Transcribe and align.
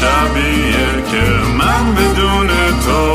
شبیه 0.00 1.02
که 1.10 1.24
من 1.58 1.94
بدون 1.94 2.48
تو 2.86 3.13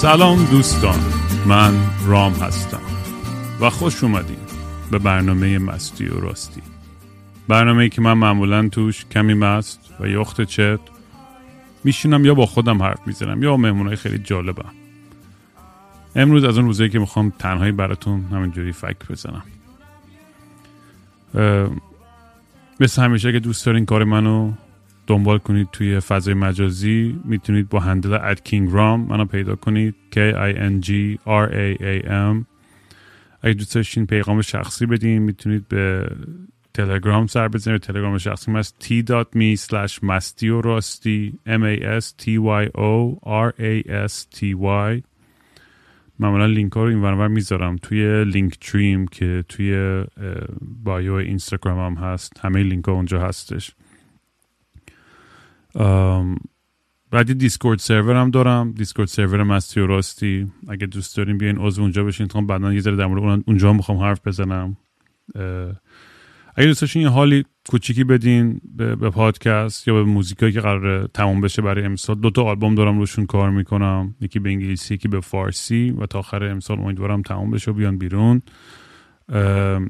سلام 0.00 0.44
دوستان 0.44 0.98
من 1.46 1.74
رام 2.06 2.32
هستم 2.32 2.80
و 3.60 3.70
خوش 3.70 4.04
اومدین 4.04 4.38
به 4.90 4.98
برنامه 4.98 5.58
مستی 5.58 6.06
و 6.06 6.20
راستی. 6.20 6.62
برنامه 7.48 7.88
که 7.88 8.00
من 8.00 8.12
معمولا 8.12 8.68
توش 8.68 9.04
کمی 9.04 9.34
مست 9.34 9.80
و 10.00 10.06
یخت 10.06 10.40
چت 10.40 10.80
میشینم 11.84 12.24
یا 12.24 12.34
با 12.34 12.46
خودم 12.46 12.82
حرف 12.82 13.06
می‌زنم 13.06 13.42
یا 13.42 13.56
مهمونهای 13.56 13.96
خیلی 13.96 14.18
جالبم. 14.18 14.72
امروز 16.16 16.44
از 16.44 16.58
اون 16.58 16.66
روزایی 16.66 16.90
که 16.90 16.98
می‌خوام 16.98 17.32
تنهایی 17.38 17.72
براتون 17.72 18.24
همینجوری 18.32 18.72
فکر 18.72 19.06
بزنم. 19.10 19.42
مثل 22.80 23.02
همیشه 23.02 23.32
که 23.32 23.40
دوست 23.40 23.66
دارین 23.66 23.86
کار 23.86 24.04
منو 24.04 24.52
دنبال 25.08 25.38
کنید 25.38 25.68
توی 25.72 26.00
فضای 26.00 26.34
مجازی 26.34 27.20
می‌تونید 27.24 27.68
با 27.68 27.80
هندل 27.80 28.12
ات 28.12 28.44
کینگ 28.44 28.68
رام 28.72 29.00
منو 29.00 29.24
پیدا 29.24 29.56
کنید. 29.56 29.94
K 30.10 30.16
I 30.34 30.54
N 30.56 30.86
G 30.86 30.90
R 31.26 31.48
A 31.52 31.80
A 31.80 32.06
M. 32.06 32.44
اگه 33.42 33.54
دوست 33.54 33.74
داشتین 33.74 34.06
پیغام 34.06 34.42
شخصی 34.42 34.86
بدین 34.86 35.18
می‌تونید 35.18 35.68
به 35.68 36.10
تلگرام 36.74 37.26
سر 37.26 37.48
بزنید. 37.48 37.80
تلگرام 37.80 38.18
شخصی 38.18 38.50
من 38.50 38.58
است 38.58 38.84
t.me 38.84 39.58
slash 39.68 39.98
مستی 40.02 40.48
و 40.48 40.60
راستی 40.60 41.38
m 41.46 41.62
a 41.62 42.00
s 42.00 42.04
t 42.04 42.26
y 42.26 42.70
o 42.74 43.18
r 43.26 43.52
a 43.60 44.08
s 44.08 44.26
t 44.36 44.54
y. 44.60 45.02
معمولا 46.18 46.46
لینک 46.46 46.72
ها 46.72 46.84
رو 46.84 46.88
این 46.88 46.98
ورانور 46.98 47.28
می‌ذارم. 47.28 47.76
توی 47.76 48.24
لینک 48.24 48.58
تریم 48.58 49.06
که 49.06 49.44
توی 49.48 50.02
bio 50.84 51.12
اینستاگرام 51.12 51.96
هم 51.96 52.04
هست. 52.04 52.32
همه 52.40 52.62
لینک 52.62 52.84
ها 52.84 52.92
اونجا 52.92 53.20
هستش. 53.20 53.74
بعد 57.10 57.38
Discord 57.38 57.78
server 57.78 58.16
هم 58.16 58.30
دارم. 58.30 58.72
Discord 58.72 59.08
server 59.08 59.42
مستی 59.42 59.80
و 59.80 59.86
راستی. 59.86 60.46
اگه 60.68 60.86
دوست 60.86 61.16
دارین 61.16 61.38
بیاین 61.38 61.58
عضو 61.58 61.82
اونجا 61.82 62.04
بشین. 62.04 62.26
تا 62.26 62.40
بعدا 62.40 62.72
یه 62.72 62.80
ذره 62.80 62.96
در 62.96 63.06
مورد 63.06 63.22
اون- 63.22 63.44
اونجا 63.46 63.72
می‌خوام 63.72 63.98
حرف 63.98 64.20
بزنم. 64.26 64.76
اگه 66.56 66.66
دوست 66.66 66.80
داشتین 66.80 67.02
یه 67.02 67.08
حالی 67.08 67.44
کوچیکی 67.68 68.04
بدین 68.04 68.60
به, 68.76 68.96
به 68.96 69.10
پادکست 69.10 69.88
یا 69.88 69.94
به 69.94 70.02
موزیکایی 70.04 70.52
که 70.52 70.60
قرار 70.60 71.06
تموم 71.06 71.40
بشه 71.40 71.62
برای 71.62 71.84
امسال. 71.84 72.16
دو 72.16 72.30
تا 72.30 72.42
آلبوم 72.42 72.74
دارم 72.74 72.98
روشون 72.98 73.26
کار 73.26 73.50
می‌کنم. 73.50 74.14
یکی 74.20 74.38
به 74.38 74.50
انگلیسی 74.50 74.94
یکی 74.94 75.08
به 75.08 75.20
فارسی. 75.20 75.94
و 75.98 76.06
تا 76.06 76.18
آخر 76.18 76.44
امسال 76.44 76.80
امیدوارم 76.80 77.22
تموم 77.22 77.50
بشه 77.50 77.70
و 77.70 77.74
بیان 77.74 77.98
بیرون. 77.98 78.42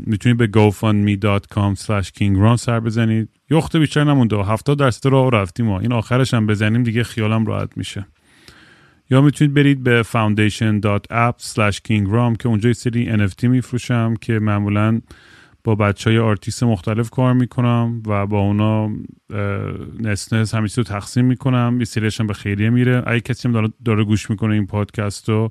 می‌تونید 0.07 0.37
به 0.37 0.47
gofundme.com 0.47 1.79
slash 1.81 2.07
kingram 2.19 2.57
سر 2.57 2.81
بزنید. 2.81 3.29
یخده 3.51 3.77
بیشتر 3.77 4.05
نمونده 4.05 4.37
70 4.37 4.79
درصد 4.79 5.07
راه 5.09 5.31
رفتیم 5.31 5.67
ما 5.67 5.81
این 5.81 5.93
آخرش 5.93 6.35
هم 6.35 6.47
بزنیم 6.47 6.83
دیگه 6.83 7.03
خیالم 7.03 7.47
راحت 7.47 7.77
میشه. 7.77 8.07
یا 9.11 9.21
می‌تونید 9.21 9.55
برید 9.55 9.83
به 9.83 10.03
foundation.app 10.03 11.43
slash 11.43 11.77
kingram 11.77 12.37
که 12.39 12.49
اونجا 12.49 12.69
یه 12.69 12.73
سری 12.73 13.29
NFT 13.29 13.45
میفروشم 13.45 14.15
که 14.21 14.39
معمولا 14.39 15.01
با 15.65 15.75
بچه 15.75 16.11
های 16.11 16.19
آرتیست 16.19 16.63
مختلف 16.63 17.11
کار 17.11 17.33
می‌کنم 17.33 18.03
و 18.07 18.27
با 18.27 18.39
اونا 18.39 18.85
اه، 18.85 18.93
نصف 20.01 20.33
نصف 20.33 20.55
همه 20.55 20.69
چیز 20.69 20.79
رو 20.79 20.85
تقسیم 20.85 21.25
می‌کنم. 21.25 21.77
یه 21.79 21.85
سریش 21.85 22.21
هم 22.21 22.27
به 22.27 22.35
خیریه 22.35 22.71
میره. 22.71 23.03
اگه 23.07 23.21
کسی 23.21 23.49
هم 23.49 23.73
داره, 23.85 24.05
گوش 24.05 24.31
می‌کنه 24.31 24.55
این 24.55 24.67
پادکست 24.67 25.29
رو 25.29 25.51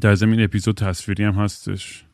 در 0.00 0.14
زمین 0.14 0.44
اپیزود 0.44 0.76
تصویری 0.76 1.24
هم 1.24 1.32
هستش. 1.32 2.04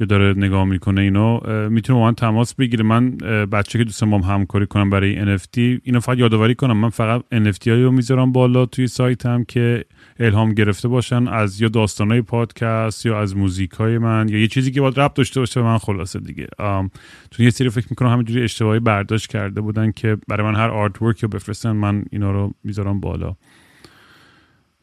یا 0.00 0.06
داره 0.06 0.34
نگاه 0.36 0.64
می‌کنه 0.64 1.00
اینو. 1.00 1.40
می‌تونه 1.68 2.00
من 2.00 2.14
تماس 2.14 2.54
بگیره. 2.54 2.84
من 2.84 3.10
بچه 3.52 3.78
که 3.78 3.84
دوستم 3.84 4.10
با 4.10 4.18
هم 4.18 4.34
همکاری 4.34 4.66
کنم 4.66 4.90
برای 4.90 5.38
NFT 5.38 5.58
اینو 5.58 6.00
فقط 6.00 6.18
یادآوری 6.18 6.54
کنم. 6.54 6.76
من 6.76 6.88
فقط 6.88 7.22
NFT 7.34 7.68
هایی 7.68 7.82
رو 7.82 7.90
می‌ذارم 7.90 8.32
بالا 8.32 8.66
توی 8.66 8.86
سایتم 8.86 9.44
که 9.44 9.84
الهام 10.20 10.54
گرفته 10.54 10.88
باشن. 10.88 11.28
از 11.28 11.60
یا 11.60 11.68
داستانهای 11.68 12.22
پادکست 12.22 13.06
یا 13.06 13.20
از 13.20 13.36
موزیک 13.36 13.70
های 13.70 13.98
من 13.98 14.28
یا 14.28 14.38
یه 14.38 14.48
چیزی 14.48 14.70
که 14.70 14.80
باید 14.80 15.00
رب 15.00 15.14
داشته 15.14 15.40
باشه 15.40 15.62
من 15.62 15.78
خلاصه 15.78 16.20
دیگه. 16.20 16.46
چون 17.30 17.44
یه 17.44 17.50
سری 17.50 17.68
فکر 17.68 17.86
می‌کنم 17.90 18.08
همینجوری 18.08 18.44
اشتباهی 18.44 18.80
برداشت 18.80 19.30
کرده 19.30 19.60
بودن 19.60 19.92
که 19.92 20.16
برای 20.28 20.46
من 20.46 20.54
هر 20.54 20.68
آرت 20.68 21.02
ورک 21.02 21.18
رو 21.18 21.28
بفرستن 21.28 21.72
من 21.72 22.04
اینا 22.10 22.30
رو 22.30 22.54
می‌ذارم 22.64 23.00
بالا. 23.00 23.36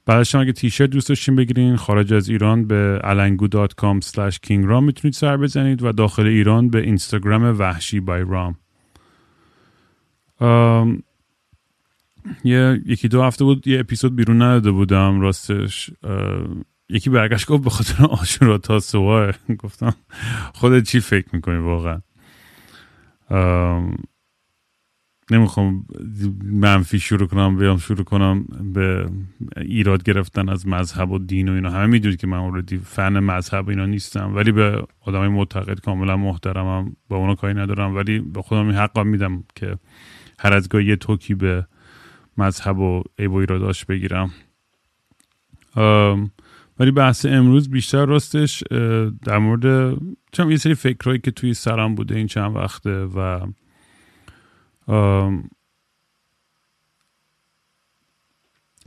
بعدش 0.05 0.35
اگه 0.35 0.51
تیشرت 0.51 0.89
دوست 0.89 1.09
داشتین 1.09 1.35
بگیرین 1.35 1.75
خارج 1.75 2.13
از 2.13 2.29
ایران 2.29 2.67
به 2.67 2.99
alangu.com 3.03 3.99
kingram 4.47 4.83
می‌تونید 4.83 5.13
سر 5.13 5.37
بزنید 5.37 5.83
و 5.83 5.91
داخل 5.91 6.25
ایران 6.25 6.69
به 6.69 6.81
اینستاگرام 6.81 7.59
وحشی 7.59 7.99
بای 7.99 8.25
رام. 8.27 8.55
ام، 10.39 11.03
یه 12.43 12.81
یکی 12.85 13.07
دو 13.07 13.23
هفته 13.23 13.43
بود 13.43 13.67
یه 13.67 13.79
اپیزود 13.79 14.15
بیرون 14.15 14.41
نداده 14.41 14.71
بودم 14.71 15.21
راستش 15.21 15.91
یکی 16.89 17.09
برگشت 17.09 17.47
گفت 17.47 17.63
به 17.63 17.69
خاطر 17.69 18.05
آشورا 18.05 18.57
تا 18.57 18.79
گفتم 19.59 19.95
خودت 20.53 20.83
چی 20.83 20.99
فکر 20.99 21.27
می‌کنی 21.33 21.57
واقعا؟ 21.57 22.01
نمی‌خوام 25.33 25.85
منفی 26.43 26.99
شروع 26.99 27.27
کنم 27.27 27.57
بیام 27.57 27.77
شروع 27.77 28.03
کنم 28.03 28.45
به 28.73 29.09
ایراد 29.57 30.03
گرفتن 30.03 30.49
از 30.49 30.67
مذهب 30.67 31.11
و 31.11 31.19
دین 31.19 31.49
و 31.49 31.53
اینا. 31.53 31.69
همه 31.69 31.85
می‌دونید 31.85 32.19
که 32.19 32.27
من 32.27 32.37
اوردی 32.37 32.77
فن 32.77 33.19
مذهب 33.19 33.69
اینا 33.69 33.85
نیستم 33.85 34.35
ولی 34.35 34.51
به 34.51 34.83
آدمای 35.01 35.27
معتقد 35.27 35.79
کاملا 35.79 36.17
محترمم 36.17 36.95
با 37.09 37.17
اونا 37.17 37.35
کاری 37.35 37.53
ندارم. 37.53 37.95
ولی 37.95 38.19
به 38.19 38.41
خودم 38.41 38.67
این 38.67 38.75
حقا 38.75 39.03
میدم 39.03 39.43
که 39.55 39.77
هر 40.39 40.53
از 40.53 40.69
گاهی 40.69 40.85
یه 40.85 40.95
توکی 40.95 41.33
به 41.33 41.67
مذهب 42.37 42.79
و 42.79 43.03
عیب 43.19 43.31
و 43.31 43.35
ایراداش 43.35 43.85
بگیرم. 43.85 44.31
ولی 46.79 46.91
بحث 46.91 47.25
امروز 47.25 47.69
بیشتر 47.69 48.05
راستش 48.05 48.63
در 49.25 49.37
مورد 49.37 49.97
چون 50.31 50.51
یه 50.51 50.57
سری 50.57 50.73
فکرهایی 50.73 51.19
که 51.19 51.31
توی 51.31 51.53
سرم 51.53 51.95
بوده 51.95 52.15
این 52.15 52.27
چند 52.27 52.55
وقته 52.55 53.05
و 53.15 53.47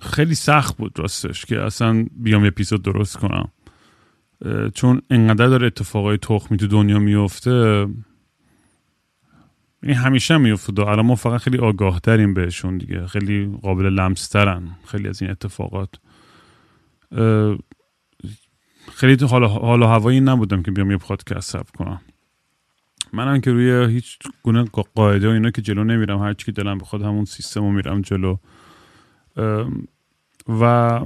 خیلی 0.01 0.35
سخت 0.35 0.77
بود 0.77 0.99
راستش 0.99 1.45
که 1.45 1.61
اصلا 1.61 2.07
بیام 2.17 2.43
یه 2.43 2.49
اپیزود 2.49 2.83
درست 2.83 3.17
کنم. 3.17 3.53
چون 4.75 5.03
انقدر 5.11 5.47
داره 5.47 5.67
اتفاقای 5.67 6.17
تخمی 6.17 6.59
تو 6.59 6.67
دنیا 6.67 6.99
میفته 6.99 7.87
این 9.83 9.95
همیشه 9.95 10.37
میفته 10.37 10.81
الان 10.81 11.07
ما 11.07 11.15
فقط 11.15 11.41
خیلی 11.41 11.59
آگاه 11.59 12.01
تریم 12.01 12.35
بهشون 12.35 12.79
دیگه. 12.79 13.07
خیلی 13.07 13.59
قابل 13.63 13.85
لمسترن 13.85 14.77
خیلی 14.85 15.09
از 15.09 15.23
این 15.23 15.31
اتفاقات. 15.31 15.95
خیلی 18.93 19.17
تو 19.17 19.27
حال 19.27 19.45
حال 19.45 19.83
و 19.83 19.87
هوایی 19.87 20.21
نبودم 20.21 20.63
که 20.63 20.71
بیام 20.71 20.91
یه 20.91 20.97
پادکست 20.97 21.51
ثبت 21.51 21.71
کنم. 21.71 22.01
منم 23.17 23.41
که 23.41 23.53
روی 23.53 23.93
هیچ 23.93 24.19
گونه 24.43 24.65
قا- 24.65 24.89
قاعده 24.95 25.29
و 25.29 25.31
اینا 25.31 25.51
که 25.51 25.63
جلو 25.63 25.85
نمیرم 25.85 26.23
هر 26.23 26.33
چی 26.33 26.47
که 26.47 26.53
دلم 26.53 26.79
بخواد 26.79 27.03
همون 27.03 27.25
سیستم 27.25 27.61
رو 27.61 27.73
میرم 27.73 28.01
جلو. 28.01 28.37
و 30.49 31.01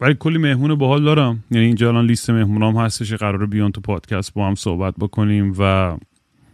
ولی 0.00 0.14
کلی 0.14 0.38
مهمون 0.38 0.74
باحال 0.74 1.04
دارم. 1.04 1.44
یعنی 1.50 1.66
اینجا 1.66 1.88
الان 1.88 2.06
لیست 2.06 2.30
مهمونام 2.30 2.76
هستش 2.76 3.12
قراره 3.12 3.46
بیان 3.46 3.72
تو 3.72 3.80
پادکست 3.80 4.34
با 4.34 4.46
هم 4.46 4.54
صحبت 4.54 4.94
بکنیم 4.98 5.54
و 5.58 5.96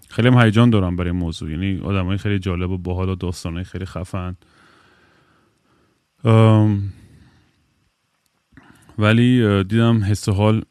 خیلی 0.08 0.28
هم 0.28 0.38
هیجان 0.38 0.70
دارم 0.70 0.96
برای 0.96 1.12
موضوع. 1.12 1.50
یعنی 1.50 1.80
آدمای 1.80 2.16
خیلی 2.16 2.38
جالب 2.38 2.70
و 2.70 2.78
باحال 2.78 3.08
و 3.08 3.14
داستانای 3.14 3.64
خیلی 3.64 3.84
خفن. 3.84 4.36
ولی 8.98 9.64
دیدم 9.64 10.04
حس 10.04 10.28
حال 10.28 10.62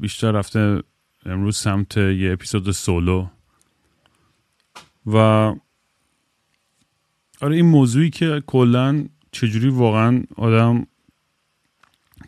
بیشتر 0.00 0.30
رفته 0.30 0.82
امروز 1.30 1.56
سمت 1.56 1.96
یه 1.96 2.32
اپیزود 2.32 2.70
سولو. 2.70 3.28
و 5.06 5.16
آره 7.40 7.56
این 7.56 7.66
موضوعی 7.66 8.10
که 8.10 8.42
کلا 8.46 9.08
چجوری 9.32 9.68
واقعا 9.68 10.22
آدم 10.36 10.86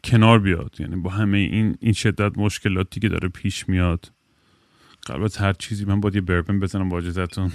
کنار 0.05 0.39
بیاد 0.39 0.77
یعنی 0.81 0.97
با 0.97 1.11
همه 1.11 1.39
این 1.39 1.77
این 1.81 1.93
شدت 1.93 2.39
مشکلاتی 2.39 3.01
که 3.01 3.09
داره 3.09 3.29
پیش 3.29 3.69
میاد. 3.69 4.13
از 5.09 5.37
هر 5.37 5.53
چیزی 5.53 5.85
من 5.85 6.01
باید 6.01 6.15
یه 6.15 6.21
بربن 6.21 6.61
بزنم 6.61 6.89
با 6.89 6.99
اجازتون 6.99 7.53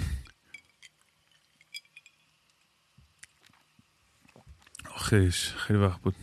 آخیش 4.94 5.52
خیلی 5.52 5.78
وقت 5.78 6.00
بود. 6.00 6.14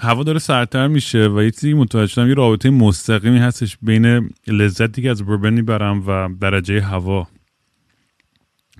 هوا 0.00 0.22
داره 0.22 0.38
سرتر 0.38 0.88
میشه 0.88 1.28
و 1.28 1.42
یه 1.42 1.50
چیزی 1.50 1.74
متوجه 1.74 2.12
شدم 2.12 2.28
یه 2.28 2.34
رابطه 2.34 2.70
مستقیمی 2.70 3.38
هستش 3.38 3.78
بین 3.82 4.30
لذتی 4.46 5.02
که 5.02 5.10
از 5.10 5.22
بربن 5.22 5.54
می‌برم 5.54 6.04
و 6.06 6.28
درجه 6.40 6.80
هوا. 6.80 7.28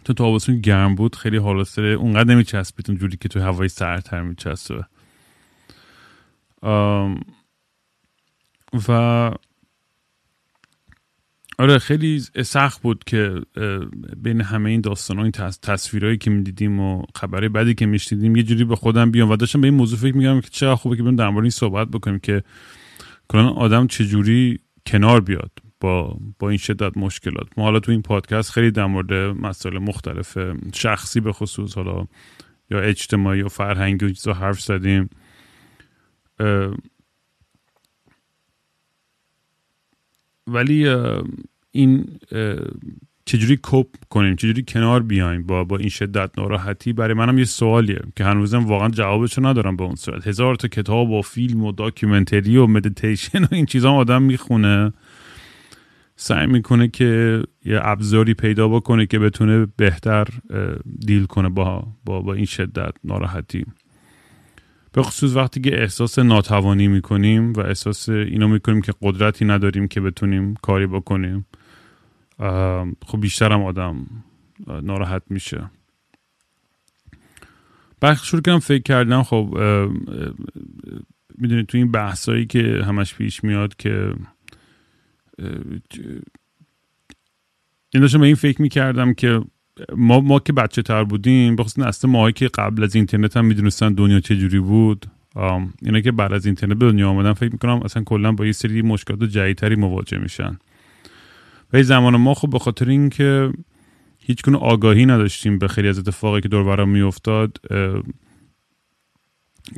تو 0.05 0.13
تابستون 0.13 0.61
گرم 0.61 0.95
بود 0.95 1.17
خیلی 1.17 1.37
حالا 1.37 1.65
سره 1.65 1.89
اونقدر 1.89 2.35
نمیچسبید 2.35 2.91
اونجوری 2.91 3.17
که 3.17 3.29
تو 3.29 3.41
هوای 3.41 3.69
سرتر 3.69 4.23
میچسبه. 4.23 4.85
و 8.89 9.31
آره 11.59 11.79
خیلی 11.79 12.21
سخت 12.45 12.83
بود 12.83 13.05
که 13.05 13.41
بین 14.17 14.41
همه 14.41 14.71
این 14.71 14.81
داستان 14.81 15.19
این 15.19 15.31
تصویرهایی 15.63 16.19
که 16.19 16.31
می‌دیدیم 16.31 16.81
و 16.81 17.03
خبری 17.15 17.49
بعدی 17.49 17.75
که 17.75 17.87
میشنیدیم 17.87 18.37
یه 18.37 18.43
جوری 18.43 18.65
به 18.65 18.77
خودم 18.77 19.11
بیام. 19.11 19.31
و 19.31 19.37
داشتم 19.37 19.61
به 19.61 19.67
این 19.67 19.77
موضوع 19.77 19.99
فکر 19.99 20.17
میگم 20.17 20.41
که 20.41 20.49
چقدر 20.51 20.75
خوبه 20.75 20.97
که 20.97 21.03
بریم 21.03 21.17
در 21.17 21.29
مورد 21.29 21.45
این 21.45 21.51
صحبت 21.51 21.89
بکنیم 21.89 22.19
که 22.19 22.43
کلا 23.29 23.49
آدم 23.49 23.87
چجوری 23.87 24.59
کنار 24.87 25.21
بیاد 25.21 25.51
با 25.81 26.19
با 26.39 26.49
این 26.49 26.59
شدت 26.59 26.97
مشکلات. 26.97 27.47
ما 27.57 27.65
حالا 27.65 27.81
تو 27.81 27.93
این 27.93 28.03
پادکست 28.03 28.51
خیلی 28.51 28.71
در 28.71 28.87
مورد 28.87 29.13
مسائل 29.13 29.79
مختلف 29.79 30.39
شخصی 30.75 31.21
به 31.21 31.33
خصوص 31.33 31.75
حالا 31.75 32.07
یا 32.71 32.81
اجتماعی 32.81 33.43
و 33.43 33.49
فرهنگی 33.49 34.15
و 34.27 34.33
حرف 34.33 34.61
زدیم. 34.61 35.09
ولی 40.49 40.89
این 41.71 42.07
چجوری 43.25 43.59
cope 43.63 43.87
کنیم؟ 44.09 44.37
چجوری 44.37 44.65
کنار 44.69 45.03
بیایم؟ 45.03 45.43
با 45.43 45.65
با 45.65 45.77
این 45.77 45.89
شدت 45.89 46.39
ناراحتی 46.39 46.93
برای 46.93 47.15
منم 47.15 47.39
یه 47.39 47.45
سوالیه 47.45 48.01
که 48.17 48.25
هنوزم 48.25 48.67
واقعا 48.67 48.89
جوابشو 48.89 49.47
ندارم 49.47 49.77
به 49.77 49.85
اون 49.85 49.95
صورت. 49.95 50.27
هزار 50.27 50.55
تا 50.55 50.69
کتاب 50.69 51.11
و 51.11 51.23
فیلم 51.23 51.65
و 51.65 51.73
documentary 51.73 52.57
و 52.57 52.67
مدیتیشن 52.67 53.45
و 53.45 53.47
این 53.51 53.67
چیزا 53.67 53.93
آدم 53.93 54.23
می‌خونه. 54.23 54.93
سعی 56.17 56.47
می‌کنه 56.47 56.89
که 56.89 57.43
یه 57.65 57.81
ابزاری 57.83 58.35
پیدا 58.35 58.69
بکنه 58.69 59.07
که 59.07 59.19
بتونه 59.19 59.67
بهتر 59.77 60.27
دیل 61.07 61.25
کنه 61.25 61.49
با 61.49 61.87
با, 62.05 62.21
با 62.21 62.35
این 62.35 62.45
شدت 62.45 62.93
ناراحتی. 63.05 63.65
به 64.93 65.03
خصوص 65.03 65.37
وقتی 65.37 65.61
که 65.61 65.81
احساس 65.81 66.19
ناتوانی 66.19 66.89
می‌کنیم 66.89 67.53
و 67.53 67.61
احساس 67.61 68.09
اینو 68.09 68.49
می‌کنیم 68.49 68.81
که 68.81 68.93
قدرتی 69.03 69.45
نداریم 69.45 69.89
که 69.89 70.01
بتونیم 70.01 70.55
کاری 70.55 70.87
بکنیم 70.87 71.47
خب 73.07 73.21
بیشتر 73.21 73.53
هم 73.53 73.63
آدم 73.63 74.07
ناراحت 74.83 75.23
میشه. 75.31 75.71
بعد 78.01 78.17
شروع 78.17 78.43
کردم 78.43 78.59
فکر 78.59 78.83
کردم 78.83 79.23
خب 79.23 79.59
می‌دونید 81.39 81.67
تو 81.67 81.79
این 81.79 81.93
بحثایی 81.93 82.47
که 82.47 82.83
همش 82.87 83.15
پیش 83.15 83.45
میاد 83.45 83.77
که 83.77 84.15
این 87.93 88.03
داشتم 88.03 88.21
به 88.21 88.27
این 88.27 88.35
فکر 88.35 88.63
می‌کردم 88.63 89.15
که 89.15 89.41
ما 89.97 90.21
ما 90.21 90.39
که 90.39 90.53
بچه 90.53 90.83
تر 90.83 91.05
بودیم 91.05 91.57
بخصوص 91.57 91.79
نسل 91.79 92.09
ماهایی 92.09 92.33
که 92.33 92.49
قبل 92.49 92.85
از 92.85 92.95
اینترنت 92.95 93.37
هم 93.37 93.45
می‌دونستن 93.45 93.93
دنیا 93.93 94.21
چجوری 94.21 94.61
بود 94.61 95.07
اینا 95.83 96.01
که 96.01 96.13
بعد 96.13 96.33
از 96.33 96.47
اینترنت 96.47 96.77
به 96.77 96.91
دنیا 96.91 97.09
آمدن 97.11 97.33
فکر 97.33 97.53
می‌کنم 97.53 97.81
اصلا 97.85 98.05
کلا 98.05 98.33
با 98.33 98.47
یه 98.47 98.53
سری 98.53 98.83
مشکلات 98.83 99.25
جدیدتری 99.25 99.77
مواجه 99.77 100.19
میشن. 100.19 100.59
و 101.73 101.83
زمان 101.83 102.17
ما 102.17 102.35
خب 102.35 102.51
به 102.51 102.59
خاطر 102.59 102.89
اینکه 102.89 103.53
هیچ 104.19 104.49
آگاهی 104.49 105.07
نداشتیم 105.07 105.59
به 105.59 105.69
خیلی 105.69 105.89
از 105.89 105.99
اتفاقی 105.99 106.41
که 106.41 106.49
دور 106.49 106.65
برام 106.65 106.89
میافتاد 106.89 107.61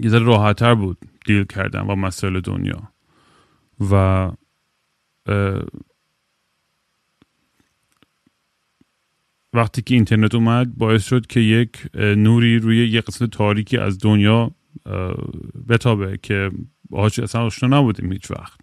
یه 0.03 0.09
ذره 0.09 0.25
راحتتر 0.25 0.75
بود 0.75 0.99
دیل 1.27 1.45
کردن 1.45 1.83
با 1.83 1.95
مسائل 1.95 2.41
دنیا. 2.41 2.83
و 3.91 4.31
وقتی 9.53 9.83
که 9.83 9.95
اینترنت 9.95 10.35
اومد 10.35 10.75
باعث 10.75 11.05
شد 11.05 11.27
که 11.27 11.41
یک 11.41 11.87
نوری 11.95 12.59
روی 12.59 12.77
یک 12.77 13.05
قسمت 13.05 13.31
تاریکی 13.31 13.77
از 13.77 13.99
دنیا 13.99 14.51
بتابه 15.69 16.19
که 16.23 16.51
باهاش 16.91 17.19
اصلا 17.19 17.43
آشنا 17.43 17.79
نبودیم 17.79 18.13
هیچ 18.13 18.31
وقت. 18.31 18.61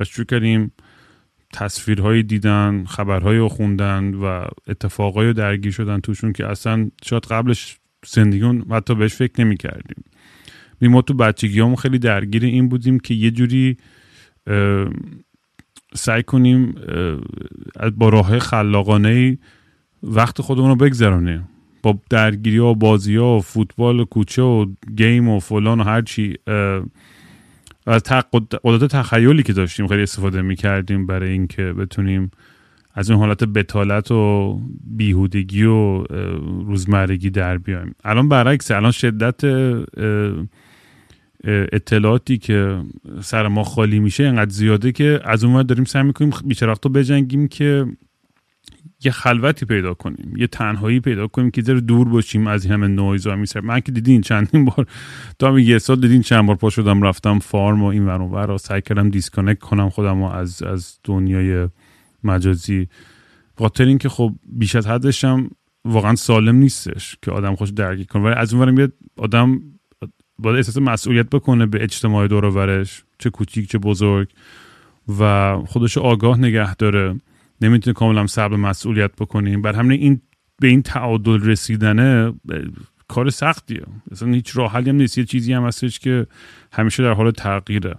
و 0.00 0.04
شروع 0.04 0.26
کردیم 0.26 0.72
تصویرهایی 1.52 2.22
دیدن 2.22 2.84
خبرهایی 2.84 3.38
رو 3.38 3.48
خوندن 3.48 4.14
و 4.14 4.44
اتفاقایی 4.68 5.28
رو 5.28 5.34
درگیر 5.34 5.72
شدن 5.72 6.00
توشون 6.00 6.32
که 6.32 6.46
اصلا 6.46 6.90
شاید 7.04 7.26
قبلش 7.26 7.78
زندگیون 8.06 8.64
حتی 8.70 8.94
بهش 8.94 9.14
فکر 9.14 9.44
نمی 9.44 9.56
کردیم 9.56 10.04
ما 10.82 11.02
تو 11.02 11.14
بچگی 11.14 11.76
خیلی 11.76 11.98
درگیر 11.98 12.44
این 12.44 12.68
بودیم 12.68 12.98
که 12.98 13.14
یه 13.14 13.30
جوری 13.30 13.76
سعی 15.94 16.22
کنیم 16.22 16.74
با 17.96 18.08
راه 18.08 18.38
خلاقانه 18.38 19.38
وقت 20.04 20.40
خودمون 20.40 20.68
رو 20.68 20.76
بگذرانیم 20.76 21.48
با 21.82 21.98
درگیری 22.10 22.58
و 22.58 22.74
بازی 22.74 23.16
ها 23.16 23.36
و 23.36 23.40
فوتبال 23.40 24.00
و 24.00 24.04
کوچه 24.04 24.42
و 24.42 24.66
گیم 24.96 25.28
و 25.28 25.40
فلان 25.40 25.80
و 25.80 25.84
هرچی 25.84 26.34
از 27.86 28.02
قدرت 28.62 28.84
تخیلی 28.84 29.42
که 29.42 29.52
داشتیم 29.52 29.86
خیلی 29.86 30.02
استفاده 30.02 30.42
می 30.42 30.56
کردیم 30.56 31.06
برای 31.06 31.30
اینکه 31.30 31.62
بتونیم 31.62 32.30
از 32.94 33.10
اون 33.10 33.20
حالت 33.20 33.44
بتالت 33.44 34.10
و 34.10 34.60
بیهودگی 34.86 35.64
و 35.64 36.04
روزمرگی 36.66 37.30
در 37.30 37.58
بیایم 37.58 37.94
الان 38.04 38.28
برعکس 38.28 38.70
الان 38.70 38.90
شدت 38.90 39.44
اطلاعاتی 41.72 42.38
که 42.38 42.80
سر 43.20 43.48
ما 43.48 43.64
خالی 43.64 43.98
میشه 43.98 44.24
اینقدر 44.24 44.50
زیاده 44.50 44.92
که 44.92 45.20
از 45.24 45.44
اون 45.44 45.62
داریم 45.62 45.84
سعی 45.84 46.02
می‌کنیم 46.02 46.32
بیچرخت 46.44 46.86
بجنگیم 46.88 47.48
که 47.48 47.86
یه 49.04 49.12
خلوتی 49.12 49.66
پیدا 49.66 49.94
کنیم 49.94 50.32
یه 50.36 50.46
تنهایی 50.46 51.00
پیدا 51.00 51.26
کنیم 51.26 51.50
که 51.50 51.62
ذره 51.62 51.80
دور 51.80 52.08
باشیم 52.08 52.46
از 52.46 52.66
همه 52.66 52.86
نویز 52.86 53.26
و 53.26 53.36
میسر 53.36 53.60
من 53.60 53.80
که 53.80 53.92
دیدین 53.92 54.20
چندین 54.20 54.64
بار 54.64 54.86
تا 55.38 55.60
یه 55.60 55.78
سال 55.78 56.00
دیدین 56.00 56.22
چند 56.22 56.46
بار 56.46 56.56
پا 56.56 56.70
شدم 56.70 57.02
رفتم 57.02 57.38
farm 57.38 57.82
و 57.82 57.86
این 57.86 58.06
ور 58.06 58.50
و 58.50 58.58
سعی 58.58 58.80
کردم 58.80 59.10
disconnect 59.10 59.60
کنم 59.60 59.90
خودم 59.90 60.22
و 60.22 60.30
از 60.30 60.62
از 60.62 60.98
دنیای 61.04 61.68
مجازی. 62.24 62.88
خاطر 63.58 63.84
اینکه 63.84 64.08
خب 64.08 64.32
بیش 64.46 64.76
از 64.76 64.86
حدش 64.86 65.24
هم 65.24 65.50
واقعا 65.84 66.14
سالم 66.14 66.56
نیستش 66.56 67.16
که 67.22 67.30
آدم 67.30 67.54
خوش 67.54 67.70
درگیر 67.70 68.06
کنه. 68.06 68.22
ولی 68.22 68.34
از 68.34 68.54
اون 68.54 68.92
آدم 69.16 69.60
باید 70.38 70.56
احساس 70.56 70.76
مسئولیت 70.76 71.30
بکنه 71.30 71.66
به 71.66 71.82
اجتماع 71.82 72.26
دور 72.26 72.84
چه 73.18 73.30
کوچیک 73.30 73.70
چه 73.70 73.78
بزرگ 73.78 74.28
و 75.18 75.56
خودش 75.66 75.98
آگاه 75.98 76.38
نگه 76.38 76.74
داره. 76.74 77.14
نمی‌تونه 77.64 77.94
کاملا 77.94 78.26
صبر 78.26 78.56
مسئولیت 78.56 79.12
بکنیم 79.16 79.62
بر 79.62 79.72
همین 79.72 80.00
این 80.00 80.20
به 80.60 80.68
این 80.68 80.82
تعادل 80.82 81.40
رسیدنه 81.40 82.32
کار 83.08 83.30
سختیه. 83.30 83.82
اصلا 84.10 84.32
هیچ 84.32 84.56
راه 84.56 84.72
حلی 84.72 84.90
هم 84.90 84.96
نیست. 84.96 85.18
یه 85.18 85.24
چیزی 85.24 85.52
هم 85.52 85.64
هستش 85.64 85.98
که 85.98 86.26
همیشه 86.72 87.02
در 87.02 87.12
حال 87.12 87.30
تغییره. 87.30 87.94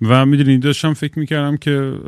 و 0.00 0.26
می‌دونید 0.26 0.62
داشتم 0.62 0.92
فکر 0.92 1.18
می‌کردم 1.18 1.56
که 1.56 1.98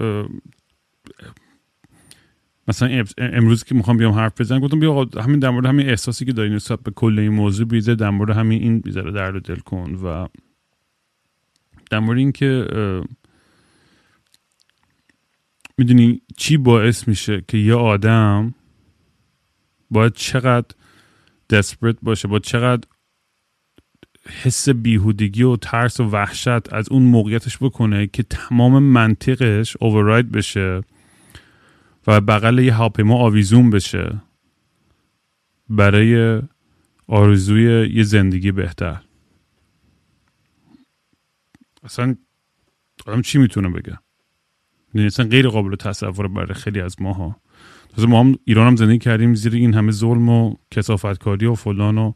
مثلا 2.68 3.04
امروز 3.18 3.64
که 3.64 3.74
می‌خوام 3.74 3.96
بیام 3.96 4.12
حرف 4.12 4.40
بزنم 4.40 4.60
گفتم 4.60 4.80
بیا 4.80 5.08
همین 5.20 5.38
در 5.38 5.50
مورد 5.50 5.66
همین 5.66 5.88
احساسی 5.88 6.24
که 6.24 6.32
داری 6.32 6.50
نسبت 6.50 6.80
به 6.80 6.90
کل 6.90 7.18
این 7.18 7.32
موضوع 7.32 7.66
بیزه 7.66 7.94
در 7.94 8.10
مورد 8.10 8.36
همین 8.36 8.62
این 8.62 8.80
بیزاره 8.80 9.12
درد 9.12 9.42
دل 9.42 9.58
کن 9.58 9.94
و 10.04 10.28
در 11.90 11.98
مورد 11.98 12.18
اینکه 12.18 12.66
می‌دونی 15.78 16.22
چی 16.36 16.56
باعث 16.56 17.08
میشه 17.08 17.44
که 17.48 17.58
یه 17.58 17.74
آدم 17.74 18.54
باید 19.90 20.12
چقدر 20.12 20.76
دسپرت 21.50 21.96
باشه 22.02 22.28
با 22.28 22.38
چقدر 22.38 22.88
حس 24.42 24.68
بیهودگی 24.68 25.42
و 25.42 25.56
ترس 25.56 26.00
و 26.00 26.04
وحشت 26.04 26.72
از 26.72 26.88
اون 26.90 27.02
موقعیتش 27.02 27.58
بکنه 27.58 28.06
که 28.06 28.22
تمام 28.22 28.82
منطقش 28.82 29.76
اوورراید 29.80 30.32
بشه 30.32 30.80
و 32.06 32.20
بغل 32.20 32.58
یه 32.58 32.74
هاپیما 32.74 33.18
آویزون 33.18 33.70
بشه 33.70 34.20
برای 35.68 36.42
آرزوی 37.06 37.90
یه 37.94 38.02
زندگی 38.02 38.52
بهتر. 38.52 39.00
اصلا 41.82 42.16
آدم 43.06 43.22
چی 43.22 43.38
می‌تونه 43.38 43.68
بگه؟ 43.68 43.98
یعنی 44.94 45.06
اصلا 45.06 45.26
غیر 45.26 45.48
قابل 45.48 45.76
تصور 45.76 46.28
برای 46.28 46.54
خیلی 46.54 46.80
از 46.80 47.02
ماها. 47.02 47.36
تازه 47.88 48.08
ما 48.08 48.20
هم 48.20 48.34
ایران 48.44 48.66
هم 48.66 48.76
زندگی 48.76 48.98
کردیم 48.98 49.34
زیر 49.34 49.54
این 49.54 49.74
همه 49.74 49.92
ظلم 49.92 50.28
و 50.28 50.54
کسافتکاری 50.70 51.46
و 51.46 51.54
فلان 51.54 51.98
و 51.98 52.12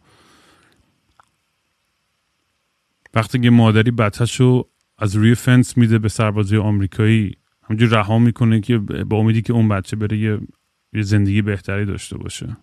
وقتی 3.14 3.40
که 3.40 3.50
مادری 3.50 3.90
بچهش 3.90 4.40
رو 4.40 4.70
از 4.98 5.16
روی 5.16 5.34
فنس 5.34 5.76
میده 5.76 5.98
به 5.98 6.08
سربازی 6.08 6.56
آمریکایی 6.56 7.36
همجور 7.62 7.88
رها 7.88 8.18
می‌کنه 8.18 8.60
که 8.60 8.78
با 8.78 9.16
امیدی 9.16 9.42
که 9.42 9.52
اون 9.52 9.68
بچه 9.68 9.96
بره 9.96 10.18
یه, 10.18 10.40
زندگی 11.02 11.42
بهتری 11.42 11.84
داشته 11.84 12.18
باشه. 12.18 12.56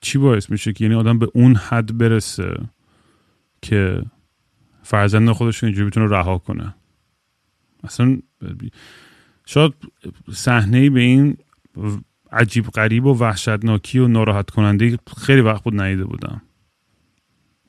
چی 0.00 0.18
باعث 0.18 0.50
میشه 0.50 0.72
که 0.72 0.84
یعنی 0.84 0.96
آدم 0.96 1.18
به 1.18 1.28
اون 1.34 1.54
حد 1.54 1.98
برسه 1.98 2.68
که 3.62 4.02
فرزند 4.88 5.30
خودش 5.30 5.58
رو 5.58 5.66
اینجوری 5.66 5.90
بتونه 5.90 6.06
رها 6.06 6.38
کنه. 6.38 6.74
اصلا 7.84 8.18
شاید 9.46 9.74
صحنه 10.32 10.90
به 10.90 11.00
این 11.00 11.36
عجیب 12.32 12.66
غریب 12.66 13.06
و 13.06 13.18
وحشتناکی 13.18 13.98
و 13.98 14.08
ناراحت 14.08 14.50
کننده 14.50 14.98
خیلی 15.16 15.40
وقت 15.40 15.62
بود 15.62 15.80
ندیده 15.80 16.04
بودم. 16.04 16.42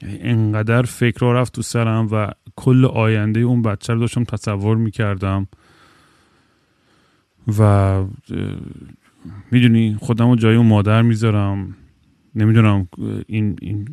یعنی 0.02 0.20
انقدر 0.20 0.82
فکر 0.82 1.20
رو 1.20 1.34
رفت 1.34 1.54
تو 1.54 1.62
سرم 1.62 2.08
و 2.12 2.32
کل 2.56 2.86
آینده 2.86 3.40
اون 3.40 3.62
بچه 3.62 3.94
رو 3.94 4.00
داشتم 4.00 4.24
تصور 4.24 4.78
می‌کردم. 4.78 5.48
و 7.60 8.04
می‌دونی 9.52 9.98
خودم 10.02 10.30
رو 10.30 10.36
جای 10.36 10.56
اون 10.56 10.68
مادر 10.68 11.02
می‌ذارم. 11.02 11.76
نمی‌دونم 12.40 12.88
این 13.28 13.56
این 13.62 13.88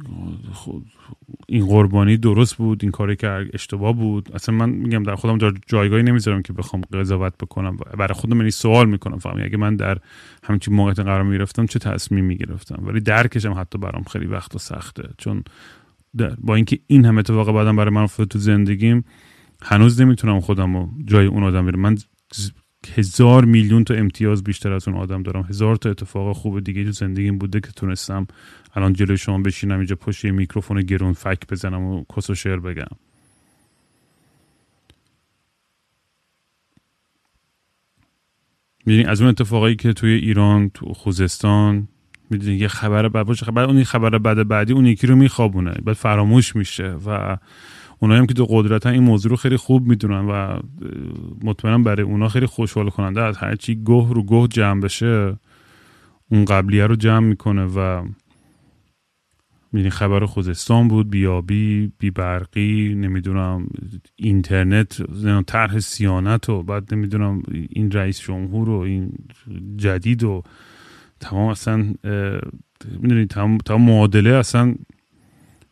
این 1.49 1.67
قربانی 1.67 2.17
درست 2.17 2.57
بود؟ 2.57 2.79
این 2.83 2.91
کاری 2.93 3.17
که 3.17 3.47
اشتباه 3.55 3.93
بود؟ 3.93 4.31
اصلا 4.35 4.55
من 4.55 4.71
میگم 4.71 5.03
در 5.03 5.15
خودم 5.15 5.53
جایگاهی 5.67 6.03
نمی‌ذارم 6.03 6.43
که 6.43 6.53
بخوام 6.53 6.83
قضاوت 6.93 7.33
بکنم 7.41 7.77
برای 7.99 8.15
خودم 8.15 8.37
یعنی 8.37 8.51
سوال 8.51 8.89
می‌کنم. 8.89 9.19
فهمی 9.19 9.43
اگه 9.43 9.57
من 9.57 9.77
در 9.77 9.99
همچین 10.45 10.75
موقعیت 10.75 10.99
قرار 10.99 11.23
می‌گرفتم 11.23 11.67
چه 11.67 11.79
تصمیم 11.79 12.25
می‌گرفتم؟ 12.25 12.83
ولی 12.87 13.01
درکشم 13.01 13.53
حتی 13.53 13.79
برام 13.79 14.03
خیلی 14.03 14.27
وقت 14.27 14.59
سخته. 14.59 15.09
چون 15.19 15.43
با 16.39 16.55
اینکه 16.55 16.79
این 16.87 17.05
همه 17.05 17.19
اتفاق 17.19 17.53
بعدم 17.53 17.77
برای 17.77 17.95
من 17.95 18.03
افتاد 18.03 18.29
تو 18.29 18.39
زندگیم 18.39 19.05
هنوز 19.63 20.01
نمی‌تونم 20.01 20.41
خودم 20.41 20.77
رو 20.77 20.91
جای 21.05 21.27
اون 21.27 21.43
آدم 21.43 21.65
بیرم 21.65 21.81
من 21.81 21.97
هزار 22.95 23.45
میلیون 23.45 23.85
تا 23.85 23.95
امتیاز 23.95 24.45
بیشتر 24.45 24.73
از 24.73 24.89
اون 24.89 24.97
آدم 24.97 25.23
دارم. 25.23 25.43
هزار 25.43 25.77
تا 25.77 25.91
اتفاق 25.91 26.37
خوب 26.37 26.61
دیگه 26.61 26.85
تو 26.85 26.93
زندگیم 26.93 27.39
بوده 27.39 27.61
که 27.61 27.73
تونستم 27.77 28.27
الان 28.75 28.93
جلوی 28.93 29.19
شما 29.19 29.39
بشینم 29.39 29.77
اینجا 29.77 29.97
پشت 29.97 30.25
یه 30.25 30.31
میکروفون 30.31 30.81
گرون 30.81 31.13
فک 31.13 31.47
بزنم 31.49 31.83
و 31.83 32.05
کس 32.17 32.31
و 32.31 32.35
شعر 32.35 32.59
بگم. 32.59 32.97
می‌دونی 38.87 39.05
از 39.05 39.21
اون 39.21 39.31
اتفاقایی 39.31 39.77
که 39.77 39.93
توی 39.93 40.11
ایران 40.11 40.71
تو 40.75 40.93
خوزستان 40.93 41.89
می‌دونی 42.31 42.57
یه 42.57 42.69
خبر 42.69 43.09
بعد 43.09 43.27
باشه 43.27 43.47
خبر 43.47 43.65
اون 43.65 43.85
خبر 43.85 44.19
بعد 44.19 44.49
بعدی 44.49 44.73
اون 44.73 44.87
یکی 44.87 45.07
رو 45.07 45.17
میخوابونه 45.17 45.71
بعد 45.71 45.97
فراموش 45.97 46.57
میشه 46.57 46.97
و 47.07 47.37
اونایی 47.99 48.21
هم 48.21 48.27
که 48.27 48.35
تو 48.35 48.47
قدرتن 48.51 48.91
این 48.91 49.03
موضوع 49.03 49.31
رو 49.31 49.37
خیلی 49.37 49.57
خوب 49.57 49.87
می‌دونن 49.87 50.25
و 50.25 50.61
مطمئنم 51.45 51.83
برای 51.83 52.03
اونا 52.03 52.29
خیلی 52.29 52.47
خوشحال 52.47 52.91
کننده 52.91 53.23
از 53.23 53.37
هرچی 53.37 53.75
گوه 53.75 54.15
رو 54.15 54.23
گوه 54.23 54.49
جمع 54.49 54.81
بشه 54.81 55.37
اون 56.31 56.45
قبلیه 56.45 56.87
رو 56.87 56.97
جمع 56.97 57.27
می‌کنه 57.27 57.65
و 57.65 58.05
می‌دونی 59.73 59.91
خبر 59.91 60.27
خوزستان 60.27 60.89
بود 60.89 61.11
بیابی 61.11 61.93
بی 61.99 62.11
برقی 62.11 62.95
نمی‌دونم 62.95 63.67
اینترنت 64.17 65.03
طرح 65.47 65.79
سیانت 65.79 66.49
و 66.49 66.63
بعد 66.63 66.95
نمی‌دونم 66.95 67.43
این 67.71 67.91
رئیس 67.91 68.21
جمهور 68.21 68.71
و 68.71 68.79
این 68.79 69.13
جدید 69.77 70.25
و 70.25 70.43
تمام 71.21 71.49
اصلا 71.49 71.95
می‌دونی 72.99 73.27
تمام, 73.27 73.59
تمام 73.59 73.83
معادله 73.83 74.31
اصلا 74.31 74.75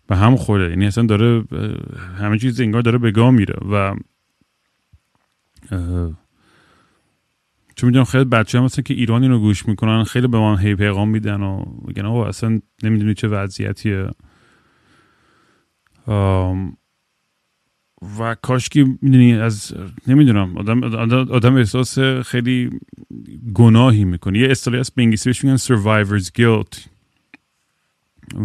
به 0.07 0.17
هم 0.17 0.37
خوره. 0.37 0.71
یعنی 0.71 0.87
اصلا 0.87 1.07
داره 1.07 1.45
همه 2.19 2.39
چیز 2.39 2.61
انگار 2.61 2.83
داره 2.83 2.99
به 2.99 3.11
گاه 3.11 3.31
میره. 3.31 3.55
و 3.73 3.97
چون 7.77 7.87
می‌دونم 7.89 8.05
خیلی 8.05 8.25
بچه 8.25 8.59
هم 8.59 8.65
مثلا 8.65 8.83
که 8.83 8.95
ایرانی 8.95 9.29
رو 9.29 9.39
گوش 9.39 9.69
می‌کنن 9.69 10.05
خیلی 10.05 10.27
به 10.27 10.39
من 10.39 10.59
هی 10.59 10.75
پیغام 10.75 11.09
میدن 11.09 11.41
و 11.41 11.65
میگن 11.87 12.05
آقا 12.05 12.27
اصلا 12.27 12.61
نمی‌دونی 12.83 13.15
چه 13.15 13.29
وضعیتیه. 13.29 14.11
و 18.19 18.37
کاشکی 18.43 18.99
می‌دونی 19.03 19.35
از 19.35 19.75
نمی‌دونم 20.07 20.57
آدم, 20.59 20.85
آدم 21.13 21.57
احساس 21.57 21.99
خیلی 21.99 22.71
گناهی 23.55 24.05
می‌کنه 24.05 24.39
یه 24.39 24.51
اصطلاحی 24.51 24.81
هست 24.81 24.95
به 24.95 25.03
انگلیسی 25.03 25.29
بهش 25.29 25.45
میگن 25.45 25.57
survivor's 25.57 26.31
guilt. 26.39 26.89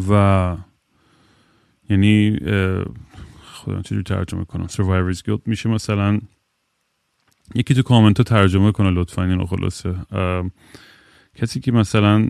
و 0.10 0.58
یعنی 1.90 2.40
خودم 3.44 3.82
چجوری 3.82 4.04
ترجمه 4.04 4.46
کنم؟ 4.46 4.68
Survivor's 4.68 5.18
guilt 5.18 5.42
میشه 5.46 5.70
مثلا. 5.70 6.20
یکی 7.56 7.74
تو 7.74 7.82
کامنت 7.82 8.18
ها 8.18 8.24
ترجمه 8.24 8.72
کنه 8.72 8.92
لطفا 8.92 9.24
اینو 9.24 9.46
خلاصه. 9.46 9.96
کسی 11.36 11.60
که 11.60 11.72
مثلا 11.72 12.28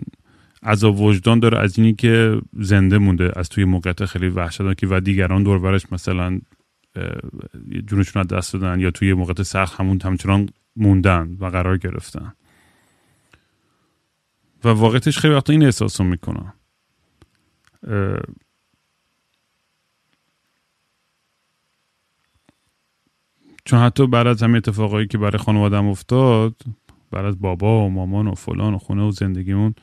عذاب 0.62 1.00
وجدان 1.00 1.38
داره 1.38 1.58
از 1.58 1.78
اینی 1.78 1.94
که 1.94 2.40
زنده 2.52 2.98
مونده 2.98 3.32
از 3.36 3.48
توی 3.48 3.64
موقعیت 3.64 4.04
خیلی 4.04 4.28
وحشتناکی 4.28 4.86
و 4.86 5.00
دیگران 5.00 5.42
دور 5.42 5.80
مثلا 5.92 6.40
جونشون 7.86 8.20
از 8.20 8.26
دست 8.26 8.52
دادن 8.52 8.80
یا 8.80 8.90
توی 8.90 9.14
موقعیت 9.14 9.42
سخت 9.42 9.80
همون 9.80 10.00
همچنان 10.04 10.48
موندن 10.76 11.36
و 11.40 11.46
قرار 11.46 11.78
گرفتن. 11.78 12.32
و 14.64 14.68
واقعیتش 14.68 15.18
خیلی 15.18 15.34
وقتا 15.34 15.52
این 15.52 15.62
احساس 15.62 16.00
رو 16.00 16.06
می‌کنم 16.06 16.52
چون 23.64 23.78
حتی 23.78 24.06
بعد 24.06 24.26
از 24.26 24.42
همه 24.42 24.56
اتفاقایی 24.56 25.06
که 25.06 25.18
برای 25.18 25.38
خانوادم 25.38 25.86
افتاد 25.86 26.54
بعد 27.10 27.24
از 27.24 27.40
بابا 27.40 27.86
و 27.86 27.90
مامان 27.90 28.26
و 28.26 28.34
فلان 28.34 28.74
و 28.74 28.78
خونه 28.78 29.02
و 29.02 29.10
زندگیمون 29.10 29.74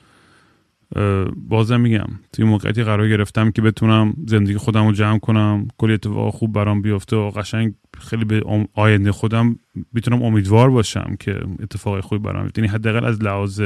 بازم 1.36 1.82
میگم 1.82 2.08
توی 2.34 2.46
موقعیتی 2.46 2.84
قرار 2.84 3.10
گرفتم 3.10 3.52
که 3.52 3.62
بتونم 3.62 4.14
زندگی 4.28 4.58
خودم 4.58 4.86
رو 4.86 4.92
جمع 4.92 5.20
کنم 5.20 5.68
کلی 5.78 5.94
اتفاق 5.94 6.34
خوب 6.34 6.54
برام 6.54 6.82
بیفته 6.82 7.16
و 7.16 7.30
قشنگ 7.30 7.74
خیلی 7.98 8.26
به 8.26 8.44
آینده 8.74 9.12
خودم 9.12 9.60
بتونم 9.96 10.24
امیدوار 10.24 10.70
باشم 10.70 11.16
که 11.20 11.40
اتفاق 11.60 12.00
خوبی 12.00 12.24
برام 12.24 12.44
بیفته. 12.44 12.62
یعنی 12.62 12.74
حداقل 12.74 13.06
از 13.06 13.24
لحاظ 13.24 13.62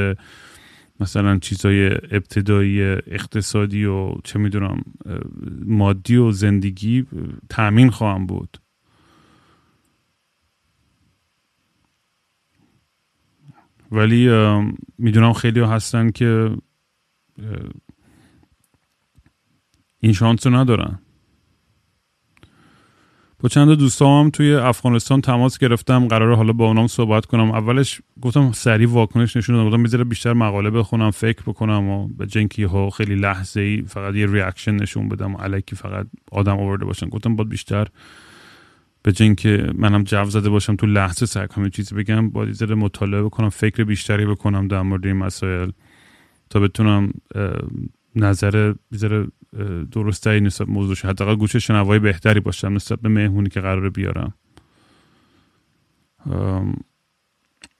مثلا 1.00 1.38
چیزای 1.38 1.86
ابتدایی 1.86 2.82
اقتصادی 2.82 3.84
و 3.84 4.14
چه 4.24 4.38
می‌دونم 4.38 4.82
مادی 5.66 6.16
و 6.16 6.30
زندگی 6.30 7.04
تأمین 7.48 7.90
خواهم 7.90 8.26
بود. 8.26 8.56
ولی 13.92 14.28
می‌دونم 14.98 15.32
خیلی 15.32 15.60
هستن 15.60 16.10
که 16.10 16.56
این 20.00 20.12
شانس 20.12 20.46
رو 20.46 20.56
ندارن. 20.56 20.98
با 23.40 23.48
چند 23.48 23.70
دوستام 23.70 24.24
هم 24.24 24.30
توی 24.30 24.54
افغانستان 24.54 25.20
تماس 25.20 25.58
گرفتم 25.58 26.08
قرار 26.08 26.36
حالا 26.36 26.52
با 26.52 26.66
اونام 26.66 26.86
صحبت 26.86 27.26
کنم. 27.26 27.50
اولش 27.50 28.00
گفتم 28.20 28.52
سریع 28.52 28.88
واکنش 28.88 29.36
نشون 29.36 29.56
دادم. 29.56 29.82
گفتم 29.82 30.04
بیشتر 30.04 30.32
مقاله 30.32 30.70
بخونم 30.70 31.10
فکر 31.10 31.42
بکنم 31.42 31.88
و 31.88 32.08
به 32.08 32.26
جنکی 32.26 32.64
ها 32.64 32.90
خیلی 32.90 33.14
لحظه 33.14 33.60
ای 33.60 33.82
فقط 33.82 34.14
یه 34.14 34.26
ریاکشن 34.26 34.74
نشون 34.74 35.08
بدم 35.08 35.36
علیکی 35.36 35.76
فقط 35.76 36.06
آدم 36.32 36.58
آورده 36.58 36.84
باشن. 36.84 37.08
گفتم 37.08 37.36
باید 37.36 37.48
بیشتر 37.48 37.86
به 39.02 39.12
جن 39.12 39.34
که 39.34 39.72
منم 39.74 40.02
جو 40.04 40.24
زده 40.24 40.48
باشم 40.48 40.76
تو 40.76 40.86
لحظه 40.86 41.26
سعی 41.26 41.46
کنم 41.46 41.70
چیزی 41.70 41.94
بگم 41.94 42.30
باید 42.30 42.52
ذره 42.52 42.74
مطالعه 42.74 43.22
بکنم 43.22 43.48
فکر 43.48 43.84
بیشتری 43.84 44.26
بکنم 44.26 44.68
در 44.68 44.82
مورد 44.82 45.06
این 45.06 45.16
مسائل 45.16 45.70
تا 46.50 46.60
بتونم 46.60 47.12
نظر 48.16 48.74
بیزاره 48.90 49.26
درسته 49.92 50.40
نسبت 50.40 50.68
موضوع 50.68 50.94
شد 50.94 51.08
حداقل 51.08 51.36
گوش 51.36 51.56
شنوایی 51.56 52.00
بهتری 52.00 52.40
باشم 52.40 52.72
نسبت 52.72 53.00
به 53.00 53.08
مهمونی 53.08 53.48
که 53.48 53.60
قراره 53.60 53.90
بیارم. 53.90 54.34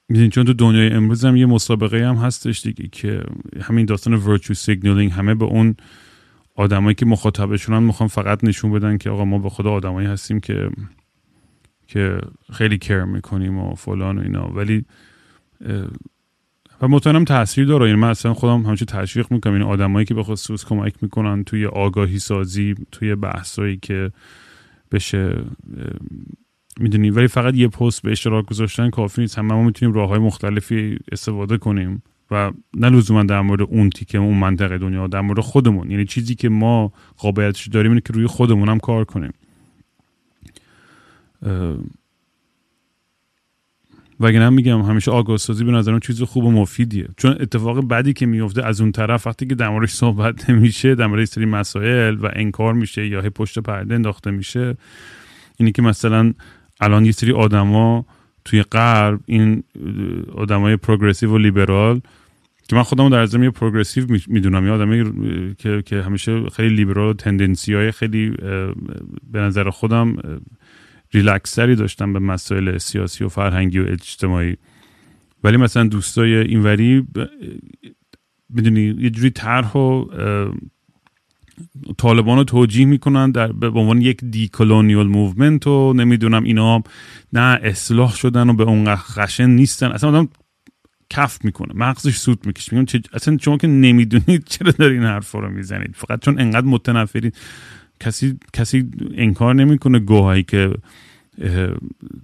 می‌دونی 0.09 0.29
چون 0.29 0.45
تو 0.45 0.53
دنیای 0.53 0.89
امروز 0.89 1.25
هم 1.25 1.35
یه 1.35 1.45
مسابقه 1.45 2.07
هم 2.07 2.15
هستش 2.15 2.61
دیگه 2.61 2.87
که 2.91 3.23
همین 3.61 3.85
داستان 3.85 4.13
ورچو 4.13 4.53
سیگنالینگ 4.53 5.11
همه 5.11 5.35
به 5.35 5.45
اون 5.45 5.75
آدمایی 6.55 6.95
که 6.95 7.05
مخاطبشونن 7.05 7.83
می‌خوان 7.83 8.09
فقط 8.09 8.43
نشون 8.43 8.71
بدن 8.71 8.97
که 8.97 9.09
آقا 9.09 9.25
ما 9.25 9.37
به 9.39 9.49
خدا 9.49 9.71
آدمایی 9.71 10.07
هستیم 10.07 10.39
که 10.39 10.69
که 11.93 12.17
خیلی 12.53 12.77
کر 12.77 13.03
می‌کنیم 13.03 13.57
و 13.57 13.75
فلان 13.75 14.17
و 14.17 14.21
اینا. 14.21 14.47
ولی 14.47 14.85
و 16.81 16.87
مطمئنم 16.87 17.25
تاثیر 17.25 17.65
داره. 17.65 17.87
یعنی 17.87 17.99
من 17.99 18.09
اصلا 18.09 18.33
خودم 18.33 18.61
همچه 18.61 18.85
تشویق 18.85 19.31
می‌کنم. 19.31 19.53
این 19.53 19.61
آدمایی 19.61 20.05
که 20.05 20.13
به 20.13 20.23
خصوص 20.23 20.65
کمک 20.65 20.93
می‌کنن 21.01 21.43
توی 21.43 21.65
آگاهی 21.65 22.19
سازی 22.19 22.75
توی 22.91 23.15
بحثایی 23.15 23.77
که 23.77 24.11
بشه 24.91 25.37
می‌دونی. 26.79 27.09
ولی 27.09 27.27
فقط 27.27 27.55
یه 27.55 27.67
پست 27.67 28.01
به 28.01 28.11
اشتراک 28.11 28.45
گذاشتن 28.45 28.89
کافی 28.89 29.21
نیست. 29.21 29.37
همه 29.37 29.53
ما 29.53 29.63
می‌تونیم 29.63 29.95
راه 29.95 30.09
های 30.09 30.19
مختلفی 30.19 30.97
استفاده 31.11 31.57
کنیم 31.57 32.03
و 32.31 32.51
نه 32.73 32.89
لزوما 32.89 33.23
در 33.23 33.41
مورد 33.41 33.61
اون 33.61 33.89
تیکه 33.89 34.17
اون 34.17 34.37
منطقه 34.37 34.77
دنیا 34.77 35.07
در 35.07 35.21
مورد 35.21 35.39
خودمون. 35.39 35.91
یعنی 35.91 36.05
چیزی 36.05 36.35
که 36.35 36.49
ما 36.49 36.93
قابلیتش 37.17 37.67
داریم 37.67 37.91
اینه 37.91 38.01
که 38.01 38.13
روی 38.13 38.27
خودمون 38.27 38.69
هم 38.69 38.79
کار 38.79 39.05
کنیم. 39.05 39.31
وگرنه 44.19 44.49
میگم 44.49 44.81
همیشه 44.81 45.11
آگاه 45.11 45.37
سازی 45.37 45.63
به 45.63 45.71
نظرم 45.71 45.99
چیز 45.99 46.21
خوب 46.21 46.45
و 46.45 46.51
مفیدیه. 46.51 47.07
چون 47.17 47.31
اتفاق 47.39 47.87
بدی 47.87 48.13
که 48.13 48.25
میفته 48.25 48.65
از 48.65 48.81
اون 48.81 48.91
طرف 48.91 49.27
وقتی 49.27 49.45
که 49.45 49.55
در 49.55 49.85
صحبت 49.85 50.49
نمیشه 50.49 50.95
در 50.95 51.25
سری 51.25 51.45
مسائل 51.45 52.15
و 52.15 52.29
انکار 52.33 52.73
میشه 52.73 53.07
یا 53.07 53.21
پشت 53.21 53.59
پرده 53.59 53.95
انداخته 53.95 54.31
میشه 54.31 54.77
اینی 55.57 55.71
که 55.71 55.81
مثلا 55.81 56.33
الان 56.81 57.05
یه 57.05 57.11
سری 57.11 57.31
آدما 57.31 58.05
توی 58.45 58.63
غرب 58.63 59.19
این 59.25 59.63
آدمای 60.35 60.75
پروگرسیو 60.75 61.31
و 61.31 61.37
لیبرال 61.37 62.01
که 62.69 62.75
من 62.75 62.83
خودمو 62.83 63.09
در 63.09 63.25
زمین 63.25 63.51
پروگرسیو 63.51 64.05
می‌دونم 64.27 64.67
یا 64.67 64.73
آدمی 64.73 65.55
که 65.55 65.81
که 65.85 66.01
همیشه 66.01 66.49
خیلی 66.49 66.75
لیبرال 66.75 67.09
و 67.09 67.13
تندنسی 67.13 67.73
های 67.73 67.91
خیلی 67.91 68.29
به 69.31 69.39
نظر 69.39 69.69
خودم 69.69 70.15
ریلکسری 71.13 71.75
داشتم 71.75 72.13
به 72.13 72.19
مسائل 72.19 72.77
سیاسی 72.77 73.23
و 73.23 73.29
فرهنگی 73.29 73.79
و 73.79 73.85
اجتماعی. 73.87 74.57
ولی 75.43 75.57
مثلا 75.57 75.83
دوستای 75.83 76.35
اینوری 76.35 77.07
می‌دونی 78.49 78.95
یه 78.99 79.09
جوری 79.09 79.29
طرح 79.29 79.77
و 79.77 80.05
طالبان 81.97 82.37
رو 82.37 82.43
توجیه 82.43 82.85
می‌کنن 82.85 83.31
در 83.31 83.51
به 83.51 83.67
عنوان 83.67 84.01
یک 84.01 84.23
decolonial 84.23 85.07
movement 85.07 85.67
و 85.67 85.93
نمی‌دونم 85.93 86.43
اینا 86.43 86.83
نه 87.33 87.59
اصلاح 87.63 88.15
شدن 88.15 88.49
و 88.49 88.53
به 88.53 88.63
اون 88.63 88.95
خشن 88.95 89.49
نیستن. 89.49 89.91
اصلا 89.91 90.09
آدم 90.09 90.29
کف 91.09 91.45
می‌کنه 91.45 91.73
مغزش 91.75 92.17
سوت 92.17 92.45
می‌کشه. 92.45 92.75
میگم 92.75 93.01
اصلا 93.13 93.37
شما 93.41 93.57
که 93.57 93.67
نمی‌دونید 93.67 94.43
چرا 94.45 94.71
داری 94.71 94.93
این 94.93 95.03
حرفا 95.03 95.39
رو 95.39 95.49
می‌زنید. 95.49 95.95
فقط 95.95 96.21
چون 96.21 96.39
انقدر 96.39 96.67
متنفرید 96.67 97.35
کسی 98.03 98.37
کسی 98.53 98.89
انکار 99.15 99.55
نمی‌کنه 99.55 99.99
گوهایی 99.99 100.43
که 100.43 100.73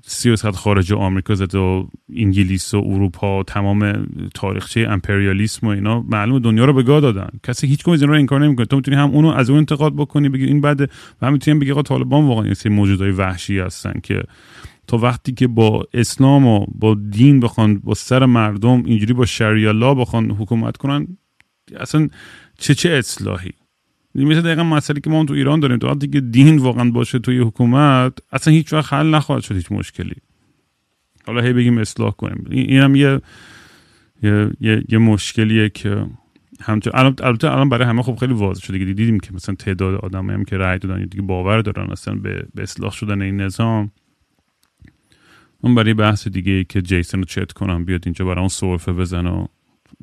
سیاست 0.06 0.52
خارج 0.52 0.94
آمریکا 0.94 1.36
زده 1.36 1.58
و 1.58 1.86
انگلیس 2.16 2.74
و 2.74 2.78
اروپا 2.78 3.40
و 3.40 3.44
تمام 3.44 4.08
تاریخچه 4.34 4.88
امپریالیسم 4.90 5.68
و 5.68 5.70
اینا 5.70 6.02
معلوم 6.02 6.40
دنیا 6.40 6.66
رو 6.66 6.74
به 6.74 6.84
گا 6.84 7.02
دادن. 7.02 7.30
کسی 7.44 7.68
هیچ 7.68 7.88
این 7.88 8.00
رو 8.00 8.14
انکار 8.14 8.40
نمی‌کنه. 8.46 8.66
تو 8.66 8.76
می‌تونی 8.76 8.98
هم 8.98 9.10
اونو 9.10 9.28
از 9.28 9.50
اون 9.50 9.60
انتقاد 9.60 9.96
بکنی 9.96 10.30
بگی 10.30 10.46
این 10.46 10.62
بعد 10.62 10.82
و 10.82 10.88
هم 11.22 11.34
می‌تونی 11.34 11.60
بگی 11.60 11.72
آقا 11.72 11.82
طالبان 11.82 12.28
واقعا 12.28 12.48
یه 12.48 12.54
سری 12.54 12.74
موجودای 12.74 13.12
وحشی 13.12 13.60
هستن 13.60 13.94
که 14.04 14.24
تا 14.88 14.98
وقتی 14.98 15.32
که 15.32 15.48
با 15.48 15.86
اسلام 15.94 16.48
و 16.48 16.66
با 16.76 16.98
دین 17.10 17.40
بخوان 17.40 17.80
با 17.80 17.94
سر 17.94 18.26
مردم 18.26 18.84
اینجوری 18.86 19.14
با 19.14 19.26
شریع 19.26 19.70
الله 19.70 19.96
بخوان 19.96 20.32
حکومت 20.32 20.78
کنن 20.78 21.08
اصلا 21.80 22.10
چه 22.58 22.76
چه 22.76 22.90
اصلاحی؟ 22.90 23.52
مثل 24.16 24.42
دقیقا 24.42 24.64
مسئله 24.64 25.00
که 25.00 25.10
ما 25.10 25.26
تو 25.26 25.34
ایران 25.34 25.60
داریم. 25.60 25.78
تو 25.78 25.88
وقتی 25.88 26.08
که 26.08 26.22
دین 26.22 26.58
واقعا 26.58 26.92
باشه 26.92 27.20
توی 27.20 27.40
حکومت 27.40 28.14
اصلا 28.32 28.54
هیچ 28.54 28.74
وقت 28.74 28.94
حل 28.94 29.08
نخواهد 29.08 29.44
شد 29.44 29.56
هیچ 29.56 29.72
مشکلی. 29.72 30.16
حالا 31.28 31.42
هی 31.42 31.54
بگیم 31.54 31.78
اصلاح 31.78 32.12
کنیم. 32.12 32.46
این 32.50 32.80
هم 32.80 32.96
یه 32.96 33.22
یه, 34.24 34.52
یه،, 34.62 34.84
یه 34.90 34.98
مشکلیه 34.98 35.70
که 35.70 36.06
همچون 36.62 36.94
البته 36.96 37.52
الان 37.52 37.70
برای 37.70 37.88
همه 37.88 38.02
خب 38.02 38.16
خیلی 38.16 38.34
واضح 38.34 38.62
شده 38.62 38.78
دیگه 38.78 38.94
دیدیم 38.94 39.20
که 39.20 39.34
مثلا 39.34 39.56
تعداد 39.56 39.96
آدم 39.96 40.30
هم 40.30 40.46
که 40.46 40.58
رأی 40.58 40.80
دادن 40.80 41.06
دیگه 41.06 41.22
باور 41.22 41.62
دارن 41.62 41.92
اصلا 41.92 42.16
به, 42.16 42.46
به 42.56 42.64
اصلاح 42.64 42.92
شدن 42.92 43.22
این 43.22 43.42
نظام. 43.42 43.92
اون 45.62 45.76
برای 45.76 45.94
بحث 45.94 46.28
دیگه 46.28 46.64
که 46.64 46.82
جیسن 46.82 47.18
رو 47.18 47.24
چت 47.24 47.52
کنم 47.52 47.86
بیاد 47.86 48.02
اینجا 48.06 48.26
برای 48.26 48.40
اون 48.40 48.48
سورفه 48.48 48.94
بزن 48.94 49.26
و 49.26 49.46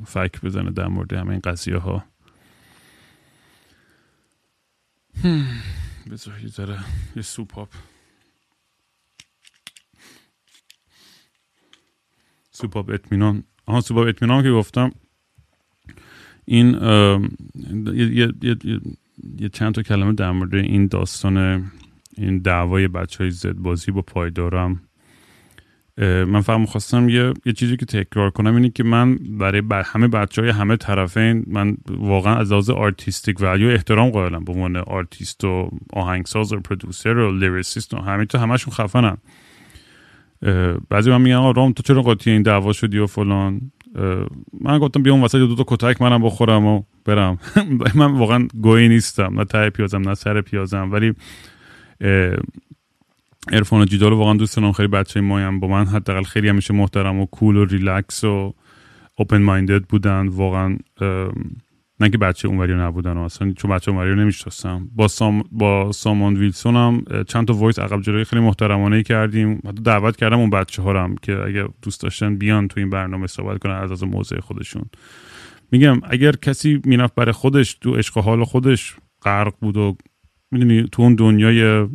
فک 0.05 0.41
بزنه 0.41 0.71
در 0.71 0.87
مورد 0.87 1.13
همه 1.13 1.29
این 1.29 1.39
قضیه 1.39 1.77
ها 1.77 2.03
بذار 6.11 6.39
یه 6.39 6.47
ذره 6.47 6.79
یه 7.15 7.21
سوپاپ 7.21 7.69
سوپاپ 12.51 12.89
اطمینان. 12.89 13.43
آها 13.65 13.81
سوپاپ 13.81 14.07
اطمینان 14.07 14.43
که 14.43 14.51
گفتم. 14.51 14.91
این 16.45 16.73
یه, 17.93 18.33
یه،, 18.41 18.57
یه،, 19.39 19.49
چند 19.49 19.73
تا 19.73 19.81
کلمه 19.81 20.13
در 20.13 20.31
مورد 20.31 20.55
این 20.55 20.87
داستان 20.87 21.37
این 22.17 22.39
دعوای 22.39 22.87
بچه 22.87 23.23
های 23.23 23.31
زد 23.31 23.53
بازی 23.53 23.91
با 23.91 24.01
پایدارم. 24.01 24.86
من 25.97 26.41
فقط 26.41 26.59
می‌خواستم 26.59 27.09
یه،, 27.09 27.33
یه 27.45 27.53
چیزی 27.53 27.77
که 27.77 27.85
تکرار 27.85 28.29
کنم 28.29 28.55
اینه 28.55 28.69
که 28.69 28.83
من 28.83 29.15
برای 29.15 29.61
همه 29.85 30.07
بچه 30.07 30.41
های 30.41 30.51
همه 30.51 30.75
طرفین 30.75 31.43
من 31.47 31.77
واقعا 31.89 32.35
از 32.35 32.51
لحاظ 32.51 32.69
artistic 32.69 33.41
value 33.41 33.69
احترام 33.69 34.09
قائلم. 34.09 34.45
به 34.45 34.53
عنوان 34.53 34.75
آرتیست 34.75 35.43
و 35.43 35.71
آهنگساز 35.93 36.53
و 36.53 36.59
producer 36.59 37.17
و 37.17 37.37
lyricist 37.37 37.93
و 37.93 37.97
همینطور 37.97 38.37
همشون 38.37 38.73
خفنن. 38.73 39.17
بعضی 40.89 41.11
من 41.11 41.21
میگن 41.21 41.53
رام 41.53 41.71
تو 41.71 41.83
چرا 41.83 42.01
قاطی 42.01 42.31
این 42.31 42.41
دعوا 42.41 42.73
شدی 42.73 42.97
و 42.97 43.07
فلان؟ 43.07 43.71
من 44.61 44.79
گفتم 44.79 45.03
بیام 45.03 45.23
وسط 45.23 45.37
دو 45.37 45.55
تا 45.55 45.63
کتک 45.67 46.01
منم 46.01 46.23
بخورم 46.23 46.65
و 46.65 46.81
برم. 47.05 47.39
من 47.95 48.11
واقعا 48.11 48.47
گویی 48.61 48.89
نیستم. 48.89 49.39
نه 49.39 49.45
ته 49.45 49.69
پیازم 49.69 50.09
نه 50.09 50.15
سر 50.15 50.41
پیازم. 50.41 50.91
ولی 50.91 51.13
ارفان 53.51 53.81
و 53.81 53.85
جیدال 53.85 54.13
واقعا 54.13 54.33
دوست 54.33 54.57
دارم. 54.57 54.71
خیلی 54.71 54.87
بچه 54.87 55.21
مایم 55.21 55.59
با 55.59 55.67
من. 55.67 55.85
حداقل 55.85 56.23
خیلی 56.23 56.49
همیشه 56.49 56.73
محترم 56.73 57.19
و 57.19 57.25
cool 57.25 57.55
و 57.55 57.65
ریلکس 57.65 58.23
و 58.23 58.53
open-minded 59.15 59.83
بودن. 59.83 60.27
واقعا 60.27 60.77
نه 61.99 62.09
که 62.09 62.17
بچه 62.17 62.47
اونوری 62.47 62.73
نبودن 62.73 63.17
اصلا 63.17 63.53
چون 63.53 63.71
بچه 63.71 63.91
اونوری 63.91 64.09
رو 64.09 64.15
نمی‌شناسم. 64.15 64.89
با 64.95 65.07
سام 65.07 65.43
با 65.51 65.91
سامان 65.91 66.35
ویلسون 66.35 66.75
هم 66.75 67.03
چند 67.27 67.47
تا 67.47 67.53
voice 67.53 67.79
عقب 67.79 68.01
جلوی 68.01 68.23
خیلی 68.23 68.41
محترمانه 68.41 69.03
کردیم. 69.03 69.61
حتی 69.65 69.81
دعوت 69.83 70.15
کردم 70.15 70.39
اون 70.39 70.49
بچه 70.49 70.81
ها 70.81 71.03
هم 71.03 71.15
که 71.21 71.37
اگر 71.37 71.67
دوست 71.81 72.01
داشتن 72.01 72.35
بیان 72.35 72.67
تو 72.67 72.79
این 72.79 72.89
برنامه 72.89 73.27
صحبت 73.27 73.57
کنن 73.57 73.73
از 73.73 73.91
از 73.91 74.03
موضع 74.03 74.39
خودشون. 74.39 74.85
میگم 75.71 76.01
اگر 76.03 76.31
کسی 76.31 76.81
می‌رفت 76.85 77.15
برای 77.15 77.31
خودش 77.31 77.73
تو 77.73 77.95
عشق 77.95 78.17
حال 78.17 78.43
خودش 78.43 78.95
غرق 79.21 79.53
بود 79.61 79.77
و 79.77 79.97
می‌دونی 80.51 80.87
تو 80.91 81.01
اون 81.01 81.15
دنیای 81.15 81.87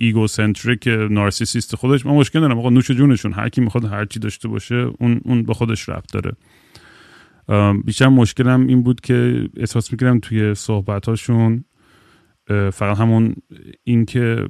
egocentric 0.00 0.88
narcissist 1.10 1.76
خودش. 1.76 2.06
من 2.06 2.12
مشکل 2.12 2.40
دارم 2.40 2.58
آقا 2.58 2.70
نوش 2.70 2.90
جونشون 2.90 3.32
هر 3.32 3.48
کی 3.48 3.60
می‌خواد 3.60 3.84
هر 3.84 4.04
چی 4.04 4.18
داشته 4.20 4.48
باشه 4.48 4.90
اون 4.98 5.20
اون 5.24 5.42
به 5.42 5.54
خودش 5.54 5.88
ربط 5.88 6.12
داره. 6.12 6.32
بیشتر 7.84 8.08
مشکلم 8.08 8.66
این 8.66 8.82
بود 8.82 9.00
که 9.00 9.48
احساس 9.56 9.92
می‌کردم 9.92 10.18
توی 10.18 10.54
صحبتاشون 10.54 11.64
فقط 12.72 12.98
همون 12.98 13.34
این 13.84 14.04
که 14.04 14.48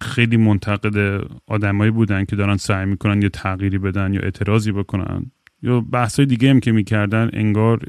خیلی 0.00 0.36
منتقد 0.36 1.24
آدمایی 1.46 1.90
بودن 1.90 2.24
که 2.24 2.36
دارن 2.36 2.56
سعی 2.56 2.86
می‌کنن 2.86 3.22
یه 3.22 3.28
تغییری 3.28 3.78
بدن 3.78 4.14
یا 4.14 4.20
اعتراضی 4.20 4.72
بکنن 4.72 5.30
یا 5.62 5.80
بحثای 5.80 6.26
دیگه 6.26 6.50
هم 6.50 6.60
که 6.60 6.72
می‌کردن 6.72 7.30
انگار 7.32 7.80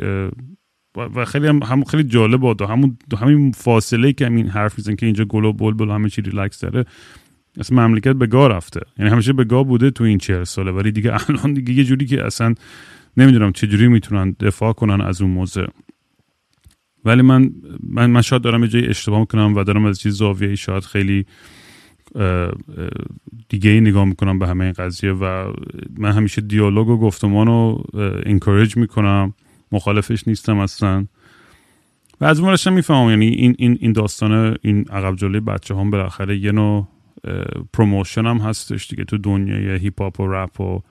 و 0.96 1.26
خیلی 1.26 1.48
هم, 1.48 1.64
هم 1.64 1.84
خیلی 1.84 2.04
جالب 2.04 2.42
بود. 2.42 2.62
همون 2.62 2.98
همین 3.20 3.52
فاصله 3.52 4.14
که 4.14 4.26
همین 4.26 4.48
حرف 4.48 4.78
میزن 4.78 4.96
که 4.96 5.06
اینجا 5.06 5.26
گل 5.26 5.46
و 5.46 5.54
بلبل 5.54 5.90
همه 5.90 6.10
چی 6.10 6.22
ریلکس 6.22 6.60
داره 6.60 6.86
اصلا 7.60 7.88
مملکت 7.88 8.14
به 8.14 8.28
گاه 8.28 8.48
رفته. 8.50 8.82
یعنی 8.98 9.12
همیشه 9.12 9.34
به 9.34 9.44
گاه 9.44 9.64
بوده 9.64 9.92
تو 9.92 10.04
این 10.04 10.18
چهل 10.18 10.44
ساله. 10.44 10.72
ولی 10.72 10.92
دیگه 10.92 11.14
الان 11.30 11.54
دیگه 11.54 11.74
یه 11.74 11.84
جوری 11.84 12.06
که 12.06 12.26
اصلا 12.26 12.56
نمی‌دونم 13.18 13.52
چجوری 13.52 13.88
می‌تونن 13.88 14.36
دفاع 14.40 14.74
کنن 14.74 15.02
از 15.02 15.22
اون 15.22 15.32
موضوع 15.32 15.68
ولی 17.06 17.22
من 17.22 17.52
من, 17.84 18.10
من 18.10 18.22
شاید 18.22 18.42
دارم 18.42 18.64
یه 18.64 18.70
جایی 18.70 18.88
اشتباه 18.88 19.20
می‌کنم 19.20 19.56
و 19.56 19.64
دارم 19.64 19.86
از 19.86 20.00
چیز 20.00 20.14
زاویه 20.14 20.56
شاید 20.56 20.84
خیلی 20.84 21.26
دیگه 23.50 23.70
ای 23.70 23.82
نگاه 23.82 24.06
می‌کنم 24.06 24.40
به 24.40 24.48
همه 24.48 24.64
این 24.64 24.74
قضیه 24.74 25.12
و 25.12 25.54
من 25.98 26.12
همیشه 26.12 26.42
دیالوگ 26.42 26.90
و 26.90 26.98
گفتمان 26.98 27.48
رو 27.48 27.84
encourage 28.26 28.78
می‌کنم. 28.78 29.34
مخالفش 29.72 30.28
نیستم 30.28 30.58
اصلا. 30.58 31.06
و 32.22 32.26
از 32.26 32.40
اون 32.40 32.58
می‌فهمم. 32.74 33.10
یعنی 33.10 33.28
این 33.28 33.56
این 33.58 33.78
این 33.82 33.92
داستان 33.94 34.58
این 34.62 34.86
عقب 34.90 35.16
جلوی 35.16 35.40
بچه 35.40 35.76
هم 35.76 35.92
بالاخره 35.92 36.38
یه 36.38 36.52
نوع 36.52 36.88
promotion 37.74 38.26
هم 38.26 38.38
هستش 38.38 38.88
دیگه 38.88 39.04
تو 39.04 39.18
دنیای 39.18 39.80
هیپ 39.80 40.02
هاپ 40.02 40.20
و 40.20 40.28
رپ 40.28 40.62
و 40.62 40.82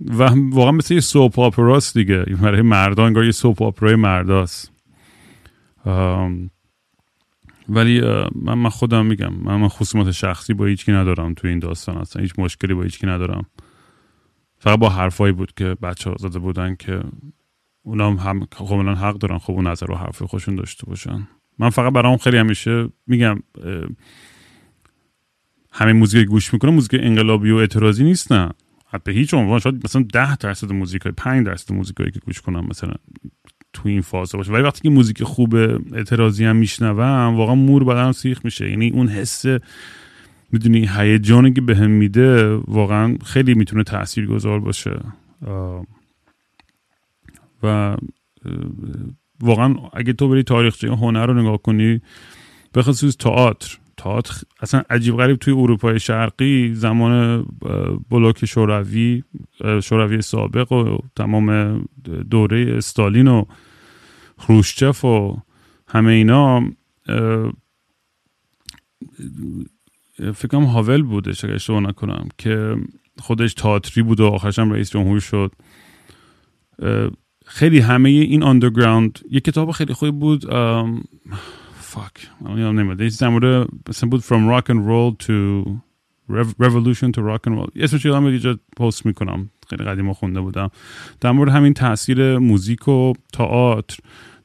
و 0.00 0.22
واقعا 0.50 0.72
مثل 0.72 0.94
یه 0.94 1.00
soap 1.00 1.38
opera 1.38 1.81
ست 1.81 1.98
دیگه. 1.98 2.24
برای 2.42 2.62
مردا 2.62 3.06
انگار 3.06 3.24
یه 3.24 3.30
soap 3.30 3.62
opera 3.62 3.89
ی 3.89 3.94
مرداست. 3.94 4.72
ولی 7.68 8.00
من 8.34 8.68
خودم 8.68 9.06
میگم 9.06 9.34
من, 9.34 9.56
من 9.56 9.68
خصوصات 9.68 10.10
شخصی 10.10 10.54
با 10.54 10.64
هیچکی 10.64 10.92
ندارم 10.92 11.34
تو 11.34 11.48
این 11.48 11.58
داستان 11.58 11.96
اصلا. 11.96 12.22
هیچ 12.22 12.32
مشکلی 12.38 12.74
با 12.74 12.82
هیچکی 12.82 13.06
ندارم. 13.06 13.46
فقط 14.58 14.78
با 14.78 14.88
حرفایی 14.88 15.32
بود 15.32 15.54
که 15.54 15.64
بچه 15.64 16.10
ها 16.10 16.16
زده 16.18 16.38
بودن 16.38 16.74
که 16.74 17.00
اونا 17.82 18.10
هم 18.10 18.44
کاملا 18.44 18.94
حق 18.94 19.18
دارن 19.18 19.38
خب 19.38 19.52
اون 19.52 19.66
نظر 19.66 19.90
و 19.90 19.94
حرف 19.94 20.22
خوشون 20.22 20.54
داشته 20.54 20.86
باشن. 20.86 21.28
من 21.58 21.70
فقط 21.70 21.92
برام 21.92 22.16
خیلی 22.16 22.36
همیشه 22.36 22.88
میگم 23.06 23.42
همه 25.72 25.92
موزیک 25.92 26.26
گوش 26.26 26.52
می‌کنه 26.52 26.70
موزیک 26.70 27.00
انقلابی 27.02 27.50
و 27.50 27.56
اعتراضی 27.56 28.04
نیستن 28.04 28.50
به 29.04 29.12
هیچ 29.12 29.34
عنوان 29.34 29.58
شاید 29.58 29.84
مثلا 29.84 30.04
10 30.12 30.36
درصد 30.36 30.72
موزیک 30.72 31.02
های 31.02 31.12
5 31.12 31.46
درصد 31.46 31.72
موزیک 31.72 31.96
که 31.96 32.20
گوش 32.26 32.40
کنم 32.40 32.66
مثلا 32.70 32.94
تو 33.72 33.88
این 33.88 34.00
فاز 34.00 34.32
باشه. 34.32 34.52
ولی 34.52 34.62
وقتی 34.62 34.80
که 34.80 34.90
موزیک 34.90 35.22
خوب 35.22 35.54
اعتراضی 35.94 36.44
هم 36.44 36.56
میشنوم 36.56 37.36
واقعا 37.36 37.54
مور 37.54 37.84
بدنم 37.84 38.12
سیخ 38.12 38.44
میشه. 38.44 38.70
یعنی 38.70 38.90
اون 38.90 39.08
حس 39.08 39.44
می‌دونی 40.52 40.88
هیجانی 40.96 41.52
که 41.52 41.60
بهم 41.60 41.90
میده 41.90 42.54
واقعا 42.54 43.18
خیلی 43.24 43.54
می‌تونه 43.54 43.84
تاثیرگذار 43.84 44.60
باشه. 44.60 45.00
و 47.62 47.96
واقعا 49.40 49.74
اگه 49.92 50.12
تو 50.12 50.28
بری 50.28 50.42
تاریخچه 50.42 50.88
هنر 50.88 51.26
رو 51.26 51.34
نگاه 51.42 51.62
کنی 51.62 52.00
به 52.72 52.82
خصوص 52.82 53.16
تئاتر 53.16 53.78
تئاتر 53.96 54.34
اصلا 54.60 54.82
عجیب 54.90 55.16
غریب 55.16 55.36
توی 55.36 55.54
اروپای 55.54 56.00
شرقی 56.00 56.74
زمان 56.74 57.46
بلوک 58.10 58.44
شوروی 58.44 59.22
شوروی 59.82 60.22
سابق 60.22 60.72
و 60.72 60.98
تمام 61.16 61.78
دوره 62.30 62.74
استالین 62.76 63.28
و 63.28 63.44
خروشچف 64.38 65.04
و 65.04 65.36
همه 65.88 66.12
اینا 66.12 66.70
فکرم 70.34 70.64
هاول 70.64 71.02
بودش 71.02 71.44
اگه 71.44 71.54
اشتباه 71.54 71.80
نکنم 71.80 72.28
که 72.38 72.76
خودش 73.18 73.54
تئاتری 73.54 74.02
بود 74.02 74.20
و 74.20 74.26
آخرش 74.26 74.58
هم 74.58 74.72
رئیس 74.72 74.90
جمهور 74.90 75.20
شد. 75.20 75.52
خیلی 77.46 77.78
همه 77.78 78.08
این 78.08 78.42
آندرگراوند 78.42 79.18
یه 79.30 79.40
کتاب 79.40 79.70
خیلی 79.70 79.94
خوبی 79.94 80.12
بود 80.12 80.44
فاک 81.80 82.30
یادم 82.48 82.80
نمیاد. 82.80 82.98
در 83.20 83.28
مورد 83.28 83.68
مثلا 83.88 84.08
بود 84.08 84.20
from 84.20 84.50
rock 84.50 84.66
and 84.70 84.80
roll 84.88 85.26
to 85.26 85.32
revolution 86.60 87.12
to 87.12 87.20
rock 87.20 87.48
and 87.48 87.54
roll. 87.58 87.70
اسمش 87.76 88.04
یادم 88.04 88.28
یه 88.28 88.58
پست 88.76 89.06
می‌کنم. 89.06 89.50
خیلی 89.70 89.84
قدیما 89.84 90.12
خونده 90.12 90.40
بودم. 90.40 90.70
در 91.20 91.32
مورد 91.32 91.50
همین 91.50 91.74
تاثیر 91.74 92.38
موزیک 92.38 92.88
و 92.88 93.12
تئاتر. 93.32 93.96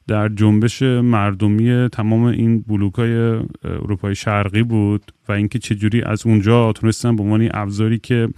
در 0.08 0.28
جنبش 0.28 0.82
مردمی 0.82 1.88
تمام 1.88 2.24
این 2.24 2.60
بلوک 2.60 2.94
های 2.94 3.40
اروپای 3.64 4.14
شرقی 4.14 4.62
بود 4.62 5.12
و 5.28 5.32
اینکه 5.32 5.58
چجوری 5.58 6.02
از 6.02 6.26
اونجا 6.26 6.72
تونستن 6.72 7.16
به 7.16 7.22
عنوان 7.22 7.48
ابزاری 7.54 7.98
که 7.98 8.28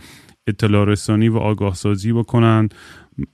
اطلاع 0.46 0.84
رسانی 0.84 1.28
و 1.28 1.36
آگاه 1.36 1.74
سازی 1.74 2.12
بکنن 2.12 2.68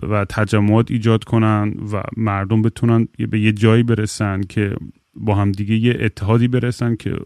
و 0.02 0.24
تجمعات 0.24 0.90
ایجاد 0.90 1.24
کنن 1.24 1.74
و 1.92 2.02
مردم 2.16 2.62
بتونن 2.62 3.08
به 3.30 3.40
یه 3.40 3.52
جایی 3.52 3.82
برسن 3.82 4.40
که 4.40 4.76
با 5.14 5.34
هم 5.34 5.52
دیگه 5.52 5.74
یه 5.74 5.96
اتحادی 6.00 6.48
برسن 6.48 6.96
که 6.96 7.16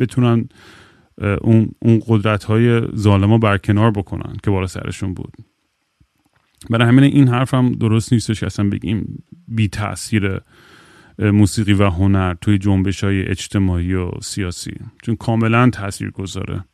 بتونن 0.00 0.48
اون, 1.40 1.68
اون 1.82 2.02
قدرت 2.06 2.44
های 2.44 2.82
ظالما 2.96 3.38
برکنار 3.38 3.90
بکنن 3.90 4.36
که 4.42 4.50
بالا 4.50 4.66
سرشون 4.66 5.14
بود. 5.14 5.32
برای 6.70 6.88
همین 6.88 7.04
این 7.04 7.28
حرف 7.28 7.54
هم 7.54 7.72
درست 7.72 8.12
نیستش 8.12 8.40
که 8.40 8.46
اصلا 8.46 8.68
بگیم 8.68 9.24
بی 9.48 9.68
تاثیر 9.68 10.40
موسیقی 11.18 11.72
و 11.72 11.90
هنر 11.90 12.34
توی 12.34 12.58
جنبش 12.58 13.04
های 13.04 13.22
اجتماعی 13.22 13.94
و 13.94 14.10
سیاسی. 14.22 14.72
چون 15.02 15.16
کاملا 15.16 15.70
تاثیر 15.70 16.10
گذاره 16.10 16.64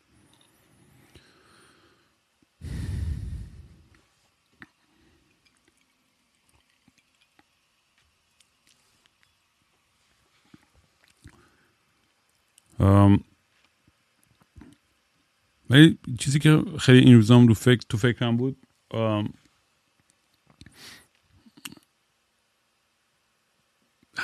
ولی 15.71 15.99
چیزی 16.19 16.39
که 16.39 16.63
خیلی 16.79 16.99
این 16.99 17.15
روزام 17.15 17.49
رو 17.49 17.55
فکر 17.55 17.81
تو 17.89 17.99
فکرم 17.99 18.37
بود 18.37 18.57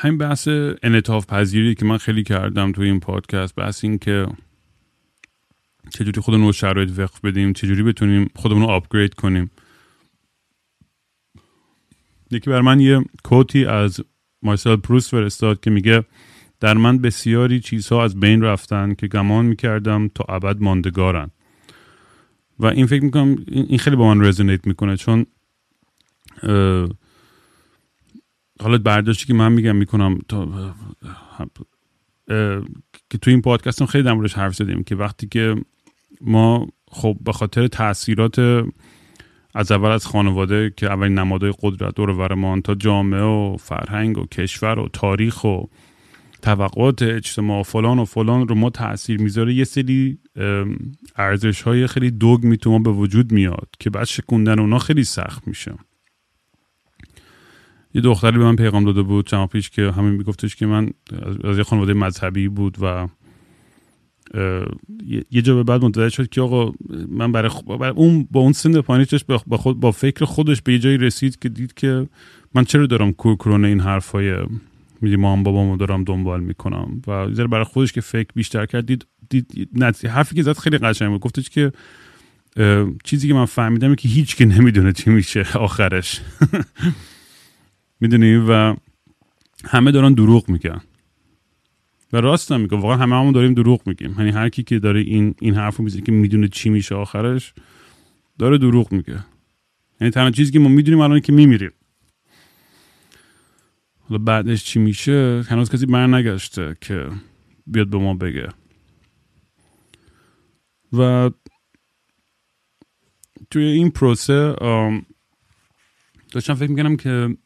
همین 0.01 0.19
بحث 0.19 0.49
انعطاف 0.83 1.27
پذیری 1.27 1.75
که 1.75 1.85
من 1.85 1.99
خیلی 1.99 2.23
کردم 2.23 2.73
توی 2.73 2.87
این 2.87 3.01
پادکست 3.01 3.55
بحث 3.55 3.85
این 3.85 3.99
که 3.99 4.27
چجوری 5.91 6.21
خودمون 6.21 6.47
رو 6.47 6.53
شرایط 6.53 6.99
وقف 6.99 7.21
بدیم 7.21 7.53
چجوری 7.53 7.83
بتونیم 7.83 8.31
خودمون 8.35 8.63
رو 8.63 8.69
آپگرید 8.69 9.15
کنیم. 9.15 9.51
یکی 12.31 12.51
بر 12.51 12.61
من 12.61 12.81
یه 12.81 13.05
کوتی 13.25 13.65
از 13.65 14.01
مارسل 14.43 14.77
پروست 14.77 15.11
فرستاد 15.11 15.61
که 15.61 15.71
میگه 15.71 16.05
در 16.61 16.75
من 16.75 16.99
بسیاری 16.99 17.61
چیزها 17.61 18.05
از 18.05 18.21
بین 18.21 18.43
رفتن 18.43 18.95
که 18.95 19.07
گمان 19.07 19.47
می‌کردم 19.47 20.09
تا 20.09 20.25
ابد 20.29 20.61
ماندگارن. 20.61 21.31
و 22.59 22.67
این 22.67 22.87
فکر 22.87 23.05
می‌کنم 23.05 23.37
این 23.47 23.79
خیلی 23.79 23.97
با 23.97 24.15
من 24.15 24.25
رزونیت 24.25 24.67
می‌کنه 24.67 24.97
چون 24.97 25.27
حالا 28.63 28.79
برداشتی 28.79 29.27
که 29.27 29.35
من 29.35 29.53
میگم 29.53 29.77
می‌کنم 29.77 30.19
تا 30.29 30.49
که 33.11 33.19
تو 33.23 33.31
این 33.31 33.43
پادکست 33.43 33.85
خیلی 33.85 34.05
در 34.05 34.15
حرف 34.15 34.55
زدیم 34.55 34.83
که 34.83 34.97
وقتی 34.97 35.29
که 35.29 35.57
ما 36.21 36.67
خب 36.91 37.17
به 37.25 37.33
خاطر 37.33 37.67
تاثیرات 37.67 38.39
از 39.55 39.73
اول 39.73 39.91
از 39.91 40.07
خانواده 40.07 40.73
که 40.77 40.87
اولین 40.87 41.19
نمادهای 41.19 41.53
قدرت 41.63 41.95
دور 41.95 42.11
ورمان 42.11 42.63
تا 42.63 42.75
جامعه 42.75 43.23
و 43.23 43.57
فرهنگ 43.57 44.19
و 44.19 44.27
کشور 44.27 44.79
و 44.79 44.89
تاریخ 44.93 45.45
و 45.45 45.63
توقعات 46.43 47.03
اجتماع 47.03 47.63
فلان 47.63 47.99
و 47.99 48.05
فلان 48.05 48.49
رو 48.49 48.55
ما 48.55 48.71
تاثیر 48.71 49.21
می‌ذاره 49.21 49.55
یه 49.55 49.65
سری 49.65 50.19
ارزش 51.17 51.63
های 51.63 51.87
خیلی 51.87 52.11
دوگ 52.11 52.45
می‌تونه 52.45 52.79
به 52.79 52.91
وجود 52.91 53.33
میاد 53.33 53.69
که 53.81 53.91
بعد 53.91 54.05
شکوندن 54.05 54.59
اونا 54.59 54.79
خیلی 54.79 55.05
سخت 55.05 55.49
میشه. 55.49 55.75
یه 57.95 58.01
دختری 58.01 58.39
به 58.39 58.45
من 58.45 58.57
پیغام 58.57 58.85
داده 58.85 59.03
بود 59.03 59.27
چند 59.27 59.49
پیش 59.49 59.71
که 59.71 59.91
همین 59.91 60.11
میگفتش 60.11 60.57
که 60.57 60.67
من 60.67 60.91
از 61.45 61.59
یه 61.59 61.65
خانواده 61.65 61.95
مذهبی 61.95 62.49
بود 62.49 62.77
و 62.81 63.09
یه 65.31 65.43
جا 65.43 65.55
به 65.55 65.63
بعد 65.63 65.85
متوجه 65.85 66.09
شد 66.09 66.29
که 66.29 66.41
آقا 66.41 66.73
من 67.09 67.33
برای, 67.33 67.51
اون 67.97 68.29
با 68.31 68.41
اون 68.41 68.53
سن 68.53 68.81
پایینش 68.81 69.25
با, 69.47 69.57
خود 69.57 69.81
با 69.81 69.93
فکر 69.93 70.25
خودش 70.25 70.63
به 70.63 70.73
یه 70.73 70.79
جایی 70.79 70.99
رسید 70.99 71.39
که 71.39 71.49
دید 71.49 71.75
که 71.75 72.09
من 72.55 72.65
چرا 72.65 72.87
دارم 72.87 73.13
کورکرون 73.13 73.65
این 73.65 73.81
حرفای 73.81 74.37
میدی 75.01 75.17
مام 75.17 75.43
بابامو 75.43 75.77
دارم 75.77 76.05
دنبال 76.05 76.41
می‌کنم 76.41 77.03
و 77.07 77.27
برای 77.27 77.65
خودش 77.65 77.93
که 77.93 78.01
فکر 78.01 78.29
بیشتر 78.35 78.67
کرد 78.67 78.87
دید, 78.87 79.07
دید 79.31 79.69
حرفی 80.09 80.35
که 80.35 80.43
زد 80.43 80.59
خیلی 80.59 80.79
قشنگ 80.79 81.11
بود. 81.11 81.21
گفتش 81.21 81.51
که 81.51 81.73
چیزی 83.05 83.29
که 83.29 83.35
من 83.35 83.45
فهمیدم 83.45 83.95
که 83.95 84.09
هیچ 84.09 84.37
که 84.37 84.45
نمی‌دونه 84.45 84.93
چی 84.93 85.11
میشه 85.11 85.47
آخرش. 85.55 86.21
می‌دونی؟ 88.01 88.37
و 88.37 88.77
همه 89.65 89.91
دارن 89.91 90.13
دروغ 90.15 90.49
میگن. 90.49 90.81
و 92.13 92.17
راست 92.17 92.53
هم 92.53 92.67
واقعا 92.67 92.97
همه 92.97 93.17
همون 93.17 93.33
داریم 93.33 93.55
دروغ 93.55 93.87
میگیم. 93.87 94.15
یعنی 94.19 94.31
هر 94.31 94.49
کی 94.49 94.63
که 94.63 94.79
داره 94.79 95.01
این 95.01 95.35
این 95.41 95.55
حرفو 95.55 95.83
می‌زنه 95.83 96.03
که 96.03 96.13
می‌دونه 96.13 96.49
چی 96.49 96.71
میشه 96.71 96.95
آخرش 96.95 97.55
داره 98.39 98.59
دروغ 98.59 98.93
میگه. 98.93 99.25
یعنی 100.01 100.11
تنها 100.11 100.31
چیزی 100.31 100.53
که 100.53 100.59
ما 100.59 100.69
می‌دونیم 100.69 101.01
الان 101.01 101.21
که 101.21 101.33
میمیریم. 101.33 101.71
حالا 104.09 104.25
بعدش 104.25 104.65
چی 104.65 104.79
میشه؟ 104.79 105.45
هنوز 105.49 105.71
کسی 105.71 105.87
بر 105.87 106.07
نگشته 106.07 106.77
که 106.81 107.11
بیاد 107.67 107.91
به 107.91 107.99
ما 107.99 108.15
بگه. 108.15 108.49
و 110.93 111.31
توی 113.51 113.65
این 113.65 113.91
پروسه 113.91 114.55
داشتم 116.31 116.55
فکر 116.55 116.71
می‌کنم 116.71 116.97
که 116.97 117.37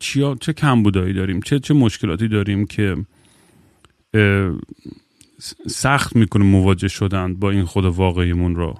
چیا 0.00 0.36
چه 0.40 0.52
کمبودایی 0.52 1.12
داریم 1.12 1.40
چه 1.40 1.58
چه 1.58 1.74
مشکلاتی 1.74 2.28
داریم 2.28 2.66
که 2.66 2.96
سخت 5.66 6.16
می‌کنه 6.16 6.44
مواجه 6.44 6.88
شدن 6.88 7.34
با 7.34 7.50
این 7.50 7.64
خود 7.64 7.84
واقعیمون 7.84 8.56
رو. 8.56 8.78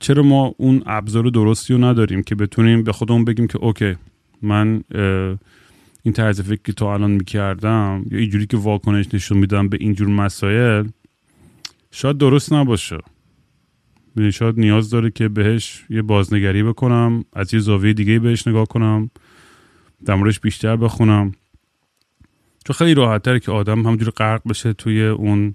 چرا 0.00 0.22
ما 0.22 0.54
اون 0.56 0.82
ابزار 0.86 1.24
درستی 1.24 1.74
رو 1.74 1.84
نداریم 1.84 2.22
که 2.22 2.34
بتونیم 2.34 2.82
به 2.82 2.92
خودمون 2.92 3.24
بگیم 3.24 3.46
که 3.46 3.58
اوکی 3.58 3.96
من 4.42 4.82
این 6.02 6.14
طرز 6.14 6.40
فکر 6.40 6.60
که 6.64 6.72
تا 6.72 6.94
الان 6.94 7.10
می‌کردم 7.10 8.04
یا 8.10 8.18
اینجوری 8.18 8.46
که 8.46 8.56
واکنش 8.56 9.14
نشون 9.14 9.38
میدم 9.38 9.68
به 9.68 9.76
اینجور 9.80 10.08
مسائل 10.08 10.88
شاید 11.90 12.18
درست 12.18 12.52
نباشه. 12.52 12.98
شاید 14.32 14.60
نیاز 14.60 14.90
داره 14.90 15.10
که 15.10 15.28
بهش 15.28 15.84
یه 15.90 16.02
بازنگری 16.02 16.62
بکنم 16.62 17.24
از 17.32 17.54
یه 17.54 17.60
زاویه 17.60 17.92
دیگه 17.92 18.18
بهش 18.18 18.48
نگاه 18.48 18.66
کنم 18.66 19.10
در 20.04 20.16
بیشتر 20.42 20.76
بخونم. 20.76 21.32
چون 22.64 22.76
خیلی 22.76 22.94
راحت 22.94 23.42
که 23.42 23.52
آدم 23.52 23.86
همجور 23.86 24.10
غرق 24.10 24.48
بشه 24.48 24.72
توی 24.72 25.02
اون 25.02 25.54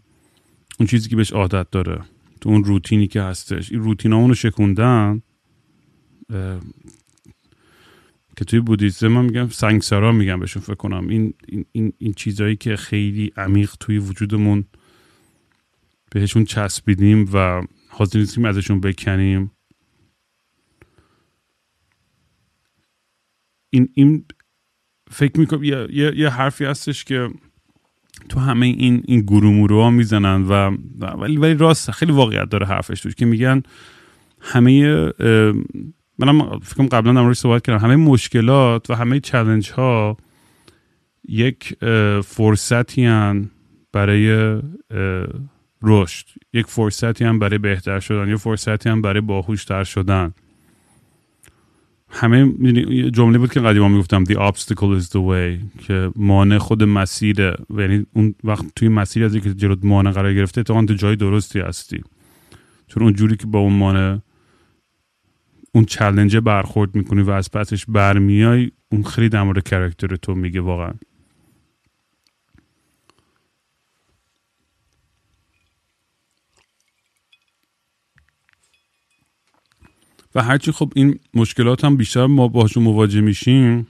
اون 0.79 0.87
چیزی 0.87 1.09
که 1.09 1.15
بهش 1.15 1.31
عادت 1.31 1.69
داره 1.71 2.01
تو 2.41 2.49
اون 2.49 2.63
روتینی 2.63 3.07
که 3.07 3.21
هستش. 3.21 3.71
این 3.71 3.81
روتین 3.83 4.11
رو 4.11 4.33
شکوندن 4.33 5.21
که 8.37 8.45
توی 8.47 8.59
بودیزم 8.59 9.07
من 9.07 9.25
میگم 9.25 9.49
سنگسرا 9.49 10.11
میگم 10.11 10.39
بهشون 10.39 10.61
فکر 10.61 10.75
کنم. 10.75 11.07
این, 11.07 11.33
این, 11.71 11.93
این 11.97 12.13
چیزهایی 12.13 12.55
که 12.55 12.75
خیلی 12.75 13.31
عمیق 13.37 13.75
توی 13.79 13.97
وجودمون 13.97 14.65
بهشون 16.11 16.45
چسبیدیم 16.45 17.29
و 17.33 17.61
حاضر 17.97 18.19
نیستیم 18.19 18.45
ازشون 18.45 18.81
بکنیم. 18.81 19.51
این 23.69 23.89
این 23.93 24.25
فکر 25.11 25.39
می‌کنم 25.39 25.63
یه،, 25.63 25.87
یه،, 25.89 26.13
یه 26.15 26.29
حرفی 26.29 26.65
هستش 26.65 27.03
که 27.03 27.29
تو 28.29 28.39
همه 28.39 28.65
این 28.65 29.03
این 29.07 29.21
گرومورو 29.21 29.81
ها 29.81 29.89
می‌زنن 29.89 30.43
و 30.43 30.77
ولی 30.99 31.37
ولی 31.37 31.53
راست 31.53 31.91
خیلی 31.91 32.11
واقعیت 32.11 32.49
داره 32.49 32.65
حرفش 32.65 33.01
توش 33.01 33.15
که 33.15 33.25
میگن 33.25 33.63
همه 34.41 35.11
منم 36.19 36.59
فکرم 36.59 36.87
قبلا 36.87 37.13
در 37.13 37.33
صحبت 37.33 37.65
کردم 37.65 37.85
همه 37.85 37.95
مشکلات 37.95 38.89
و 38.89 38.93
همه 38.93 39.19
چلنج 39.19 39.71
ها 39.71 40.17
یک 41.27 41.75
فرصتی 42.23 43.05
هن 43.05 43.49
برای 43.93 44.57
رشد. 45.81 46.25
یک 46.53 46.67
فرصتی 46.67 47.25
هم 47.25 47.39
برای 47.39 47.57
بهتر 47.57 47.99
شدن 47.99 48.29
یک 48.29 48.35
فرصتی 48.35 48.89
هم 48.89 49.01
برای 49.01 49.21
باهوشتر 49.21 49.83
شدن. 49.83 50.33
همه 52.09 52.53
جمله 53.11 53.37
بود 53.37 53.51
که 53.51 53.59
قدیما 53.59 53.87
می‌گفتم 53.87 54.23
the 54.25 54.35
obstacle 54.35 55.01
is 55.01 55.05
the 55.05 55.21
way 55.29 55.83
که 55.87 56.11
مانع 56.15 56.57
خود 56.57 56.83
مسیره 56.83 57.55
یعنی 57.77 58.05
اون 58.13 58.35
وقت 58.43 58.65
توی 58.75 58.89
مسیر 58.89 59.25
از 59.25 59.37
که 59.37 59.53
جلوت 59.53 59.79
مانع 59.85 60.11
قرار 60.11 60.33
گرفته 60.33 60.63
تو 60.63 60.85
تو 60.85 60.93
جای 60.93 61.15
درستی 61.15 61.59
هستی. 61.59 62.03
چون 62.87 63.03
اون 63.03 63.13
جوری 63.13 63.37
که 63.37 63.47
با 63.47 63.59
اون 63.59 63.73
مانع 63.73 64.19
اون 65.71 65.85
چلنجه 65.85 66.39
برخورد 66.39 66.95
می‌کنی 66.95 67.21
و 67.21 67.31
از 67.31 67.51
پسش 67.51 67.85
برمیای 67.87 68.71
اون 68.91 69.03
خیلی 69.03 69.29
در 69.29 69.43
مورد 69.43 69.63
کرکتر 69.63 70.15
تو 70.15 70.35
میگه 70.35 70.61
واقعا. 70.61 70.93
و 80.37 80.41
هرچی 80.41 80.71
خب 80.71 80.91
این 80.95 81.19
مشکلات 81.33 81.85
هم 81.85 81.97
بیشتر 81.97 82.25
ما 82.25 82.47
باشون 82.47 82.83
مواجه 82.83 83.21
میشیم 83.21 83.87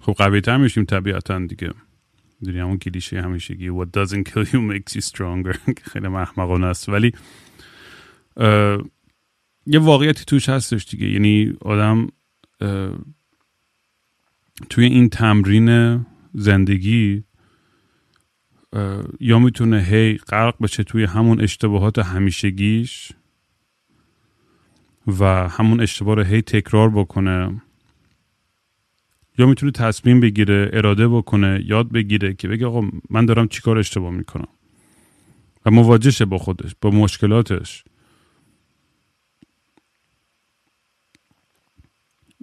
خب 0.00 0.12
قوی 0.16 0.40
تر 0.40 0.56
میشیم 0.56 0.84
طبیعتا 0.84 1.38
دیگه. 1.38 1.70
دیگه 2.40 2.62
همون 2.62 2.78
کلیشه 2.78 3.22
همیشگی. 3.22 3.70
What 3.70 3.86
doesn't 3.86 4.22
kill 4.28 4.44
you 4.44 4.60
makes 4.72 4.96
you 4.96 5.00
stronger. 5.00 5.56
خیلی 5.92 6.08
محمقانه 6.08 6.66
است. 6.66 6.88
ولی 6.88 7.12
یه 9.66 9.78
واقعیتی 9.78 10.24
توش 10.24 10.48
هستش 10.48 10.84
دیگه. 10.84 11.10
یعنی 11.10 11.52
آدم 11.60 12.08
توی 14.70 14.84
این 14.84 15.08
تمرین 15.08 16.00
زندگی 16.34 17.22
یا 19.20 19.38
می‌تونه 19.38 19.82
هی 19.82 20.16
غرق 20.16 20.54
بشه 20.62 20.82
توی 20.84 21.04
همون 21.04 21.40
اشتباهات 21.40 21.98
همیشگیش. 21.98 23.12
و 25.06 25.48
همون 25.48 25.80
اشتباه 25.80 26.16
رو 26.16 26.22
هی 26.22 26.42
تکرار 26.42 26.90
بکنه. 26.90 27.62
یا 29.38 29.46
می‌تونه 29.46 29.72
تصمیم 29.72 30.20
بگیره 30.20 30.70
اراده 30.72 31.08
بکنه 31.08 31.62
یاد 31.66 31.92
بگیره 31.92 32.34
که 32.34 32.48
بگه 32.48 32.66
آقا 32.66 32.88
من 33.10 33.26
دارم 33.26 33.48
چیکار 33.48 33.78
اشتباه 33.78 34.10
می‌کنم. 34.10 34.48
و 35.66 35.70
مواجهشه 35.70 36.24
با 36.24 36.38
خودش 36.38 36.74
با 36.80 36.90
مشکلاتش. 36.90 37.84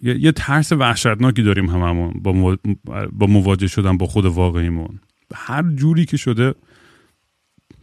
یه, 0.02 0.19
یه 0.19 0.32
ترس 0.32 0.71
وحشتناکی 0.71 1.43
داریم 1.43 1.69
هممون 1.69 2.13
با, 2.13 2.58
با 3.12 3.28
مواجه 3.28 3.67
شدن 3.67 3.97
با 3.97 4.06
خود 4.06 4.26
واقعیمون. 4.26 4.99
هر 5.34 5.63
جوری 5.76 6.06
که 6.06 6.17
شده 6.17 6.56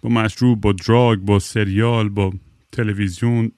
با 0.02 0.08
مشروب 0.08 0.60
با 0.60 0.72
دراگ 0.72 1.18
با 1.18 1.38
سریال 1.38 2.08
با 2.08 2.32
تلویزیون 2.72 3.52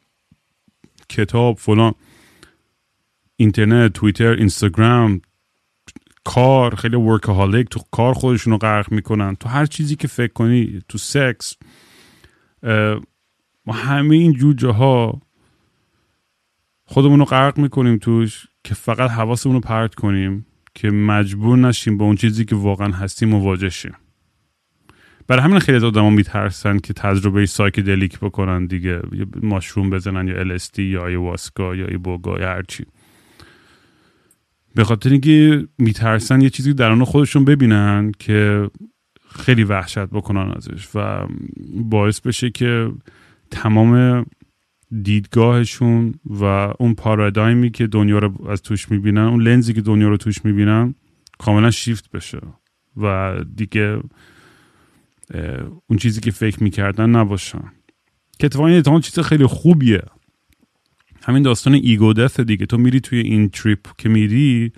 کتاب 1.12 1.58
فلان. 1.58 1.94
اینترنت 3.36 3.92
توییتر 3.92 4.30
اینستاگرام 4.30 5.20
کار 6.24 6.74
خیلی 6.74 6.96
ورکهالیک 6.96 7.68
تو 7.68 7.80
کار 7.90 8.14
خودشون 8.14 8.52
رو 8.52 8.58
غرق 8.58 8.92
می‌کنن. 8.92 9.34
تو 9.34 9.48
هر 9.48 9.66
چیزی 9.66 9.96
که 9.96 10.08
فکر 10.08 10.32
کنی 10.32 10.82
تو 10.88 10.98
سکس 10.98 11.56
ما 13.66 13.72
همه 13.72 14.16
این 14.16 14.32
جوجه 14.32 14.68
ها 14.68 15.22
خودمون 16.84 17.18
رو 17.18 17.24
غرق 17.24 17.58
می‌کنیم 17.58 17.98
توش 17.98 18.46
که 18.64 18.74
فقط 18.74 19.10
حواسمون 19.10 19.54
رو 19.54 19.60
پرت 19.60 19.94
کنیم 19.94 20.46
که 20.74 20.90
مجبور 20.90 21.58
نشیم 21.58 21.98
با 21.98 22.04
اون 22.04 22.16
چیزی 22.16 22.44
که 22.44 22.56
واقعا 22.56 22.92
هستیم 22.92 23.28
مواجه 23.28 23.68
شیم. 23.68 23.94
برای 25.32 25.44
همین 25.44 25.58
خیلی 25.58 25.76
از 25.76 25.84
آدما 25.84 26.10
میترسن 26.10 26.78
که 26.78 26.92
تجربه 26.92 27.46
سایکدلیک 27.46 28.18
بکنن 28.18 28.66
دیگه. 28.66 29.00
ماشروم 29.42 29.90
بزنن 29.90 30.28
یا 30.28 30.58
LSD 30.58 30.78
یا 30.78 31.06
ایواسکا 31.06 31.74
یا 31.74 31.86
ایبوگا 31.86 32.38
یا 32.38 32.48
هرچی 32.48 32.84
به 34.74 34.84
خاطر 34.84 35.10
اینکه 35.10 35.66
میترسن 35.78 36.40
یه 36.40 36.50
چیزی 36.50 36.74
درون 36.74 37.04
خودشون 37.04 37.44
ببینن 37.44 38.12
که 38.18 38.70
خیلی 39.28 39.64
وحشت 39.64 39.98
بکنن 39.98 40.52
ازش 40.56 40.88
و 40.94 41.26
باعث 41.74 42.20
بشه 42.20 42.50
که 42.50 42.92
تمام 43.50 44.26
دیدگاهشون 45.02 46.14
و 46.24 46.44
اون 46.78 46.94
پارادایمی 46.94 47.70
که 47.70 47.86
دنیا 47.86 48.18
رو 48.18 48.50
از 48.50 48.62
توش 48.62 48.90
می‌بینن 48.90 49.20
اون 49.20 49.42
لنزی 49.42 49.74
که 49.74 49.80
دنیا 49.80 50.08
رو 50.08 50.16
توش 50.16 50.44
می‌بینن 50.44 50.94
کاملا 51.38 51.70
شیفت 51.70 52.10
بشه. 52.10 52.40
و 52.96 53.34
دیگه 53.56 53.98
اون 55.86 55.98
چیزی 55.98 56.20
که 56.20 56.30
فکر 56.30 56.62
می‌کردن 56.62 57.10
نباشن. 57.10 57.72
که 58.38 58.46
اتفاقا 58.46 58.66
این 58.66 59.00
چیز 59.00 59.18
خیلی 59.18 59.46
خوبیه. 59.46 60.02
همین 61.22 61.42
داستان 61.42 61.74
ego 61.74 62.12
دیگه. 62.28 62.66
تو 62.66 62.78
میری 62.78 63.00
توی 63.00 63.18
این 63.18 63.48
تریپ 63.48 63.86
که 63.98 64.08
میری 64.08 64.72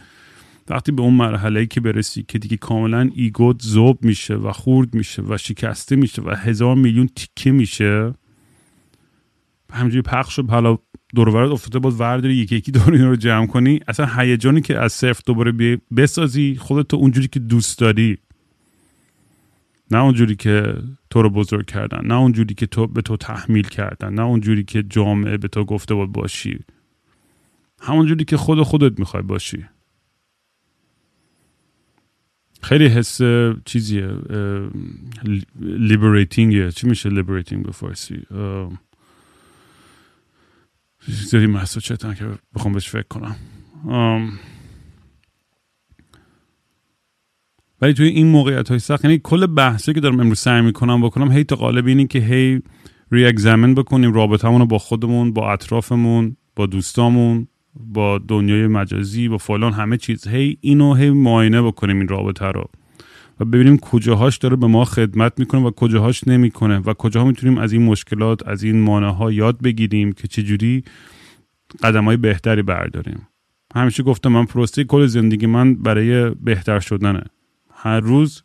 وقتی 0.69 0.93
به 0.93 1.03
اون 1.03 1.15
مرحله 1.15 1.67
که 1.67 1.81
برسی 1.81 2.23
که 2.29 2.39
دیگه 2.39 2.57
کاملا 2.57 3.11
ego 3.15 3.51
ت 3.51 3.63
ذوب 3.63 4.05
میشه 4.05 4.35
و 4.35 4.53
خورد 4.53 4.95
میشه 4.95 5.23
و 5.23 5.37
شکسته 5.39 5.97
میشه 5.97 6.23
و 6.23 6.31
هزار 6.31 6.77
میلیون 6.77 7.09
تیکه 7.17 7.51
میشه 7.51 8.15
همجوری 9.73 10.03
پخش 10.03 10.39
و 10.39 10.43
حالا 10.49 10.79
دورورت 11.15 11.51
افتاده 11.51 11.79
باز 11.79 12.01
ورداری 12.01 12.35
یکی 12.35 12.57
یکی 12.57 12.73
دور 12.73 12.97
رو 12.97 13.17
جمع 13.17 13.47
کنی. 13.47 13.81
اصلا 13.89 14.07
هیجانی 14.07 14.61
که 14.61 14.79
از 14.79 14.93
صرف 14.93 15.21
دوباره 15.27 15.81
بسازی 15.97 16.57
خودت 16.61 16.95
اونجوری 16.95 17.29
که 17.29 17.41
دوست 17.41 17.79
داری. 17.79 18.19
نه 19.91 19.99
اونجوری 19.99 20.37
که 20.37 20.83
تو 21.11 21.23
رو 21.23 21.31
بزرگ 21.31 21.67
کردن 21.67 22.07
نه 22.07 22.15
اونجوری 22.15 22.55
که 22.55 22.67
تو 22.67 22.87
به 22.87 23.03
تو 23.03 23.17
تحمیل 23.17 23.69
کردن 23.69 24.15
نه 24.15 24.23
اونجوری 24.23 24.65
که 24.65 24.83
جامعه 24.83 25.37
به 25.37 25.49
تو 25.49 25.65
گفته 25.65 25.95
بود 25.95 26.13
باشی. 26.13 26.59
همونجوری 27.81 28.25
که 28.25 28.37
خود 28.37 28.63
خودت 28.63 28.99
می‌خوای 28.99 29.23
باشی. 29.23 29.65
خیلی 32.63 32.87
حس 32.87 33.21
چیزیه 33.65 34.19
liberating 35.61 36.61
ه 36.61 36.71
چی 36.73 36.87
میشه 36.87 37.09
liberating 37.09 37.65
به 37.65 37.73
فارسی؟ 37.73 38.23
زیادی 41.07 41.47
محسوس 41.47 41.85
چتم 41.85 42.15
که 42.15 42.31
بخوام 42.55 42.75
بهش 42.75 42.89
فکر 42.89 43.09
کنم. 43.09 43.37
ولی 47.81 47.95
توی 47.95 48.09
این 48.09 48.27
موقعیت 48.27 48.69
های 48.69 48.79
سخت 48.79 49.05
یعنی 49.05 49.21
کل 49.23 49.47
بحثی 49.47 49.93
که 49.93 50.01
دارم 50.01 50.21
امروز 50.21 50.39
سعی 50.39 50.63
می‌کنم 50.63 51.03
بکنم 51.03 51.33
هی 51.33 51.45
تو 51.45 51.57
قالب 51.57 51.87
اینی 51.87 52.07
که 52.07 52.19
هی 52.19 52.63
re-examine 53.13 53.75
بکنیم 53.75 54.13
رابطمون 54.13 54.61
رو 54.61 54.67
با 54.67 54.79
خودمون 54.79 55.33
با 55.33 55.53
اطرافمون 55.53 56.37
با 56.57 56.67
دوستامون 56.67 57.49
با 57.75 58.19
دنیای 58.19 58.67
مجازی 58.67 59.29
با 59.29 59.39
فلان 59.39 59.73
همه 59.73 59.97
چیز. 59.97 60.29
هی 60.29 60.59
اینو 60.61 60.95
هی 60.95 61.11
معاینه 61.11 61.63
بکنیم 61.63 61.99
این 61.99 62.09
رابطه 62.09 62.47
رو 62.47 62.65
و 63.41 63.45
ببینیم 63.45 63.79
کجاهاش 63.79 64.37
داره 64.37 64.57
به 64.57 64.67
ما 64.67 64.85
خدمت 64.85 65.33
می‌کنه 65.39 65.61
و 65.61 65.71
کجاهاش 65.71 66.29
نمی‌کنه 66.29 66.79
و 66.79 66.95
کجاها 66.95 67.27
می‌تونیم 67.27 67.59
از 67.59 67.73
این 67.73 67.83
مشکلات 67.83 68.49
از 68.49 68.63
این 68.63 68.81
مانع 68.81 69.09
ها 69.09 69.33
یاد 69.33 69.63
بگیریم 69.63 70.13
که 70.13 70.29
چجوری 70.29 70.85
قدم 71.83 72.05
های 72.05 72.17
بهتری 72.17 72.63
برداریم. 72.63 73.29
همیشه 73.75 74.03
گفتم 74.03 74.33
من 74.33 74.45
پروسته 74.45 74.85
کل 74.85 75.07
زندگی 75.07 75.47
من 75.47 75.75
برای 75.75 76.31
بهتر 76.31 76.81
شدنه. 76.81 77.25
هر 77.85 78.01
روز 78.01 78.43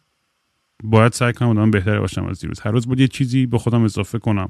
باید 0.84 1.14
سعی 1.14 1.34
کنم 1.34 1.50
آدم 1.50 1.72
بهتری 1.72 2.00
باشم 2.00 2.26
از 2.26 2.40
دیروز. 2.40 2.60
هر 2.60 2.72
روز 2.72 2.88
باید 2.88 3.00
یه 3.00 3.08
چیزی 3.08 3.46
به 3.46 3.58
خودم 3.58 3.84
اضافه 3.84 4.20
کنم. 4.20 4.50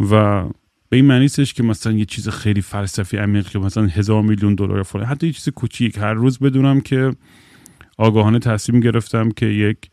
و 0.00 0.44
به 0.88 0.96
این 0.96 1.04
معنی 1.04 1.28
که 1.28 1.62
مثلا 1.62 1.92
یه 1.92 2.04
چیز 2.04 2.28
خیلی 2.28 2.60
فلسفی 2.60 3.16
عمیق 3.16 3.48
که 3.48 3.58
مثلا 3.58 3.86
هزار 3.86 4.22
میلیون 4.22 4.54
دلار 4.54 4.82
فلان 4.82 5.06
حتی 5.06 5.26
یه 5.26 5.32
چیز 5.32 5.48
کوچیک. 5.48 5.98
هر 5.98 6.14
روز 6.14 6.38
بدونم 6.38 6.80
که 6.80 7.12
آگاهانه 7.98 8.38
تصمیم 8.38 8.80
گرفتم 8.80 9.30
که 9.30 9.46
یک 9.46 9.90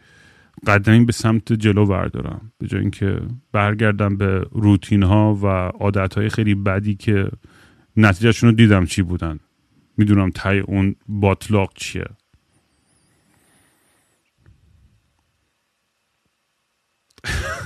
قدمی 0.67 1.05
به 1.05 1.11
سمت 1.11 1.53
جلو 1.53 1.85
بردارم. 1.85 2.51
به 2.57 2.67
جای 2.67 2.81
اینکه 2.81 3.21
برگردم 3.51 4.17
به 4.17 4.45
روتین 4.51 5.03
ها 5.03 5.35
و 5.35 5.47
عادت 5.67 6.17
های 6.17 6.29
خیلی 6.29 6.55
بدی 6.55 6.95
که 6.95 7.29
نتیجهشون 7.97 8.49
رو 8.49 8.55
دیدم 8.55 8.85
چی 8.85 9.01
بودن. 9.01 9.39
می‌دونم 9.97 10.29
تای 10.29 10.59
اون 10.59 10.95
باطلاق 11.07 11.71
چیه. 11.75 12.05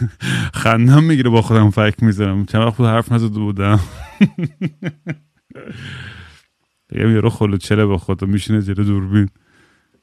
خندم 0.63 1.03
می‌گیره 1.03 1.29
با 1.29 1.41
خودم 1.41 1.69
فکر 1.69 2.05
می‌زنم 2.05 2.45
چند 2.45 2.61
وقت 2.61 2.77
بود 2.77 2.87
حرف 2.87 3.11
نزده 3.11 3.39
بودم. 3.39 3.79
یه 6.95 7.03
رو 7.05 7.29
خلو 7.29 7.57
چله 7.57 7.85
با 7.85 7.97
خودم 7.97 8.29
میشینه 8.29 8.59
زیر 8.59 8.75
دوربین. 8.75 9.29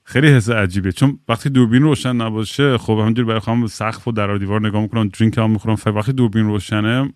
خیلی 0.04 0.28
حس 0.28 0.50
عجیبه 0.50 0.92
چون 0.92 1.18
وقتی 1.28 1.50
دوربین 1.50 1.82
روشن 1.82 2.16
نباشه 2.16 2.78
خب 2.78 2.98
همینجوری 2.98 3.28
برای 3.28 3.40
خودم 3.40 3.66
سقف 3.66 4.08
و 4.08 4.12
در 4.12 4.36
دیوار 4.36 4.66
نگاه 4.66 4.82
می‌کنم 4.82 5.08
درینک 5.08 5.38
هم 5.38 5.50
می‌خورم. 5.50 5.76
وقتی 5.86 6.12
دوربین 6.12 6.46
روشنه 6.46 7.12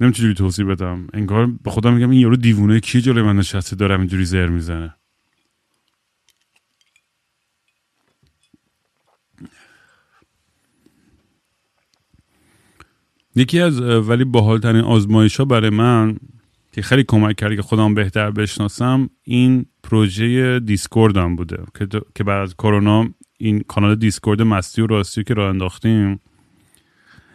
نمیم 0.00 0.12
چجوری 0.12 0.34
توضیح 0.34 0.66
بدم. 0.66 1.06
انگار 1.12 1.46
به 1.46 1.70
خودم 1.70 1.94
میگم 1.94 2.10
این 2.10 2.20
یارو 2.20 2.36
دیوونه 2.36 2.80
کی 2.80 3.00
جلوی 3.00 3.22
من 3.22 3.36
نشسته 3.36 3.76
داره 3.76 3.98
اینجوری 3.98 4.24
زر 4.24 4.46
می‌زنه؟ 4.48 4.94
یکی 13.38 13.60
از 13.60 13.80
ولی 13.80 14.24
باحالترین 14.24 14.84
آزمایش 14.84 15.36
ها 15.36 15.44
برای 15.44 15.70
من 15.70 16.16
که 16.72 16.82
خیلی 16.82 17.04
کمک 17.08 17.36
کرد 17.36 17.56
که 17.56 17.62
خودم 17.62 17.94
بهتر 17.94 18.30
بشناسم 18.30 19.10
این 19.24 19.66
پروژه 19.82 20.60
دیسکوردم 20.60 21.36
بوده 21.36 21.58
که 22.14 22.24
بعد 22.24 22.42
از 22.42 22.54
کرونا 22.54 23.08
این 23.38 23.64
کانال 23.68 23.94
دیسکورد 23.94 24.42
مستی 24.42 24.82
و 24.82 24.86
راستی 24.86 25.24
که 25.24 25.34
راه 25.34 25.48
انداختیم 25.48 26.20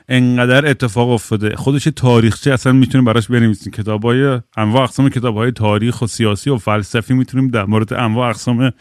انقدر 0.09 0.69
اتفاق 0.69 1.09
افتاده. 1.09 1.55
خودش 1.55 1.83
تاریخچه 1.95 2.53
اصلا 2.53 2.73
می‌تونیم 2.73 3.05
براش 3.05 3.27
بنویسیم. 3.27 3.73
های 4.03 4.39
انواع 4.57 4.83
اقسام 4.83 5.09
های 5.09 5.51
تاریخ 5.51 6.01
و 6.01 6.07
سیاسی 6.07 6.49
و 6.49 6.57
فلسفی 6.57 7.13
می‌تونیم 7.13 7.47
در 7.47 7.65
مورد 7.65 7.93
انواع 7.93 8.29
اقسام 8.29 8.71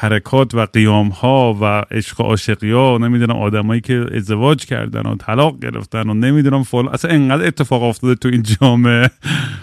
حرکات 0.00 0.54
و 0.54 0.66
قیام 0.66 1.08
ها 1.08 1.58
و 1.60 1.64
عشق 1.96 2.20
عاشقی 2.20 2.70
ها 2.70 2.98
نمی‌دونم 2.98 3.36
آدمایی 3.36 3.80
که 3.80 4.06
ازدواج 4.14 4.64
کردن 4.64 5.00
و 5.00 5.16
طلاق 5.16 5.58
گرفتن 5.58 6.10
و 6.10 6.14
نمی‌دونم 6.14 6.62
فلان. 6.62 6.88
اصلا 6.88 7.10
انقدر 7.10 7.46
اتفاق 7.46 7.82
افتاده 7.82 8.14
تو 8.14 8.28
این 8.28 8.42
جامعه. 8.42 9.10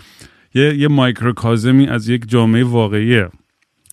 یه 0.55 0.75
یه 0.75 0.87
مایکروکازمی 0.87 1.87
از 1.87 2.09
یک 2.09 2.29
جامعه 2.29 2.63
واقعیه 2.63 3.29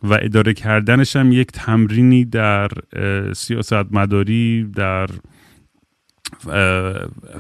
و 0.03 0.19
اداره 0.23 0.55
کردنش 0.55 1.17
هم 1.17 1.33
یک 1.33 1.49
تمرینی 1.53 2.25
در 2.25 2.69
سیاست 3.33 3.93
مداری 3.93 4.65
در 4.77 5.09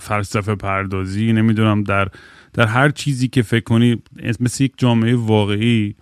فلسفه 0.00 0.54
پردازی 0.54 1.32
نمی‌دونم 1.32 1.82
در 1.82 2.08
در 2.52 2.66
هر 2.66 2.90
چیزی 2.90 3.28
که 3.28 3.42
فکر 3.42 3.64
کنی 3.64 4.02
مثل 4.40 4.64
یک 4.64 4.72
جامعه 4.76 5.14
واقعی 5.16 5.94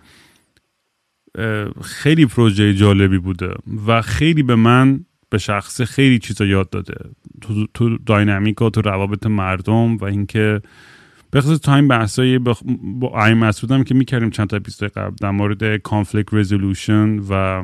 خیلی 1.83 2.25
پروژه 2.25 2.73
جالبی 2.73 3.17
بوده 3.17 3.53
و 3.87 4.01
خیلی 4.01 4.43
به 4.43 4.55
من 4.55 5.05
به 5.29 5.37
شخصه 5.37 5.85
خیلی 5.85 6.19
چیزا 6.19 6.45
یاد 6.45 6.69
داده. 6.69 7.09
تو, 7.41 7.67
تو 7.73 7.97
dynamic 7.97 8.60
ا 8.60 8.69
تو 8.69 8.81
روابط 8.81 9.27
مردم 9.27 9.97
و 9.97 10.03
اینکه 10.03 10.61
به 11.31 11.41
خصوص 11.41 11.59
time 11.59 11.87
بحثای 11.87 12.39
با 12.39 13.25
ایم 13.25 13.37
مسعودم 13.37 13.83
که 13.83 13.93
می‌کردیم 13.93 14.29
چند 14.29 14.47
تا 14.47 14.57
اپیزود 14.57 14.91
قبل 14.91 15.15
در 15.21 15.31
مورد 15.31 15.77
conflict 15.77 16.33
resolution 16.33 17.19
و 17.29 17.63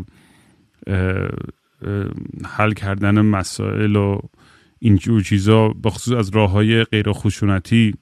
حل 2.45 2.71
کردن 2.71 3.21
مسائل 3.21 3.95
و 3.95 4.19
اینجور 4.79 5.23
چیزا 5.23 5.69
به 5.69 5.89
خصوص 5.89 6.13
از 6.13 6.29
راه 6.29 6.51
های 6.51 6.83
غیر 6.83 7.11
خشونتی. 7.11 7.93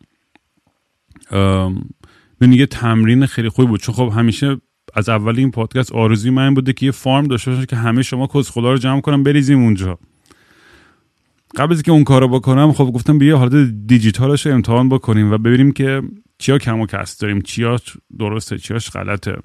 به 2.39 2.47
یه 2.47 2.65
تمرین 2.65 3.25
خیلی 3.25 3.49
خوبی 3.49 3.67
بود. 3.67 3.79
چون 3.79 3.95
خب 3.95 4.13
همیشه 4.15 4.57
از 4.95 5.09
اول 5.09 5.37
این 5.37 5.51
پادکست 5.51 5.91
آرزوی 5.91 6.31
من 6.31 6.53
بوده 6.53 6.73
که 6.73 6.85
یه 6.85 6.91
فارم 6.91 7.23
داشته 7.23 7.51
باشه 7.51 7.65
که 7.65 7.75
همه 7.75 8.03
شما 8.03 8.27
کس 8.27 8.49
خدا 8.49 8.71
رو 8.71 8.77
جمع 8.77 9.01
کنم 9.01 9.23
بریزیم 9.23 9.63
اونجا. 9.63 9.99
قبل 11.57 11.73
از 11.73 11.83
که 11.83 11.91
اون 11.91 12.03
کارو 12.03 12.27
بکنم 12.27 12.73
خب 12.73 12.85
گفتم 12.85 13.17
بیا 13.17 13.37
حالت 13.37 13.73
دیجیتالش 13.87 14.45
رو 14.45 14.53
امتحان 14.53 14.89
بکنیم 14.89 15.31
و 15.31 15.37
ببینیم 15.37 15.71
که 15.71 16.01
چیا 16.37 16.57
کم 16.57 16.79
و 16.79 16.85
کس 16.85 17.17
داریم 17.17 17.41
چیا 17.41 17.77
درسته 18.19 18.57
چیاش 18.57 18.89
غلطه. 18.89 19.35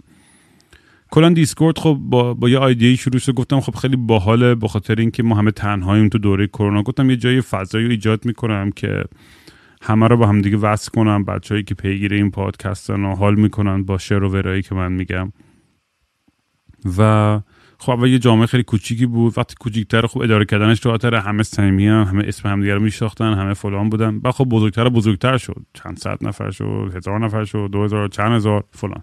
کلا 1.11 1.29
دیسکورد 1.29 1.79
خب 1.79 1.99
با, 2.01 2.35
با 2.35 2.49
یه 2.49 2.59
آیدیه 2.59 2.97
شروع 2.97 3.19
شد. 3.19 3.33
گفتم 3.33 3.61
خب 3.61 3.75
خیلی 3.75 3.97
باحاله 3.97 4.55
به 4.55 4.69
خاطر 4.69 4.95
اینکه 4.95 5.23
ما 5.23 5.35
همه 5.35 5.51
تنهاییم 5.51 6.09
تو 6.09 6.19
دوره 6.19 6.47
کرونا. 6.47 6.83
گفتم 6.83 7.11
یه 7.11 7.17
جای 7.17 7.41
فضایی 7.41 7.87
ایجاد 7.87 8.25
می‌کنم 8.25 8.71
که 8.71 9.05
همه 9.83 10.09
رو 10.09 10.17
با 10.17 10.27
هم 10.27 10.41
دیگه 10.41 10.57
وصل 10.57 10.91
کنم. 10.91 11.25
بچههایی 11.25 11.65
که 11.65 11.75
پیگیر 11.75 12.15
این 12.15 12.31
پادکستن 12.31 13.05
و 13.05 13.15
حال 13.15 13.35
می‌کنن 13.35 13.85
با 13.85 13.99
شعر 13.99 14.25
و 14.25 14.29
ورایی 14.29 14.63
که 14.63 14.75
من 14.75 14.93
میگم. 14.93 15.33
و 16.99 17.41
خب 17.79 17.99
و 18.03 18.07
یه 18.07 18.19
جامعه 18.19 18.47
خیلی 18.47 18.63
کوچیکی 18.63 19.07
بود. 19.07 19.39
وقتی 19.39 19.55
کوچیکتر 19.61 20.07
خب 20.07 20.21
اداره 20.21 20.45
کردنش 20.45 20.87
راحت‌تر 20.87 21.15
همه 21.15 21.43
صمیمی 21.43 21.87
همه 21.87 22.25
اسم 22.27 22.49
همدیگه 22.49 22.75
رو 22.75 22.81
میشناختن 22.81 23.33
همه 23.33 23.55
فلان 23.55 23.91
بودن. 23.91 24.21
و 24.25 24.31
خب 24.33 24.45
بزرگتر 24.45 24.87
و 24.87 24.91
بزرگتر 24.91 25.37
شد. 25.37 25.63
چند 25.75 25.99
صد 25.99 26.19
نفر 26.23 26.51
شد 26.51 26.93
هزار 26.97 27.19
نفر 27.19 27.45
شد 27.45 27.69
دو 27.73 27.85
هزار 27.85 28.09
چند 28.09 28.33
هزار 28.33 28.65
فلان. 28.71 29.03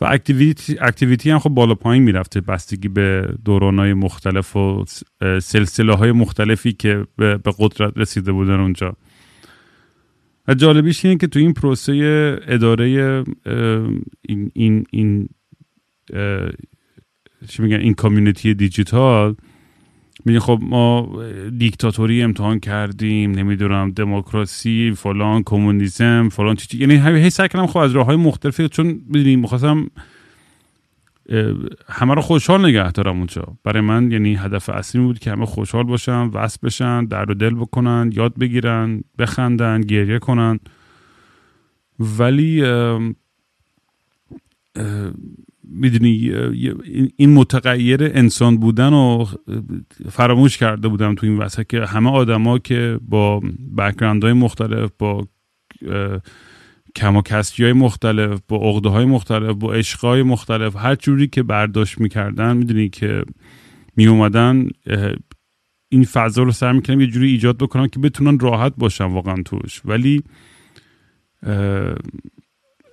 و 0.00 0.04
اکتیویتی, 0.04 0.78
اکتیویتی 0.80 1.30
هم 1.30 1.38
خب 1.38 1.50
بالا 1.50 1.74
پایین 1.74 2.02
می‌رفته. 2.02 2.40
بستگی 2.40 2.88
به 2.88 3.34
دورانهای 3.44 3.94
مختلف 3.94 4.56
و 4.56 4.84
سلسله 5.42 5.94
های 5.94 6.12
مختلفی 6.12 6.72
که 6.72 7.06
به 7.16 7.38
قدرت 7.58 7.92
رسیده 7.96 8.32
بودن 8.32 8.60
اونجا. 8.60 8.96
و 10.48 10.54
جالبیش 10.54 11.04
اینه 11.04 11.18
که 11.18 11.26
تو 11.26 11.38
این 11.38 11.52
پروسه 11.52 12.38
اداره 12.48 13.24
این, 14.22 14.50
این, 14.54 14.84
این 14.90 15.28
چی 17.48 17.62
میگن 17.62 17.80
این 17.80 17.94
کامیونیتی 17.94 18.54
دیجیتال 18.54 19.34
میگه 20.24 20.40
خب 20.40 20.58
ما 20.62 21.18
دیکتاتوری 21.58 22.22
امتحان 22.22 22.60
کردیم 22.60 23.30
نمی‌دونم 23.32 23.90
دموکراسی 23.90 24.92
فلان 24.96 25.42
کمونیسم 25.46 26.28
فلان 26.28 26.56
چی 26.56 26.78
یعنی 26.78 27.20
هی 27.20 27.30
سعی 27.30 27.48
کردم 27.48 27.66
خب 27.66 27.78
از 27.78 27.92
راه 27.92 28.06
های 28.06 28.16
مختلفی 28.16 28.68
چون 28.68 28.86
می‌دونیم 28.86 29.40
می‌خواستم 29.40 29.90
همه 31.88 32.14
رو 32.14 32.22
خوشحال 32.22 32.66
نگه 32.66 32.92
دارم 32.92 33.16
اونجا. 33.16 33.56
برای 33.64 33.80
من 33.80 34.12
یعنی 34.12 34.34
هدف 34.34 34.68
اصلی 34.68 35.02
بود 35.02 35.18
که 35.18 35.30
همه 35.30 35.46
خوشحال 35.46 35.84
باشن 35.84 36.20
وصل 36.20 36.58
بشن 36.62 37.04
در 37.04 37.30
و 37.30 37.34
دل 37.34 37.54
بکنن 37.54 38.10
یاد 38.14 38.38
بگیرن 38.38 39.04
بخندن 39.18 39.80
گریه 39.80 40.18
کنن. 40.18 40.60
ولی 41.98 42.64
می‌دونی 45.64 46.32
این 47.16 47.34
متغیر 47.34 48.04
انسان 48.04 48.56
بودن 48.56 48.90
رو 48.90 49.28
فراموش 50.10 50.56
کرده 50.56 50.88
بودم 50.88 51.14
تو 51.14 51.26
این 51.26 51.38
وسط 51.38 51.66
که 51.66 51.84
همه 51.84 52.10
آدما 52.10 52.58
که 52.58 52.98
با 53.08 53.40
بکرند 53.78 54.24
های 54.24 54.32
مختلف 54.32 54.90
با 54.98 55.26
کم 56.96 57.16
و 57.16 57.22
های 57.58 57.72
مختلف 57.72 58.40
با 58.48 58.56
عقده 58.56 58.88
های 58.88 59.04
مختلف 59.04 59.56
با 59.56 59.72
عشق 59.72 60.00
های 60.00 60.22
مختلف 60.22 60.76
هر 60.76 60.94
جوری 60.94 61.26
که 61.26 61.42
برداشت 61.42 62.00
می‌کردن 62.00 62.56
می‌دونی 62.56 62.88
که 62.88 63.22
می 63.96 64.06
اومدن 64.06 64.68
این 65.88 66.04
فضا 66.04 66.42
رو 66.42 66.52
سر 66.52 66.72
می‌کنم 66.72 67.00
یه 67.00 67.06
جوری 67.06 67.30
ایجاد 67.30 67.58
بکنم 67.58 67.86
که 67.86 67.98
بتونن 67.98 68.38
راحت 68.38 68.72
باشن 68.76 69.04
واقعا 69.04 69.42
توش. 69.44 69.82
ولی 69.84 70.22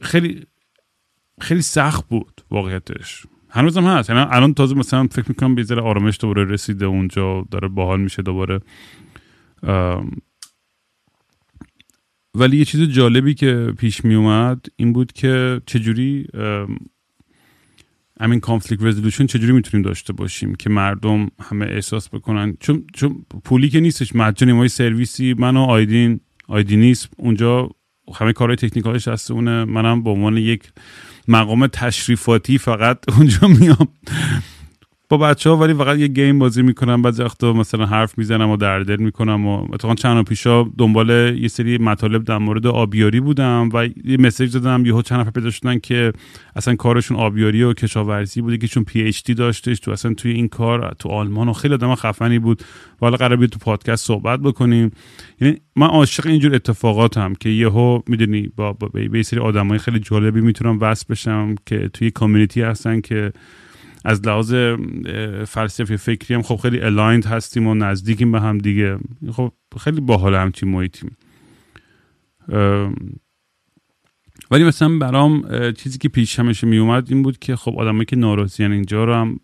خیلی 0.02 0.46
خیلی 1.42 1.62
سخت 1.62 2.08
بود 2.08 2.42
واقعیتش. 2.52 3.26
هنوزم 3.50 3.84
هست. 3.84 4.10
یعنی 4.10 4.26
الان 4.30 4.54
تازه 4.54 4.76
مثلا 4.76 5.08
فکر 5.08 5.26
می‌کنم 5.30 5.56
به 5.56 5.64
ذره 5.64 5.82
آرامش 5.82 6.18
دوباره 6.22 6.46
رسیده 6.46 6.86
اونجا 6.86 7.46
داره 7.52 7.67
باحال 7.67 8.02
میشه 8.02 8.21
دوباره. 8.21 8.60
ولی 12.36 12.58
یه 12.58 12.65
چیز 12.65 12.82
جالبی 12.82 13.34
که 13.34 13.73
پیش 13.77 14.06
می 14.06 14.15
اومد 14.15 14.65
این 14.75 14.94
بود 14.94 15.13
که 15.13 15.62
چجوری 15.65 16.27
همین 18.21 18.40
کانفلیکت 18.40 18.84
رزولوشن 18.84 19.25
چجوری 19.25 19.52
می‌تونیم 19.52 19.86
داشته 19.86 20.13
باشیم 20.13 20.56
که 20.56 20.69
مردم 20.69 21.27
همه 21.40 21.65
احساس 21.65 22.10
بکنن؟ 22.10 22.58
چون, 22.60 22.84
چون 22.94 23.25
پولی 23.44 23.69
که 23.69 23.80
نیستش 23.80 24.15
مجانی 24.15 24.54
ما 24.54 24.67
سرویسی 24.67 25.34
من 25.34 25.58
و 25.58 25.60
آیدین 25.60 26.19
آیدینیسم 26.48 27.10
اونجا 27.17 27.69
همه 28.15 28.34
کارهای 28.34 28.56
تکنیکالش 28.56 29.08
هست 29.08 29.32
اونه 29.32 29.65
منم 29.65 30.04
به 30.04 30.10
عنوان 30.10 30.38
یک 30.38 30.63
مقام 31.27 31.67
تشریفاتی 31.67 32.58
فقط 32.58 32.98
اونجا 33.17 33.48
میام. 33.48 33.88
با 35.10 35.18
بچه 35.18 35.50
ها 35.50 35.58
ولی 35.58 35.74
فقط 35.74 35.98
یه 35.98 36.08
گیم 36.08 36.40
بازی 36.40 36.62
می‌کنم 36.62 37.02
بعضی 37.02 37.24
وقتا 37.24 37.54
مثلا 37.54 37.86
حرف 37.86 38.18
می‌زنم 38.18 38.50
و 38.50 38.58
در 38.58 38.80
دل 38.80 38.96
می‌کنم 38.96 39.48
و 39.48 39.68
اتفاقا 39.74 39.96
چند 39.96 40.26
پیشا 40.26 40.64
دنبال 40.78 41.10
یه 41.38 41.48
سری 41.48 41.78
مطالب 41.78 42.24
در 42.24 42.38
مورد 42.38 42.68
آبیاری 42.68 43.20
بودم 43.20 43.70
و 43.74 43.86
یه 44.06 44.18
message 44.19 44.54
دادم 44.54 44.86
یهو 44.86 45.02
چند 45.02 45.20
نفر 45.20 45.30
پیدا 45.32 45.50
شدن 45.50 45.80
که 45.80 46.14
اصلا 46.56 46.76
کارشون 46.76 47.18
آبیاری 47.18 47.64
و 47.64 47.74
کشاورزی 47.74 48.42
بوده 48.42 48.58
که 48.58 48.68
چون 48.68 48.84
PhD 48.84 49.34
داشتش 49.34 49.80
تو 49.80 49.92
اصلا 49.92 50.14
توی 50.14 50.32
این 50.32 50.48
کار 50.48 50.96
تو 51.00 51.10
آلمان 51.10 51.50
و 51.50 51.54
خیلی 51.54 51.74
آدم 51.74 51.96
خفنی 51.96 52.40
بود. 52.40 52.62
و 53.02 53.06
حالا 53.06 53.18
قرار 53.18 53.48
تو 53.48 53.60
پادکست 53.60 54.06
صحبت 54.06 54.40
بکنیم. 54.40 54.92
یعنی 55.42 55.58
من 55.76 55.88
عاشق 55.88 56.28
اینجور 56.28 56.56
اتفاقاتم 56.56 57.34
که 57.34 57.50
یهو 57.50 58.02
می‌دونی 58.08 58.52
با, 58.56 58.74
با 58.74 59.00
یه 59.00 59.24
سری 59.24 59.40
آدمای 59.40 59.80
خیلی 59.80 60.00
جالبی 60.00 60.42
می‌تونم 60.42 60.78
وصل 60.82 61.06
بشم 61.10 61.56
که 61.66 61.90
توی 61.94 62.12
community 62.12 62.62
هستن 62.62 63.02
که 63.02 63.32
از 64.06 64.27
لحاظ 64.27 64.54
فلسفه 65.47 65.97
فکری 65.97 66.35
هم 66.35 66.41
خب 66.41 66.56
خیلی 66.56 66.81
aligned 66.82 67.25
هستیم 67.25 67.67
و 67.67 67.73
نزدیکیم 67.73 68.31
به 68.31 68.41
هم 68.41 68.58
دیگه. 68.58 68.97
خب 69.31 69.54
خیلی 69.79 70.02
باحال 70.02 70.35
همچین 70.35 70.69
محیطیم. 70.69 71.17
ولی 74.52 74.63
مثلا 74.63 74.97
برام 74.97 75.43
چیزی 75.71 75.97
که 75.97 76.10
پیش 76.10 76.39
همیشه 76.39 76.67
می 76.67 76.77
اومد 76.77 77.08
این 77.10 77.23
بود 77.23 77.39
که 77.39 77.56
خب 77.56 77.75
آدمایی 77.77 78.06
که 78.06 78.15
ناراضی 78.15 78.63
اینجا 78.63 79.04
رو 79.04 79.13
هم 79.13 79.39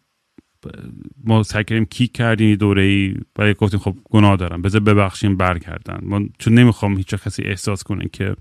ما 1.23 1.43
سعی 1.43 1.63
کردیم 1.63 1.85
کیک 1.85 2.11
کردیم 2.11 2.55
دوره 2.55 2.83
ای. 2.83 3.15
ولی 3.37 3.53
گفتیم 3.53 3.79
خب 3.79 3.95
گناه 4.03 4.35
دارم 4.35 4.61
بذار 4.61 4.81
ببخشیم 4.81 5.37
برگردن. 5.37 5.99
ما 6.01 6.21
چون 6.39 6.53
نمی‌خوام 6.53 6.97
هیچ 6.97 7.15
کسی 7.15 7.43
احساس 7.43 7.83
کنه 7.83 8.09
که 8.13 8.35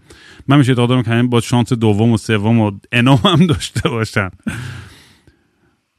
من 0.48 0.58
میشه 0.58 0.74
دادم 0.74 1.02
که 1.02 1.22
با 1.22 1.40
شانس 1.40 1.72
دوم 1.72 2.12
و 2.12 2.16
سوم 2.16 2.60
و 2.60 2.72
انام 2.92 3.18
هم 3.24 3.46
داشته 3.46 3.88
باشن. 3.88 4.30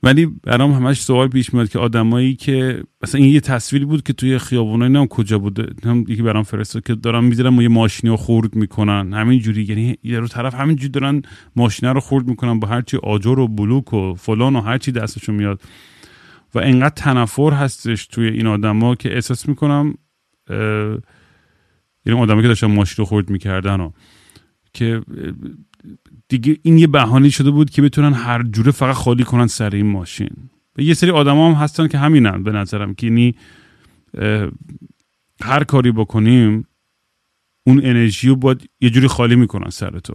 ولی 0.06 0.26
برام 0.26 0.72
همش 0.72 1.02
سوال 1.02 1.28
پیش 1.28 1.54
میاد 1.54 1.70
که 1.70 1.80
آدمایی 1.80 2.36
که 2.36 2.84
مثلا 3.04 3.22
این 3.22 3.34
یه 3.34 3.40
تصویری 3.40 3.86
بود 3.86 4.04
که 4.04 4.14
توی 4.14 4.38
خیابونای 4.38 4.90
نم 4.90 5.08
کجا 5.08 5.40
بوده؟ 5.40 5.68
هم 5.84 6.06
یکی 6.08 6.22
برام 6.22 6.44
فرستاد 6.44 6.84
که 6.84 6.96
دارن 6.96 7.24
می‌ذارن 7.24 7.62
یه 7.62 7.68
ماشینی 7.68 8.12
رو 8.12 8.18
خورد 8.18 8.56
می‌کنن. 8.56 9.14
همین 9.14 9.40
جوری 9.40 9.64
یعنی 9.64 9.98
یه 10.04 10.20
رو 10.20 10.28
طرف 10.28 10.56
همین 10.56 10.76
جوری 10.76 10.90
دارن 10.90 11.22
ماشینه 11.56 11.94
رو 11.94 12.00
خورد 12.00 12.28
می‌کنن 12.28 12.60
با 12.60 12.68
هرچی 12.68 12.98
آجر 12.98 13.40
و 13.40 13.48
بلوک 13.48 13.94
و 13.94 14.14
فلان 14.14 14.56
و 14.56 14.62
هرچی 14.62 14.92
دستشون 14.92 15.36
میاد. 15.36 15.62
و 16.56 16.60
انقدر 16.60 16.94
تنفر 16.96 17.52
هستش 17.52 18.08
توی 18.08 18.28
این 18.28 18.48
آدما 18.48 18.96
که 18.96 19.14
احساس 19.14 19.50
می‌کنم 19.50 19.94
این 22.06 22.16
آدمایی 22.16 22.42
که 22.42 22.48
داشتن 22.48 22.68
ماشین 22.68 22.96
رو 22.98 23.06
خورد 23.06 23.30
می‌کردن 23.30 23.80
و 23.80 23.92
که 24.74 25.02
دیگه 26.28 26.58
این 26.62 26.78
یه 26.78 26.88
بهانه 26.88 27.30
شده 27.30 27.52
بود 27.52 27.70
که 27.70 27.82
بتونن 27.82 28.14
هر 28.14 28.44
جوره 28.44 28.72
فقط 28.72 28.96
خالی 28.96 29.24
کنن 29.24 29.48
سر 29.48 29.76
این 29.76 29.86
ماشین. 29.86 30.50
و 30.78 30.82
یه 30.82 30.94
سری 30.94 31.12
آدما 31.12 31.52
هم 31.52 31.64
هستن 31.64 31.88
که 31.88 31.98
همینن 31.98 32.44
به 32.44 32.52
نظرم 32.52 32.94
که 32.94 33.08
یعنی 33.08 33.36
هر 35.42 35.64
کاری 35.64 35.92
بکنیم 35.92 36.68
اون 37.68 37.82
انرژی 37.84 38.28
رو 38.28 38.36
باید 38.36 38.70
یه 38.82 38.90
جوری 38.90 39.08
خالی 39.08 39.36
می‌کنن 39.36 39.70
سر 39.70 40.00
تو. 40.00 40.14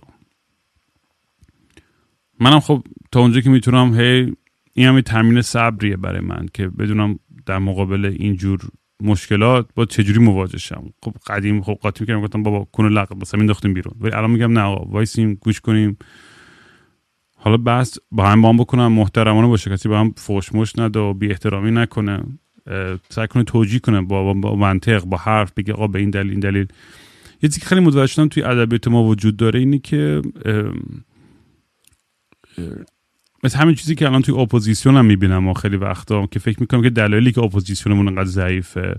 منم 2.40 2.60
خب 2.60 2.86
تا 3.12 3.20
اونجا 3.20 3.40
که 3.40 3.50
می‌تونم 3.50 4.00
هی 4.00 4.34
این 4.72 4.86
هم 4.86 5.00
تمرین 5.00 5.42
صبریه 5.42 5.96
برای 5.96 6.20
من 6.20 6.46
که 6.54 6.68
بدونم 6.68 7.18
در 7.46 7.58
مقابل 7.58 8.16
اینجور 8.18 8.60
مشکلات 9.00 9.68
با 9.74 9.84
چجوری 9.84 10.18
مواجه 10.18 10.58
شم؟ 10.58 10.84
خب 11.02 11.14
قدیم 11.26 11.62
خب 11.62 11.74
قاطی 11.74 12.04
می‌کردم 12.04 12.20
گفتم 12.20 12.42
بابا 12.42 12.66
کنه 12.72 12.88
لقب 12.88 13.18
بس 13.18 13.34
مینداختیم 13.34 13.74
بیرون. 13.74 13.94
ولی 14.00 14.12
الان 14.12 14.30
میگم 14.30 14.58
نه 14.58 14.62
وایسیم 14.62 15.34
گوش 15.34 15.60
کنیم. 15.60 15.96
حالا 17.36 17.56
بس 17.56 17.98
با 18.10 18.26
هم 18.26 18.42
بام 18.42 18.56
بکنم 18.56 18.92
محترمانه 18.92 19.48
باشه 19.48 19.70
کسی 19.70 19.88
با 19.88 20.00
هم 20.00 20.14
فوش 20.16 20.54
مش 20.54 20.78
نده 20.78 21.00
و 21.00 21.14
بی 21.14 21.30
احترامی 21.30 21.70
نکنه. 21.70 22.22
سعی 23.08 23.26
کنه 23.26 23.44
توجیه 23.44 23.80
کنه 23.80 24.00
با, 24.00 24.34
با 24.34 24.56
منطق 24.56 25.04
با 25.04 25.16
حرف 25.16 25.52
بگه 25.52 25.72
آقا 25.72 25.86
به 25.86 25.98
این 25.98 26.10
دلیل 26.10 26.30
این 26.30 26.40
دلیل. 26.40 26.66
یه 27.42 27.48
چیزی 27.48 27.60
که 27.60 27.66
خیلی 27.66 27.80
متوجه 27.80 28.06
شدم 28.06 28.28
توی 28.28 28.42
ادبیات 28.42 28.88
ما 28.88 29.04
وجود 29.04 29.36
داره 29.36 29.60
اینه 29.60 29.78
که 29.78 30.22
مثل 33.44 33.58
همین 33.58 33.74
چیزی 33.74 33.94
که 33.94 34.06
الان 34.06 34.22
توی 34.22 34.34
اپوزیسیون 34.34 34.96
هم 34.96 35.04
می‌بینم 35.04 35.48
و 35.48 35.54
خیلی 35.54 35.76
وقتا 35.76 36.26
که 36.26 36.38
فکر 36.38 36.60
می‌کنم 36.60 36.82
که 36.82 36.90
دلایلی 36.90 37.32
که 37.32 37.40
اپوزیسیونمون 37.40 38.08
انقدر 38.08 38.24
ضعیفه 38.24 38.94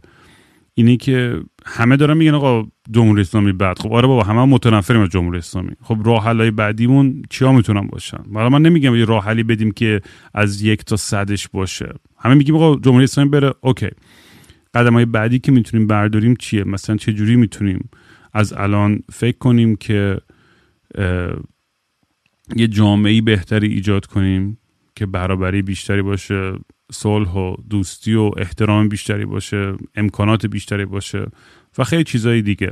اینی 0.73 0.97
که 0.97 1.41
همه 1.65 1.97
دارن 1.97 2.17
میگن 2.17 2.33
آقا 2.33 2.67
جمهوری 2.91 3.21
اسلامی 3.21 3.51
بعد 3.51 3.79
خب 3.79 3.93
آره 3.93 4.07
بابا 4.07 4.23
همه 4.23 4.45
متنفریم 4.45 5.01
از 5.01 5.09
جمهوری 5.09 5.37
اسلامی. 5.37 5.71
خب 5.81 5.97
راه 6.05 6.25
حلای 6.25 6.51
بعدیمون 6.51 7.23
چیا 7.29 7.51
می‌تونن 7.51 7.87
باشن؟ 7.87 8.23
حالا 8.33 8.49
من 8.49 8.61
نمیگم 8.61 8.95
یه 8.95 9.05
راه 9.05 9.25
حلی 9.25 9.43
بدیم 9.43 9.71
که 9.71 10.01
از 10.33 10.61
یک 10.61 10.85
تا 10.85 10.95
صدش 10.95 11.47
باشه. 11.47 11.93
همه 12.17 12.33
میگیم 12.35 12.55
آقا 12.55 12.79
جمهوری 12.79 13.03
اسلامی 13.03 13.29
بره 13.29 13.53
اوکی. 13.61 13.89
قدم 14.73 14.93
های 14.93 15.05
بعدی 15.05 15.39
که 15.39 15.51
می‌تونیم 15.51 15.87
برداریم 15.87 16.35
چیه؟ 16.35 16.63
مثلا 16.63 16.95
چه 16.95 17.13
جوری 17.13 17.35
می‌تونیم 17.35 17.89
از 18.33 18.53
الان 18.53 18.99
فکر 19.13 19.37
کنیم 19.37 19.75
که 19.75 20.17
یه 22.55 22.67
جامعه 22.67 23.21
بهتری 23.21 23.67
ایجاد 23.67 24.05
کنیم 24.05 24.57
که 24.95 25.05
برابری 25.05 25.61
بیشتری 25.61 26.01
باشه 26.01 26.53
صلح 26.91 27.29
و 27.29 27.55
دوستی 27.69 28.13
و 28.13 28.31
احترام 28.37 28.89
بیشتری 28.89 29.25
باشه 29.25 29.73
امکانات 29.95 30.45
بیشتری 30.45 30.85
باشه 30.85 31.25
و 31.77 31.83
خیلی 31.83 32.03
چیزهای 32.03 32.41
دیگه. 32.41 32.71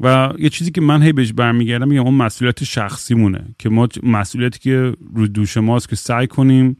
و 0.00 0.32
یه 0.38 0.48
چیزی 0.48 0.70
که 0.70 0.80
من 0.80 1.02
هی 1.02 1.12
بهش 1.12 1.32
برمیگردم 1.32 1.88
میگم 1.88 2.02
اون 2.02 2.14
مسئولیت 2.14 2.64
شخصی 2.64 3.14
مونه 3.14 3.44
که 3.58 3.68
ما 3.68 3.88
مسئولیتی 4.02 4.58
که 4.58 4.92
رو 5.14 5.26
دوش 5.26 5.56
ماست 5.56 5.88
که 5.88 5.96
سعی 5.96 6.26
کنیم 6.26 6.76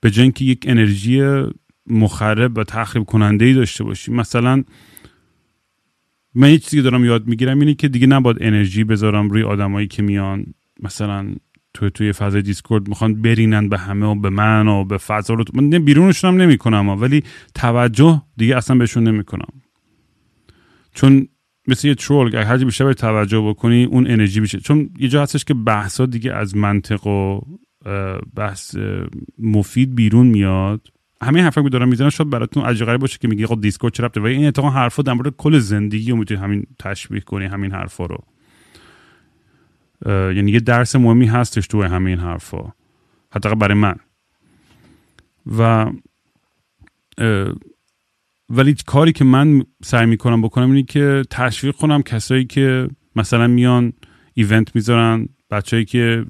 به 0.00 0.10
که 0.10 0.44
یک 0.44 0.64
انرژی 0.68 1.42
مخرب 1.86 2.58
و 2.58 2.64
تخریب 2.64 3.04
کننده 3.04 3.44
ای 3.44 3.54
داشته 3.54 3.84
باشیم. 3.84 4.14
مثلا 4.14 4.64
من 6.34 6.50
یه 6.50 6.58
چیزی 6.58 6.82
دارم 6.82 7.04
یاد 7.04 7.26
می‌گیرم 7.26 7.60
اینه 7.60 7.74
که 7.74 7.88
دیگه 7.88 8.06
نباید 8.06 8.36
انرژی 8.40 8.84
بذارم 8.84 9.30
روی 9.30 9.42
آدمایی 9.42 9.86
که 9.86 10.02
میان 10.02 10.46
مثلا 10.80 11.34
توی 11.74 11.90
توی 11.90 12.12
فضای 12.12 12.42
دیسکورد 12.42 12.88
می‌خوان 12.88 13.22
برینن 13.22 13.68
به 13.68 13.78
همه 13.78 14.06
و 14.06 14.14
به 14.14 14.30
من 14.30 14.68
و 14.68 14.84
به 14.84 14.98
فضا 14.98 15.34
رو. 15.34 15.44
من 15.54 15.70
بیرونشون 15.70 16.34
هم 16.34 16.40
نمی‌کنم 16.40 16.88
ولی 16.88 17.22
توجه 17.54 18.22
دیگه 18.36 18.56
اصلا 18.56 18.76
بهشون 18.76 19.04
نمی‌کنم. 19.04 19.52
چون 20.94 21.28
مثل 21.68 21.88
یه 21.88 21.94
ترول 21.94 22.26
اگه 22.26 22.44
هرچی 22.44 22.64
بیشتر 22.64 22.84
به 22.84 22.94
توجه 22.94 23.40
بکنی 23.40 23.84
اون 23.84 24.06
انرژی 24.06 24.40
بیشه 24.40 24.60
چون 24.60 24.90
یه 24.98 25.08
جا 25.08 25.22
هستش 25.22 25.44
که 25.44 25.54
بحثا 25.54 26.06
دیگه 26.06 26.32
از 26.32 26.56
منطق 26.56 27.06
و 27.06 27.40
بحث 28.36 28.76
مفید 29.38 29.94
بیرون 29.94 30.26
میاد. 30.26 30.88
همه 31.24 31.42
حرفا 31.42 31.62
که 31.62 31.68
دارم 31.68 31.88
می‌زنم 31.88 32.08
شاید 32.08 32.30
براتون 32.30 32.64
عجیب 32.64 32.86
غریب 32.86 33.00
باشه 33.00 33.18
که 33.18 33.28
میگی 33.28 33.44
آقا 33.44 33.54
دیسکورد 33.54 33.92
چه 33.92 34.02
ربطه 34.02 34.20
و 34.20 34.24
این 34.24 34.46
اتفاقا 34.46 34.70
حرفا 34.70 35.02
در 35.02 35.12
مورد 35.12 35.36
کل 35.36 35.58
زندگی 35.58 36.10
رو 36.10 36.16
می‌تونی 36.16 36.40
همین 36.40 36.66
تشبیه 36.78 37.20
کنی 37.20 37.44
همین 37.44 37.72
حرفا 37.72 38.06
رو. 38.06 38.24
یعنی 40.06 40.50
یه 40.52 40.60
درس 40.60 40.96
مهمی 40.96 41.26
هستش 41.26 41.66
تو 41.66 41.82
همین 41.82 42.18
حرفا 42.18 42.72
حتی 43.32 43.54
برای 43.54 43.74
من. 43.74 43.96
و 45.58 45.90
ولی 48.50 48.74
کاری 48.86 49.12
که 49.12 49.24
من 49.24 49.62
سعی 49.84 50.06
می‌کنم 50.06 50.42
بکنم 50.42 50.70
اینه 50.70 50.82
که 50.82 51.22
تشویق 51.30 51.74
کنم 51.74 52.02
کسایی 52.02 52.44
که 52.44 52.88
مثلا 53.16 53.46
میان 53.46 53.92
event 54.34 54.74
می‌ذارن 54.76 55.28
بچههایی 55.50 55.84
که 55.84 56.26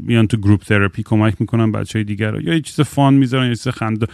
میان 0.00 0.26
تو 0.26 0.36
group 0.36 0.62
therapy 0.62 1.02
کمک 1.02 1.40
می‌کنن 1.40 1.72
بچه 1.72 1.98
های 1.98 2.04
دیگر 2.04 2.30
رو. 2.30 2.40
یا 2.40 2.54
یه 2.54 2.60
چیز 2.60 2.80
fun 2.80 3.14
می‌ذارن 3.14 3.48
یا 3.48 3.54
چیز 3.54 3.68
خنده. 3.68 4.06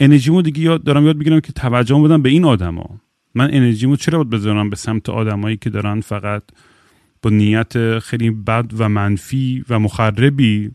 انرژیمو 0.00 0.42
دیگه 0.42 0.60
یاد 0.60 0.84
دارم 0.84 1.06
یاد 1.06 1.18
بگیرم 1.18 1.40
که 1.40 1.52
توجه 1.52 2.02
بدم 2.02 2.22
به 2.22 2.28
این 2.28 2.44
آدما. 2.44 3.00
من 3.34 3.54
انرژیمو 3.54 3.96
چرا 3.96 4.18
باید 4.18 4.30
بذارم 4.30 4.70
به 4.70 4.76
سمت 4.76 5.08
آدمایی 5.08 5.56
که 5.56 5.70
دارن 5.70 6.00
فقط 6.00 6.42
با 7.22 7.30
نیت 7.30 7.98
خیلی 7.98 8.30
بد 8.30 8.70
و 8.78 8.88
منفی 8.88 9.64
و 9.68 9.78
مخربی 9.78 10.70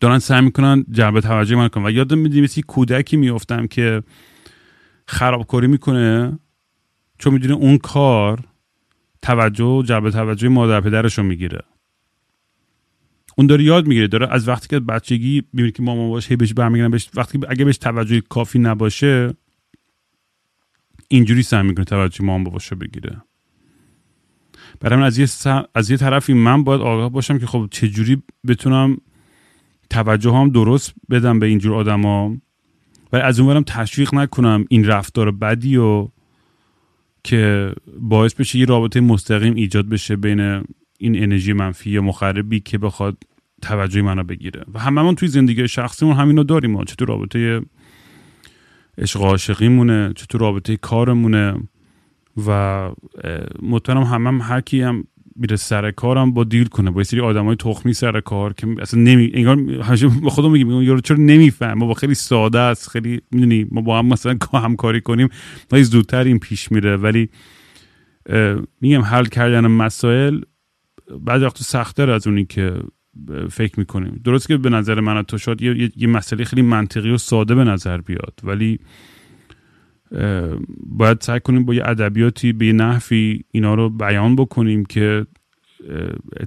دارن 0.00 0.18
سعی 0.18 0.40
می‌کنن 0.40 0.84
جلب 0.90 1.20
توجه 1.20 1.56
من 1.56 1.68
کنن. 1.68 1.86
و 1.86 1.90
یادم 1.90 2.18
میدیم 2.18 2.44
مثل 2.44 2.62
کودکی 2.62 3.16
میافتم 3.16 3.66
که 3.66 4.02
خرابکاری 5.06 5.66
می‌کنه 5.66 6.38
چون 7.18 7.32
می‌دونه 7.32 7.54
اون 7.54 7.78
کار 7.78 8.40
توجه 9.26 9.82
جلب 9.86 10.10
توجه 10.10 10.48
مادر 10.48 10.80
پدرش 10.80 11.18
رو 11.18 11.24
می‌گیره. 11.24 11.60
اون 13.38 13.46
داره 13.46 13.64
یاد 13.64 13.86
می‌گیره 13.86 14.06
داره 14.06 14.28
از 14.30 14.48
وقتی 14.48 14.68
که 14.68 14.80
بچگی 14.80 15.42
می‌بینی 15.52 15.72
که 15.72 15.82
مامان 15.82 16.08
باشه 16.08 16.28
هی 16.28 16.36
بهش 16.36 16.52
برمیگردن 16.52 16.90
بهش 16.90 17.10
وقتی 17.14 17.40
اگه 17.48 17.64
بهش 17.64 17.78
توجه 17.78 18.20
کافی 18.20 18.58
نباشه 18.58 19.34
اینجوری 21.08 21.42
سعی 21.42 21.62
می‌کنه 21.62 21.84
توجه 21.84 22.24
مامان 22.24 22.44
باباشو 22.44 22.76
بگیره. 22.76 23.22
برای 24.80 24.98
من 24.98 25.06
از 25.06 25.18
یه, 25.18 25.28
از 25.74 25.90
یه 25.90 25.96
طرفی 25.96 26.32
من 26.32 26.64
باید 26.64 26.80
آگاه 26.80 27.10
باشم 27.10 27.38
که 27.38 27.46
خب 27.46 27.68
چجوری 27.70 28.22
بتونم 28.46 28.96
توجه 29.90 30.32
هم 30.32 30.50
درست 30.50 30.94
بدم 31.10 31.38
به 31.38 31.46
اینجور 31.46 31.74
آدما 31.74 32.36
و 33.12 33.16
از 33.16 33.40
اونورم 33.40 33.62
تشویق 33.62 34.14
نکنم 34.14 34.64
این 34.68 34.84
رفتار 34.84 35.30
بدی 35.30 35.76
و 35.76 36.08
که 37.26 37.72
باعث 38.00 38.34
بشه 38.34 38.58
یه 38.58 38.66
رابطه 38.66 39.00
مستقیم 39.00 39.54
ایجاد 39.54 39.88
بشه 39.88 40.16
بین 40.16 40.40
این 40.98 41.22
انرژی 41.22 41.52
منفی 41.52 41.90
یا 41.90 42.02
مخربی 42.02 42.60
که 42.60 42.78
بخواد 42.78 43.16
توجه 43.62 44.02
منو 44.02 44.22
بگیره. 44.22 44.64
و 44.74 44.78
هممون 44.78 45.14
توی 45.14 45.28
زندگی 45.28 45.68
شخصیمون 45.68 46.16
همینو 46.16 46.44
داریم 46.44 46.70
ما 46.70 46.84
چطور 46.84 47.08
رابطه 47.08 47.60
عشق 48.98 49.22
عاشقیمونه 49.22 50.12
چطور 50.16 50.40
رابطه 50.40 50.76
کارمونه 50.76 51.54
و 52.46 52.90
مطمئنم 53.62 54.02
همم 54.02 54.26
هم 54.26 54.40
هر 54.40 54.60
کی 54.60 54.82
هم 54.82 55.04
میره 55.38 55.56
سر 55.56 55.90
کارم 55.90 56.32
با 56.32 56.44
دیل 56.44 56.66
کنه 56.66 56.90
با 56.90 57.00
یه 57.00 57.04
سری 57.04 57.20
آدمای 57.20 57.56
تخمی 57.56 57.92
سر 57.92 58.20
کار 58.20 58.52
که 58.52 58.66
اصلا 58.80 59.00
نمی 59.00 59.30
انگار 59.34 59.56
با 60.22 60.30
خودم 60.30 60.50
میگیم 60.50 60.82
یارو 60.82 61.00
چرا 61.00 61.16
نمیفهم 61.16 61.78
ما 61.78 61.86
با 61.86 61.94
خیلی 61.94 62.14
ساده 62.14 62.58
است 62.58 62.88
خیلی 62.88 63.20
می‌دونی 63.30 63.66
ما 63.70 63.80
با 63.80 63.98
هم 63.98 64.06
مثلا 64.06 64.38
همکاری 64.64 65.00
کنیم 65.00 65.28
ما 65.72 65.82
زودتر 65.82 66.24
این 66.24 66.38
پیش 66.38 66.72
میره. 66.72 66.96
ولی 66.96 67.28
میگم 68.80 69.02
حل 69.02 69.24
کردن 69.24 69.66
مسائل 69.66 70.40
بعد 71.20 71.42
وقت 71.42 71.62
سختتر 71.62 72.10
از 72.10 72.26
اونی 72.26 72.44
که 72.44 72.74
فکر 73.50 73.78
می‌کنیم. 73.78 74.20
درست 74.24 74.48
که 74.48 74.56
به 74.56 74.70
نظر 74.70 75.00
من 75.00 75.22
تو 75.22 75.38
شاید 75.38 75.62
یه،, 75.62 75.90
یه 75.96 76.08
مسئله 76.08 76.44
خیلی 76.44 76.62
منطقی 76.62 77.10
و 77.10 77.18
ساده 77.18 77.54
به 77.54 77.64
نظر 77.64 78.00
بیاد 78.00 78.40
ولی 78.44 78.78
باید 80.86 81.20
سعی 81.20 81.40
کنیم 81.40 81.64
با 81.64 81.74
یه 81.74 81.82
ادبیاتی 81.84 82.52
به 82.52 82.72
نحوی 82.72 83.40
اینا 83.50 83.74
رو 83.74 83.90
بیان 83.90 84.36
بکنیم 84.36 84.84
که 84.84 85.26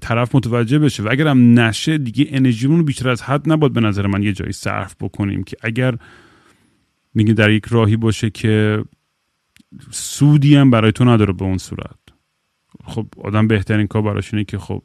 طرف 0.01 0.35
متوجه 0.35 0.79
بشه. 0.79 1.03
و 1.03 1.07
اگر 1.11 1.27
هم 1.27 1.59
نشه 1.59 1.97
دیگه 1.97 2.27
انرژیمون 2.29 2.77
رو 2.77 2.83
بیشتر 2.83 3.09
از 3.09 3.21
حد 3.21 3.51
نباید 3.51 3.73
به 3.73 3.81
نظر 3.81 4.07
من 4.07 4.23
یه 4.23 4.33
جایی 4.33 4.51
صرف 4.51 4.95
بکنیم 4.99 5.43
که 5.43 5.57
اگر 5.61 5.95
میگه 7.13 7.33
در 7.33 7.49
یک 7.49 7.65
راهی 7.65 7.97
باشه 7.97 8.29
که 8.29 8.83
سودی 9.91 10.55
هم 10.55 10.71
برای 10.71 10.91
تو 10.91 11.05
نداره 11.05 11.33
به 11.33 11.45
اون 11.45 11.57
صورت. 11.57 11.99
خب 12.83 13.07
آدم 13.17 13.47
بهترین 13.47 13.87
کار 13.87 14.01
براش 14.01 14.33
اینه 14.33 14.43
که 14.43 14.57
خب 14.57 14.83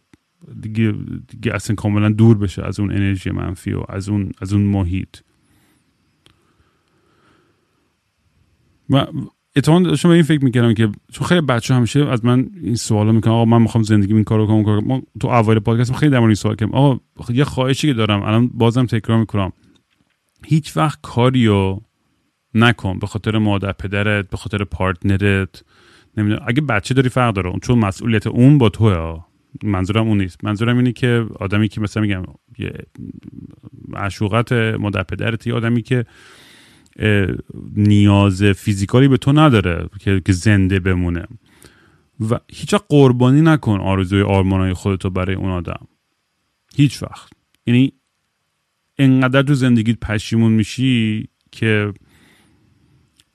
دیگه, 0.60 0.94
دیگه 1.28 1.54
اصلا 1.54 1.76
کاملا 1.76 2.08
دور 2.08 2.38
بشه 2.38 2.66
از 2.66 2.80
اون 2.80 2.90
انرژی 2.90 3.30
منفی 3.30 3.72
و 3.72 3.82
از 3.88 4.08
اون 4.08 4.32
از 4.40 4.52
اون 4.52 4.62
محیط. 4.62 5.16
و 8.90 9.06
اتفاقا 9.56 9.80
داشتم 9.80 10.08
به 10.08 10.14
این 10.14 10.24
فکر 10.24 10.44
می‌کردم 10.44 10.74
که 10.74 10.88
چون 11.12 11.26
خیلی 11.26 11.40
بچه 11.40 11.74
همیشه 11.74 12.06
از 12.06 12.24
من 12.24 12.50
این 12.62 12.76
سوالا 12.76 13.12
می‌کنن 13.12 13.32
آقا 13.32 13.44
من 13.44 13.62
می‌خوام 13.62 13.84
زندگی 13.84 14.14
این 14.14 14.24
کارو 14.24 14.46
کنم 14.46 14.84
ما 14.86 15.02
تو 15.20 15.28
اول 15.28 15.58
پادکست 15.58 15.94
خیلی 15.94 16.12
در 16.12 16.20
این 16.20 16.34
سوال 16.34 16.56
کردم 16.56 16.72
آقا 16.72 17.00
یه 17.32 17.44
خواهشی 17.44 17.86
که 17.86 17.94
دارم 17.94 18.22
الان 18.22 18.50
بازم 18.54 18.86
تکرار 18.86 19.18
می‌کنم. 19.18 19.52
هیچ 20.46 20.76
وقت 20.76 20.98
کاریو 21.02 21.78
نکن 22.54 22.98
به 22.98 23.06
خاطر 23.06 23.38
مادر 23.38 23.72
پدرت 23.72 24.30
به 24.30 24.36
خاطر 24.36 24.64
پارتنرت. 24.64 25.64
نمی‌دونم. 26.16 26.42
اگه 26.46 26.60
بچه 26.60 26.94
داری 26.94 27.08
فرق 27.08 27.34
داره. 27.34 27.52
چون 27.62 27.78
مسئولیت 27.78 28.26
اون 28.26 28.58
با 28.58 28.68
توه. 28.68 29.20
منظورم 29.62 30.08
اون 30.08 30.18
نیست. 30.18 30.44
منظورم 30.44 30.76
اینه 30.76 30.92
که 30.92 31.26
آدمی 31.40 31.68
که 31.68 31.80
مثلا 31.80 32.02
میگم 32.02 32.22
یه 32.58 32.72
معشوقت 33.88 34.52
مادر 34.52 35.02
پدرت 35.02 35.46
یه 35.46 35.54
آدمی 35.54 35.82
که 35.82 36.04
نیاز 37.76 38.42
فیزیکالی 38.42 39.08
به 39.08 39.16
تو 39.16 39.32
نداره 39.32 39.88
که 40.24 40.32
زنده 40.32 40.80
بمونه. 40.80 41.26
و 42.30 42.40
هیچ 42.52 42.74
قربانی 42.88 43.40
نکن 43.40 43.80
آرزوی 43.80 44.22
آرمانای 44.22 44.72
خودتو 44.72 45.10
برای 45.10 45.36
اون 45.36 45.50
آدم. 45.50 45.86
هیچ 46.76 47.02
وقت. 47.02 47.32
یعنی 47.66 47.92
انقدر 48.98 49.42
تو 49.42 49.54
زندگیت 49.54 50.00
پشیمون 50.00 50.52
میشی 50.52 51.28
که 51.52 51.92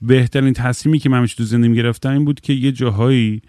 بهترین 0.01 0.53
تصمیمی 0.53 0.99
که 0.99 1.09
من 1.09 1.25
تو 1.25 1.43
زندگی 1.43 1.75
گرفتم 1.75 2.09
این 2.09 2.25
بود 2.25 2.41
که 2.41 2.53
یه 2.53 2.71
جاهایی 2.71 3.41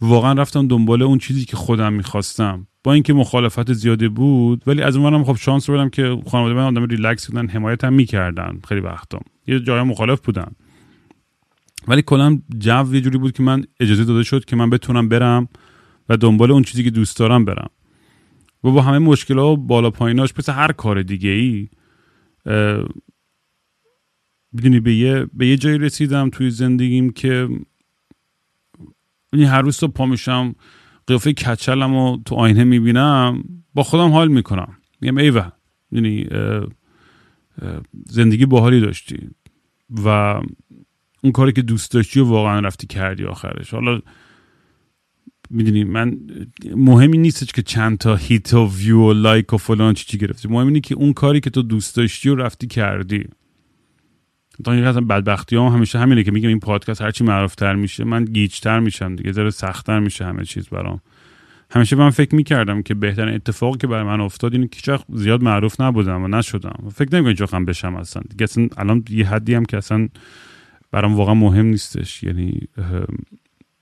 واقعا 0.00 0.32
رفتم 0.32 0.68
دنبال 0.68 1.02
اون 1.02 1.18
چیزی 1.18 1.44
که 1.44 1.56
خودم 1.56 1.92
می‌خواستم. 1.92 2.66
با 2.84 2.92
اینکه 2.92 3.12
مخالفت 3.12 3.72
زیاده 3.72 4.08
بود 4.08 4.62
ولی 4.66 4.82
از 4.82 4.96
اونورم 4.96 5.24
خب 5.24 5.36
شانس 5.36 5.70
بودم 5.70 5.88
که 5.88 6.22
خانواده 6.26 6.54
من 6.54 6.62
آدم 6.62 6.84
ریلکس 6.84 7.30
بودن 7.30 7.48
حمایت 7.48 7.84
هم 7.84 7.92
می‌کردن 7.92 8.60
خیلی 8.68 8.80
وقتا. 8.80 9.20
یه 9.50 9.60
جای 9.60 9.82
مخالف 9.82 10.20
بودن. 10.20 10.52
ولی 11.88 12.02
کلا 12.02 12.40
جو 12.58 12.94
یه 12.94 13.00
جوری 13.00 13.18
بود 13.18 13.32
که 13.32 13.42
من 13.42 13.64
اجازه 13.80 14.04
داده 14.04 14.22
شد 14.22 14.44
که 14.44 14.56
من 14.56 14.70
بتونم 14.70 15.08
برم 15.08 15.48
و 16.08 16.16
دنبال 16.16 16.50
اون 16.50 16.62
چیزی 16.62 16.84
که 16.84 16.90
دوست 16.90 17.18
دارم 17.18 17.44
برم. 17.44 17.70
و 18.64 18.70
با 18.70 18.82
همه 18.82 18.98
مشکل 18.98 19.38
و 19.38 19.56
بالا 19.56 19.90
پاییناش 19.90 20.32
مثل 20.38 20.52
هر 20.52 20.72
کار 20.72 21.02
دیگه 21.02 21.30
ای 21.30 21.68
بدونی 24.56 24.80
به 24.80 24.94
یه, 24.94 25.26
به 25.34 25.46
یه 25.46 25.56
جایی 25.56 25.78
رسیدم 25.78 26.30
توی 26.30 26.50
زندگیم 26.50 27.10
که 27.10 27.48
هر 29.32 29.62
روز 29.62 29.76
صبح 29.76 29.92
پا 29.92 30.06
میشم 30.06 30.54
قیافه 31.06 31.32
کچلم 31.32 31.94
رو 31.94 32.22
تو 32.24 32.34
آینه 32.34 32.64
می‌بینم 32.64 33.44
با 33.74 33.82
خودم 33.82 34.10
حال 34.10 34.28
می‌کنم. 34.28 34.76
میگم 35.00 35.16
ایوه 35.16 35.48
یعنی 35.92 36.26
زندگی 38.06 38.46
باحالی 38.46 38.80
داشتی. 38.80 39.28
و 40.04 40.40
اون 41.22 41.32
کاری 41.32 41.52
که 41.52 41.62
دوست 41.62 41.92
داشتی 41.92 42.20
و 42.20 42.24
واقعا 42.24 42.60
رفتی 42.60 42.86
کردی 42.86 43.24
آخرش. 43.24 43.74
حالا 43.74 44.00
می‌دونی 45.50 45.84
من 45.84 46.18
مهمی 46.76 47.18
نیستش 47.18 47.52
که 47.52 47.62
چند 47.62 47.98
تا 47.98 48.16
هیت 48.16 48.54
و 48.54 48.70
ویو 48.76 48.98
و 48.98 49.12
لایک 49.12 49.52
و 49.52 49.56
فلان 49.56 49.94
چی 49.94 50.04
چی 50.04 50.18
گرفتی. 50.18 50.48
مهم 50.48 50.66
اینه 50.66 50.80
که 50.80 50.94
اون 50.94 51.12
کاری 51.12 51.40
که 51.40 51.50
تو 51.50 51.62
دوست 51.62 51.96
داشتی 51.96 52.28
و 52.28 52.34
رفتی 52.34 52.66
کردی. 52.66 53.24
تا 54.64 54.72
این 54.72 54.84
بدبختی 54.84 55.56
هم 55.56 55.62
همیشه 55.62 55.98
همینه 55.98 56.22
که 56.22 56.30
میگم 56.30 56.48
این 56.48 56.60
پادکست 56.60 57.02
هرچی 57.02 57.24
معروفتر 57.24 57.74
میشه 57.74 58.04
من 58.04 58.24
گیجتر 58.24 58.80
میشم 58.80 59.16
دیگه 59.16 59.32
ذره 59.32 59.50
سختتر 59.50 60.00
میشه 60.00 60.24
همه 60.24 60.44
چیز 60.44 60.68
برام. 60.68 61.00
همیشه 61.70 61.96
من 61.96 62.10
فکر 62.10 62.34
می‌کردم 62.34 62.82
که 62.82 62.94
بهترین 62.94 63.34
اتفاقی 63.34 63.78
که 63.78 63.86
برای 63.86 64.04
من 64.04 64.20
افتاد 64.20 64.52
اینه 64.52 64.68
که 64.68 64.98
زیاد 65.12 65.42
معروف 65.42 65.80
نبودم 65.80 66.24
و 66.24 66.28
نشدم. 66.28 66.88
فکر 66.94 67.20
نمی‌کنم 67.20 67.48
هم 67.52 67.64
بشم 67.64 67.94
اصلا. 67.94 68.22
دیگه 68.30 68.44
اصلا 68.44 68.68
الان 68.76 69.04
یه 69.10 69.28
حدی 69.28 69.54
هم 69.54 69.64
که 69.64 69.76
اصلا 69.76 70.08
برام 70.90 71.14
واقعا 71.14 71.34
مهم 71.34 71.66
نیستش. 71.66 72.22
یعنی 72.22 72.60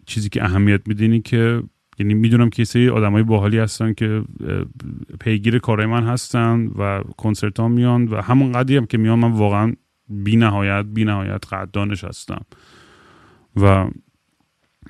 چیزی 0.06 0.28
که 0.28 0.44
اهمیت 0.44 0.88
میدینی 0.88 1.20
که 1.20 1.62
یعنی 1.98 2.14
می‌دونم 2.14 2.50
که 2.50 2.64
سری 2.64 2.88
آدمای 2.88 3.22
باحالی 3.22 3.58
هستن 3.58 3.92
که 3.92 4.22
پیگیر 5.20 5.58
کارهای 5.58 5.86
من 5.86 6.04
هستن 6.04 6.66
و 6.66 7.02
کنسرت 7.16 7.60
ها 7.60 7.68
میان 7.68 8.08
و 8.08 8.22
همون 8.22 8.52
قدی 8.52 8.76
هم 8.76 8.86
که 8.86 8.98
میان 8.98 9.18
من 9.18 9.32
واقعا 9.32 9.72
بی 10.08 10.36
نهایت 10.36 10.84
بی 10.84 11.04
نهایت 11.04 11.46
قدردانش 11.52 12.04
هستم. 12.04 12.44
و 13.56 13.86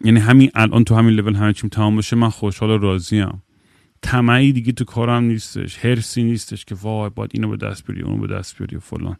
یعنی 0.04 0.20
همین 0.20 0.50
الان 0.54 0.84
تو 0.84 0.94
همین 0.94 1.14
لول 1.14 1.34
همه 1.34 1.52
چیم 1.52 1.70
تمام 1.70 1.96
بشه 1.96 2.16
من 2.16 2.28
خوشحال 2.28 2.70
و 2.70 2.78
راضیم. 2.78 3.42
طمعی 4.02 4.52
دیگه 4.52 4.72
تو 4.72 4.84
کارم 4.84 5.24
نیستش 5.24 5.84
هرسی 5.84 6.22
نیستش 6.22 6.64
که 6.64 6.74
وای 6.74 7.10
باید 7.14 7.30
اینو 7.34 7.48
به 7.48 7.56
دست 7.56 7.86
بیاری 7.86 8.02
اونو 8.02 8.26
به 8.26 8.34
دست 8.34 8.58
بیاری 8.58 8.76
و 8.76 8.80
فلان. 8.80 9.16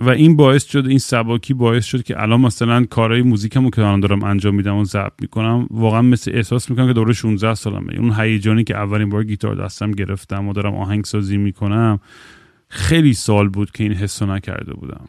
و 0.00 0.10
این 0.10 0.36
باعث 0.36 0.64
شد 0.64 0.86
این 0.86 0.98
سباکی 0.98 1.54
باعث 1.54 1.84
شد 1.84 2.02
که 2.02 2.22
الان 2.22 2.40
مثلا 2.40 2.84
کارهای 2.84 3.22
موزیکمو 3.22 3.70
که 3.70 3.82
الان 3.82 4.00
دارم 4.00 4.24
انجام 4.24 4.54
میدم 4.54 4.76
و 4.76 4.84
ضبط 4.84 5.12
می‌کنم 5.20 5.66
واقعا 5.70 6.02
مثل 6.02 6.30
احساس 6.34 6.70
می‌کنم 6.70 6.86
که 6.86 6.92
دوره 6.92 7.12
16 7.12 7.54
سالمه. 7.54 7.94
اون 7.98 8.12
هیجانی 8.12 8.64
که 8.64 8.76
اولین 8.76 9.08
بار 9.08 9.24
گیتار 9.24 9.64
دستم 9.64 9.90
گرفتم 9.90 10.48
و 10.48 10.52
دارم 10.52 10.74
آهنگ 10.74 11.04
سازی 11.04 11.36
می‌کنم 11.36 12.00
خیلی 12.68 13.14
سال 13.14 13.48
بود 13.48 13.70
که 13.70 13.84
این 13.84 13.92
حسو 13.92 14.26
نکرده 14.26 14.74
بودم. 14.74 15.08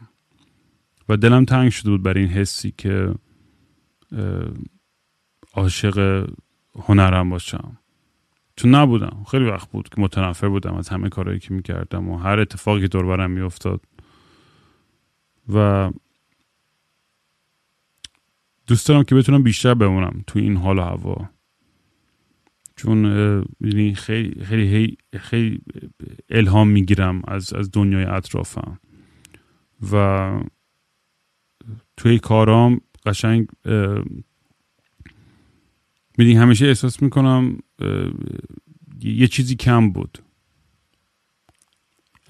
و 1.08 1.16
دلم 1.16 1.44
تنگ 1.44 1.70
شده 1.70 1.90
بود 1.90 2.02
برای 2.02 2.20
این 2.20 2.32
حسی 2.32 2.74
که 2.78 3.14
عاشق 5.54 6.28
هنرم 6.78 7.30
باشم. 7.30 7.78
چون 8.56 8.74
نبودم. 8.74 9.24
خیلی 9.30 9.44
وقت 9.44 9.70
بود 9.70 9.88
که 9.88 10.00
متنفر 10.00 10.48
بودم 10.48 10.74
از 10.74 10.88
همه 10.88 11.08
کارهایی 11.08 11.40
که 11.40 11.54
می‌کردم 11.54 12.08
و 12.08 12.16
هر 12.16 12.40
اتفاقی 12.40 12.88
دور 12.88 13.06
برم 13.06 13.30
میافتاد. 13.30 13.80
و 15.54 15.90
دوست 18.66 18.88
دارم 18.88 19.02
که 19.02 19.14
بتونم 19.14 19.42
بیشتر 19.42 19.74
بمونم 19.74 20.24
تو 20.26 20.38
این 20.38 20.56
حال 20.56 20.78
و 20.78 20.82
هوا. 20.82 21.28
چون 22.76 23.04
یعنی 23.60 23.94
خیلی 23.94 24.44
خیلی 24.44 24.96
خیلی 25.18 25.60
الهام 26.30 26.68
می‌گیرم 26.68 27.22
از 27.28 27.52
از 27.52 27.70
دنیای 27.72 28.04
اطرافم. 28.04 28.80
و 29.92 30.30
توی 31.96 32.18
کارام 32.18 32.80
قشنگ 33.06 33.48
می‌دونی 36.18 36.36
همیشه 36.36 36.66
احساس 36.66 37.02
می‌کنم 37.02 37.58
یه 39.00 39.26
چیزی 39.26 39.56
کم 39.56 39.90
بود. 39.90 40.18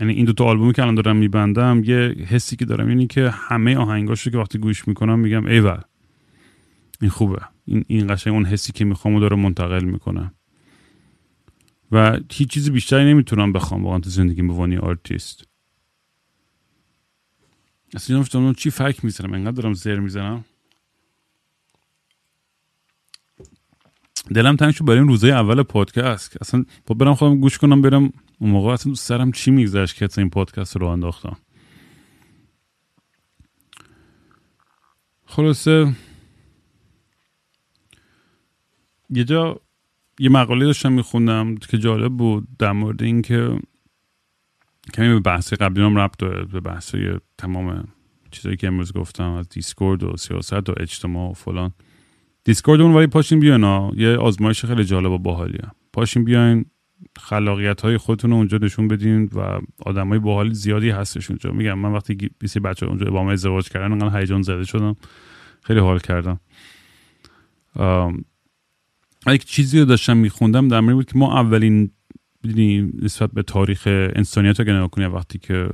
یعنی 0.01 0.13
این 0.13 0.25
دو 0.25 0.33
تا 0.33 0.45
آلبومی 0.45 0.73
که 0.73 0.83
الان 0.83 0.95
دارم 0.95 1.17
میبندم 1.17 1.83
یه 1.85 1.97
حسی 2.27 2.57
که 2.57 2.65
دارم 2.65 2.89
اینی 2.89 3.07
که 3.07 3.31
همه 3.31 3.77
آهنگاش 3.77 4.23
رو 4.23 4.33
که 4.33 4.39
وقتی 4.39 4.59
گوش 4.59 4.89
می‌کنم 4.89 5.19
میگم 5.19 5.47
ایول 5.47 5.81
این 7.01 7.11
خوبه. 7.11 7.43
این 7.65 7.85
این 7.89 8.15
قشنگ 8.15 8.35
اون 8.35 8.45
حسی 8.45 8.73
که 8.73 8.85
می‌خوام 8.85 9.21
داره 9.21 9.37
منتقل 9.37 9.85
می‌کنه. 9.85 10.33
و 11.93 12.21
هیچ 12.33 12.49
چیزی 12.49 12.71
بیشتری 12.71 13.05
نمی‌تونم 13.05 13.53
بخوام 13.53 13.85
واقعا 13.85 13.99
تو 13.99 14.11
زندگی 14.11 14.43
به 14.43 14.53
عنوان 14.53 14.79
آرتیست. 14.79 15.45
اصلا 17.95 18.53
چی 18.53 18.71
فک 18.71 19.05
می‌زنم؟ 19.05 19.35
انقدر 19.35 19.51
دارم 19.51 19.73
زر 19.73 19.99
می‌زنم. 19.99 20.45
دلم 24.35 24.57
تنگ 24.57 24.71
شد 24.75 24.85
برای 24.85 24.99
این 24.99 25.09
روزای 25.09 25.31
اول 25.31 25.63
پادکست. 25.63 26.37
اصلا 26.41 26.65
با 26.87 26.95
برم 26.95 27.15
خودم 27.15 27.41
گوش 27.41 27.59
کنم 27.59 27.83
برم 27.83 28.13
اون 28.39 28.51
موقع 28.51 28.73
اصلا 28.73 28.93
تو 28.93 28.97
سرم 28.97 29.33
چی 29.33 29.51
میگذشت 29.51 29.97
که 29.97 30.09
این 30.19 30.31
پادکست 30.31 30.77
رو 30.77 30.87
انداختم. 30.87 31.37
خلاصه 35.27 35.93
یه 39.11 39.25
جا 39.25 39.61
یه 40.19 40.29
مقاله 40.29 40.65
داشتم 40.65 40.93
میخوندم 40.93 41.57
که 41.57 41.79
جالب 41.79 42.13
بود 42.13 42.49
در 42.59 42.73
مورد 42.73 43.03
اینکه 43.03 43.59
کمی 44.95 45.09
به 45.09 45.21
بحث 45.21 45.53
قبلی 45.53 45.85
هم 45.85 45.99
ربط 45.99 46.19
داره 46.19 46.45
به 46.45 46.61
بحث 46.61 46.95
تمام 47.39 47.89
چیزایی 48.31 48.57
که 48.57 48.67
امروز 48.67 48.93
گفتم 48.93 49.31
از 49.31 49.49
دیسکورد 49.49 50.03
و 50.03 50.17
سیاست 50.17 50.71
و 50.71 50.75
اجتماع 50.81 51.31
و 51.31 51.33
فلان. 51.33 51.73
دیسکوردمون 52.45 52.95
ولی 52.95 53.07
پاشین 53.07 53.41
بیاین 53.41 53.93
یه 53.97 54.17
آزمایش 54.17 54.65
خیلی 54.65 54.85
جالب 54.85 55.11
و 55.11 55.19
باحالیه 55.19 55.71
پاشین 55.93 56.25
بیاین 56.25 56.65
خلاقیت 57.19 57.81
های 57.81 57.99
خودتون 57.99 58.31
رو 58.31 58.37
اونجا 58.37 58.59
نشون 58.59 58.89
بدین 58.89 59.31
و 59.35 59.61
آدم 59.87 60.09
های 60.09 60.19
باحال 60.19 60.53
زیادی 60.53 60.91
هستش 60.91 61.31
اونجا. 61.31 61.51
میگم 61.51 61.79
من 61.79 61.93
وقتی 61.93 62.31
بیسی 62.39 62.61
بچه 62.61 62.87
اونجا 62.87 63.11
با 63.11 63.33
ازدواج 63.33 63.69
کردن 63.69 63.93
انقدر 63.93 64.21
هیجان 64.21 64.43
زده 64.43 64.65
شدم. 64.65 64.97
خیلی 65.63 65.81
حال 65.81 65.99
کردم. 65.99 66.41
یک 69.27 69.45
چیزی 69.45 69.79
رو 69.79 69.85
داشتم 69.85 70.17
میخوندم 70.17 70.69
در 70.69 70.81
مورد 70.81 70.97
بود 70.97 71.07
که 71.07 71.19
ما 71.19 71.41
اولین 71.41 71.91
نسبت 73.03 73.31
به 73.31 73.43
تاریخ 73.43 73.83
انسانیت 73.87 74.61
رو 74.61 74.77
نگاه 74.77 74.91
کنیم. 74.91 75.15
وقتی 75.15 75.39
که 75.39 75.69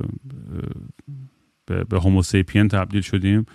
به, 1.65 1.83
به 1.83 1.99
هوموسیپین 1.99 2.67
تبدیل 2.67 3.01
شدیم 3.01 3.45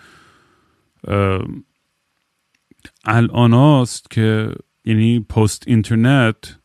الان 3.04 3.54
است 3.54 4.10
که 4.10 4.52
یعنی 4.84 5.20
پست 5.20 5.64
اینترنت 5.66 6.58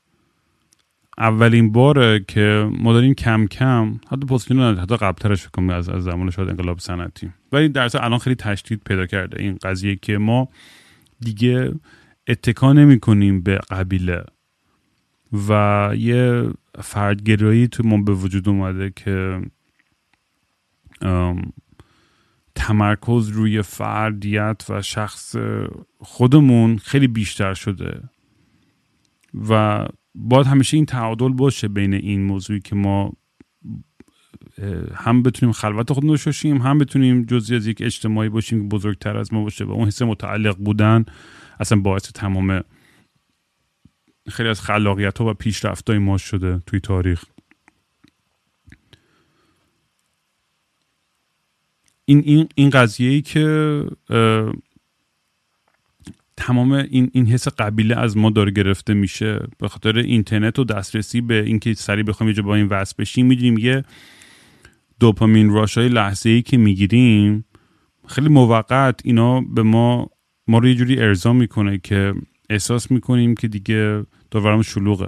اولین 1.17 1.71
باره 1.71 2.25
که 2.27 2.69
ما 2.79 2.93
داریم 2.93 3.13
کم 3.13 3.47
کم 3.47 3.99
حتی 4.07 4.27
پست 4.27 4.51
حتی 4.51 4.97
قبلترش 4.97 5.47
کنم 5.47 5.69
از 5.69 5.89
از 5.89 6.03
زمان 6.03 6.29
شاید 6.29 6.49
انقلاب 6.49 6.79
صنعتی. 6.79 7.29
ولی 7.51 7.69
در 7.69 7.89
الان 7.93 8.19
خیلی 8.19 8.35
تشدید 8.35 8.81
پیدا 8.85 9.05
کرده 9.05 9.41
این 9.43 9.57
قضیه 9.63 9.95
که 9.95 10.17
ما 10.17 10.49
دیگه 11.19 11.73
اتکا 12.27 12.73
نمی 12.73 12.99
کنیم 12.99 13.41
به 13.41 13.59
قبیله. 13.69 14.23
و 15.47 15.91
یه 15.97 16.49
فردگرایی 16.79 17.67
تو 17.67 17.87
ما 17.87 17.97
به 17.97 18.13
وجود 18.13 18.49
اومده 18.49 18.93
که 18.95 19.41
تمرکز 22.55 23.29
روی 23.29 23.61
فردیت 23.61 24.65
و 24.69 24.81
شخص 24.81 25.35
خودمون 25.99 26.77
خیلی 26.77 27.07
بیشتر 27.07 27.53
شده. 27.53 28.01
و 29.49 29.85
باید 30.15 30.47
همیشه 30.47 30.77
این 30.77 30.85
تعادل 30.85 31.29
باشه 31.29 31.67
بین 31.67 31.93
این 31.93 32.23
موضوعی 32.23 32.59
که 32.59 32.75
ما 32.75 33.13
هم 34.95 35.23
بتونیم 35.23 35.53
خلوت 35.53 35.93
خودمون 35.93 36.17
رو 36.43 36.61
هم 36.61 36.77
بتونیم 36.77 37.23
جزئی 37.23 37.55
از 37.55 37.67
یک 37.67 37.81
اجتماعی 37.81 38.29
باشیم 38.29 38.59
که 38.61 38.75
بزرگتر 38.75 39.17
از 39.17 39.33
ما 39.33 39.43
باشه 39.43 39.65
و 39.65 39.71
اون 39.71 39.87
حس 39.87 40.01
متعلق 40.01 40.57
بودن 40.57 41.05
اصلا 41.59 41.79
باعث 41.79 42.11
تمام 42.11 42.61
خیلی 44.29 44.49
از 44.49 44.61
خلاقیت 44.61 45.17
ها 45.17 45.29
و 45.29 45.33
پیشرفت 45.33 45.89
های 45.89 45.99
ما 45.99 46.17
شده 46.17 46.61
توی 46.65 46.79
تاریخ. 46.79 47.25
این, 52.05 52.23
این, 52.25 52.49
این 52.55 52.69
قضیه 52.69 53.09
ای 53.09 53.21
که 53.21 53.85
تمام 56.37 56.71
این, 56.71 57.11
این 57.13 57.25
حس 57.25 57.47
قبیله 57.47 57.97
از 57.97 58.17
ما 58.17 58.29
داره 58.29 58.51
گرفته 58.51 58.93
میشه. 58.93 59.39
به 59.59 59.67
خاطر 59.67 59.97
اینترنت 59.97 60.59
و 60.59 60.63
دسترسی 60.63 61.21
به 61.21 61.43
اینکه 61.43 61.73
سریع 61.73 62.03
بخوایم 62.03 62.33
یه 62.35 62.41
با 62.41 62.55
این 62.55 62.65
وصل 62.65 62.95
بشیم 62.97 63.25
می‌دونیم 63.25 63.57
یه 63.57 63.83
دوپامین 64.99 65.49
راش 65.49 65.77
های 65.77 65.89
لحظه 65.89 66.29
ای 66.29 66.41
که 66.41 66.57
می‌گیریم 66.57 67.45
خیلی 68.07 68.29
موقت 68.29 69.01
اینا 69.03 69.41
به 69.41 69.63
ما 69.63 70.09
ما 70.47 70.57
رو 70.57 70.67
یه 70.67 70.75
جوری 70.75 70.99
ارضا 70.99 71.33
می‌کنه 71.33 71.77
که 71.77 72.13
احساس 72.51 72.91
می‌کنیم 72.91 73.35
که 73.35 73.47
دیگه 73.47 74.05
دورم 74.31 74.61
شلوغه. 74.61 75.07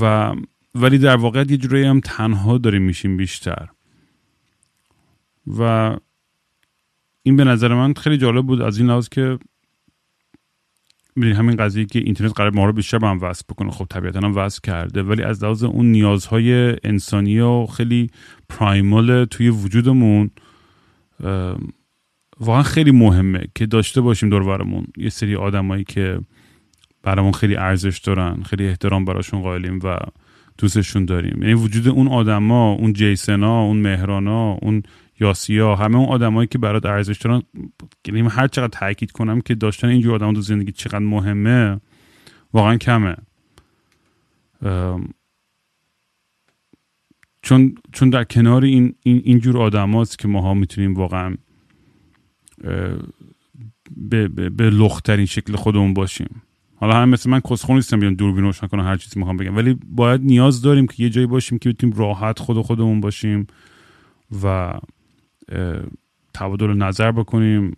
و 0.00 0.34
ولی 0.74 0.98
در 0.98 1.16
واقع 1.16 1.44
یه 1.48 1.56
جوری 1.56 1.84
هم 1.84 2.00
تنها 2.00 2.58
داریم 2.58 2.82
میشیم 2.82 3.16
بیشتر. 3.16 3.68
و 5.46 5.96
این 7.22 7.36
به 7.36 7.44
نظر 7.44 7.74
من 7.74 7.94
خیلی 7.94 8.16
جالب 8.16 8.46
بود 8.46 8.62
از 8.62 8.78
این 8.78 8.86
لحاظ 8.86 9.08
که 9.08 9.38
همین 11.16 11.56
قضیه 11.56 11.84
که 11.84 11.98
اینترنت 11.98 12.32
قرار 12.36 12.50
ما 12.50 12.66
رو 12.66 12.72
بیشتر 12.72 12.98
به 12.98 13.06
هم 13.06 13.20
وصل 13.22 13.42
بکنه. 13.48 13.70
خب 13.70 13.86
طبیعتا 13.90 14.20
هم 14.20 14.36
وصل 14.36 14.60
کرده 14.62 15.02
ولی 15.02 15.22
از 15.22 15.44
لحاظ 15.44 15.64
اون 15.64 15.86
نیازهای 15.86 16.76
انسانی 16.84 17.40
و 17.40 17.66
خیلی 17.66 18.10
پرایمال 18.48 19.24
توی 19.24 19.48
وجودمون 19.48 20.30
واقعا 22.40 22.62
خیلی 22.62 22.90
مهمه 22.90 23.44
که 23.54 23.66
داشته 23.66 24.00
باشیم 24.00 24.28
دور 24.28 24.86
یه 24.96 25.08
سری 25.08 25.36
آدمایی 25.36 25.84
که 25.84 26.20
برامون 27.02 27.32
خیلی 27.32 27.56
ارزش 27.56 27.98
دارن 27.98 28.42
خیلی 28.42 28.68
احترام 28.68 29.04
براشون 29.04 29.42
قائلیم 29.42 29.78
و 29.84 29.96
دوستشون 30.58 31.04
داریم. 31.04 31.42
یعنی 31.42 31.54
وجود 31.54 31.88
اون 31.88 32.08
آدما 32.08 32.72
اون 32.72 32.92
جیسنا 32.92 33.60
اون 33.60 33.76
مهرانا 33.76 34.52
اون 34.52 34.82
یاسیا 35.20 35.76
همه 35.76 35.96
اون 35.96 36.08
آدمایی 36.08 36.46
که 36.46 36.58
برات 36.58 36.86
ارزش 36.86 37.18
دارن 37.18 37.42
یعنی 38.06 38.20
هر 38.20 38.48
چقدر 38.48 38.68
تاکید 38.68 39.12
کنم 39.12 39.40
که 39.40 39.54
داشتن 39.54 39.88
اینجور 39.88 40.14
آدم 40.14 40.32
تو 40.32 40.40
زندگی 40.40 40.72
چقدر 40.72 40.98
مهمه 40.98 41.80
واقعا 42.52 42.76
کمه. 42.76 43.16
چون 47.42 47.74
چون 47.92 48.10
در 48.10 48.24
کنار 48.24 48.64
این 48.64 48.94
این 49.02 49.22
اینجور 49.24 49.58
آدم 49.58 50.04
که 50.04 50.28
ماها 50.28 50.54
می‌تونیم 50.54 50.94
واقعا 50.94 51.36
به, 53.96 54.28
به, 54.28 54.50
به 54.50 54.70
لخترین 54.70 55.26
شکل 55.26 55.56
خودمون 55.56 55.94
باشیم. 55.94 56.42
حالا 56.76 56.94
هم 56.94 57.08
مثل 57.08 57.30
من 57.30 57.40
کسخون 57.40 57.76
نیستم 57.76 58.00
بیان 58.00 58.14
دوربین 58.14 58.44
روشن 58.44 58.66
کنم 58.66 58.84
هر 58.84 58.96
چیزی 58.96 59.18
می‌خوام 59.18 59.36
بگم. 59.36 59.56
ولی 59.56 59.78
باید 59.88 60.20
نیاز 60.20 60.62
داریم 60.62 60.86
که 60.86 61.02
یه 61.02 61.10
جایی 61.10 61.26
باشیم 61.26 61.58
که 61.58 61.68
بتونیم 61.68 61.96
راحت 61.96 62.38
خود 62.38 62.60
خودمون 62.60 63.00
باشیم 63.00 63.46
و 64.42 64.74
تبادل 66.34 66.72
نظر 66.72 67.12
بکنیم 67.12 67.76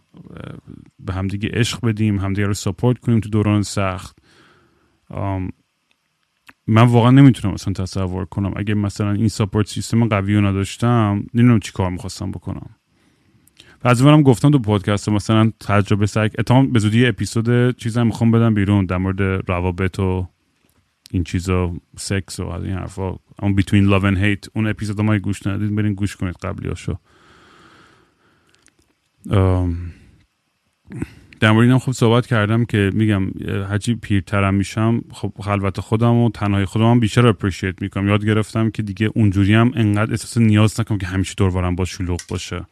به 1.01 1.13
همدیگه 1.13 1.49
عشق 1.53 1.87
بدیم 1.87 2.19
همدیگه 2.19 2.47
رو 2.47 2.55
سپورت 2.55 2.99
کنیم 2.99 3.21
تو 3.21 3.29
دوران 3.29 3.63
سخت. 3.63 4.19
من 6.67 6.83
واقعا 6.83 7.11
نمی‌تونم 7.11 7.55
مثلا 7.55 7.73
تصور 7.73 8.25
کنم. 8.25 8.53
اگه 8.57 8.75
مثلا 8.75 9.13
این 9.13 9.29
سپورت 9.29 9.67
سیستم 9.67 10.09
قوی 10.09 10.35
رو 10.35 10.47
نداشتم 10.47 11.27
نمی‌دونم 11.35 11.61
چی 11.61 11.73
کار 11.73 11.91
می‌خواستم 11.91 12.31
بکنم. 12.31 12.71
از 13.83 14.03
هم 14.03 14.23
گفتم 14.23 14.51
تو 14.51 14.59
پادکست 14.59 15.09
مثلا 15.09 15.53
تجربه 15.61 16.07
سگ 16.07 16.31
اتهام 16.39 16.73
به 16.73 16.79
زودی 16.79 17.07
اپیزود 17.07 17.77
چیزا 17.77 18.05
می‌خوام 18.05 18.31
بدم 18.31 18.55
بیرون 18.55 18.87
در 18.87 18.97
مورد 18.97 19.23
روابط 19.51 19.99
و 19.99 20.29
این 21.11 21.25
چیزا 21.25 21.75
سکس 21.97 22.41
و 22.41 22.47
از 22.47 22.65
این 22.65 22.75
حرفا. 22.75 23.17
اون 23.43 23.55
بیتوین 23.55 23.85
لاو 23.85 24.15
and 24.15 24.19
هیت 24.19 24.45
اون 24.55 24.67
اپیزود 24.67 25.01
ما 25.01 25.19
گوش 25.19 25.47
ندید 25.47 25.77
برین 25.77 25.95
گوش 25.95 26.17
کنید 26.17 26.35
قبلی 26.43 26.69
هاشو 26.69 26.99
در 31.41 31.53
مورد 31.53 31.67
اینم 31.67 31.79
خب 31.79 31.93
صحبت 31.93 32.27
کردم 32.27 32.65
که 32.65 32.91
میگم 32.95 33.31
هرچی 33.69 33.95
پیرترم 33.95 34.55
میشم. 34.55 35.01
خب 35.13 35.33
خلوت 35.41 35.81
خودم 35.81 36.15
و 36.15 36.31
تنهای 36.31 36.65
خودم 36.65 36.91
هم 36.91 37.01
بیشتر 37.01 37.27
اپریشیت 37.27 37.83
می‌کنم. 37.83 38.09
یاد 38.09 38.25
گرفتم 38.25 38.71
که 38.71 38.83
دیگه 38.83 39.11
اونجوری 39.15 39.55
هم 39.55 39.73
انقدر 39.75 40.11
احساس 40.11 40.39
نیاز 40.39 40.81
نکنم 40.81 40.99
که 40.99 41.07
همیشه 41.07 41.35
دور 41.37 41.71
با 41.71 41.85
شلوغ 41.85 42.21
باشه. 42.29 42.67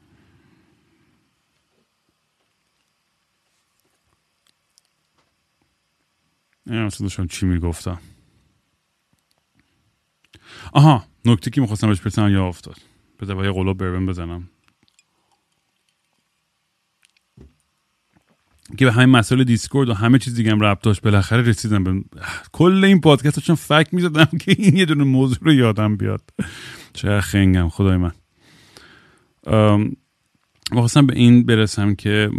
نمی‌دونم 6.66 6.88
داشتم 6.88 7.26
چی 7.26 7.46
می‌گفتم. 7.46 7.98
آها 10.72 11.04
نکته 11.24 11.50
که 11.50 11.60
می‌خواستم 11.60 11.88
بهش 11.88 12.00
پرسنم 12.00 12.32
یا 12.32 12.46
افتاد. 12.46 12.76
بذار 13.20 13.44
یه 13.44 13.52
قلوب 13.52 13.78
بربن 13.78 14.06
بزنم. 14.06 14.48
که 18.78 18.84
به 18.84 18.92
همین 18.92 19.16
مسئله 19.16 19.44
دیسکورد 19.44 19.88
و 19.88 19.94
همه 19.94 20.18
چیز 20.18 20.34
دیگه 20.34 20.50
هم 20.50 20.60
ربط 20.60 20.82
داشت 20.82 21.02
بالاخره 21.02 21.42
رسیدم 21.42 21.84
به 21.84 22.04
کل 22.52 22.84
این 22.84 23.00
پادکست 23.00 23.40
چون 23.40 23.56
فکر 23.56 23.94
می‌زدم 23.94 24.38
که 24.40 24.56
این 24.58 24.76
یه 24.76 24.84
دونه 24.84 25.04
موضوع 25.04 25.38
رو 25.40 25.52
یادم 25.52 25.96
بیاد. 25.96 26.30
چه 26.92 27.20
خنگم 27.20 27.68
خدای 27.68 27.96
من. 27.96 28.12
خواستم 30.72 31.06
به 31.06 31.16
این 31.16 31.46
برسم 31.46 31.94
که 31.94 32.30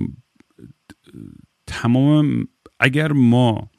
تمام 1.68 2.48
اگر 2.80 3.12
ما 3.12 3.70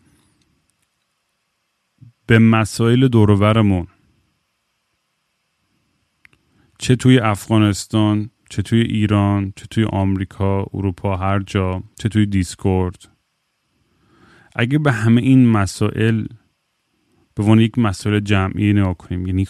به 2.28 2.38
مسائل 2.38 3.08
دورورمون. 3.08 3.86
چه 6.78 6.96
توی 6.96 7.18
افغانستان 7.18 8.30
چه 8.50 8.62
توی 8.62 8.80
ایران 8.80 9.52
چه 9.56 9.66
توی 9.66 9.84
آمریکا 9.84 10.66
اروپا 10.74 11.16
هر 11.16 11.38
جا 11.38 11.82
چه 11.98 12.08
توی 12.08 12.26
دیسکورد. 12.26 13.08
اگه 14.56 14.78
به 14.78 14.92
همه 14.92 15.20
این 15.20 15.46
مسائل 15.46 16.26
به 17.34 17.42
عنوان 17.42 17.60
یک 17.60 17.78
مسئله 17.78 18.20
جمعی 18.20 18.72
نگاه 18.72 18.96
کنیم 18.96 19.26
یعنی 19.26 19.46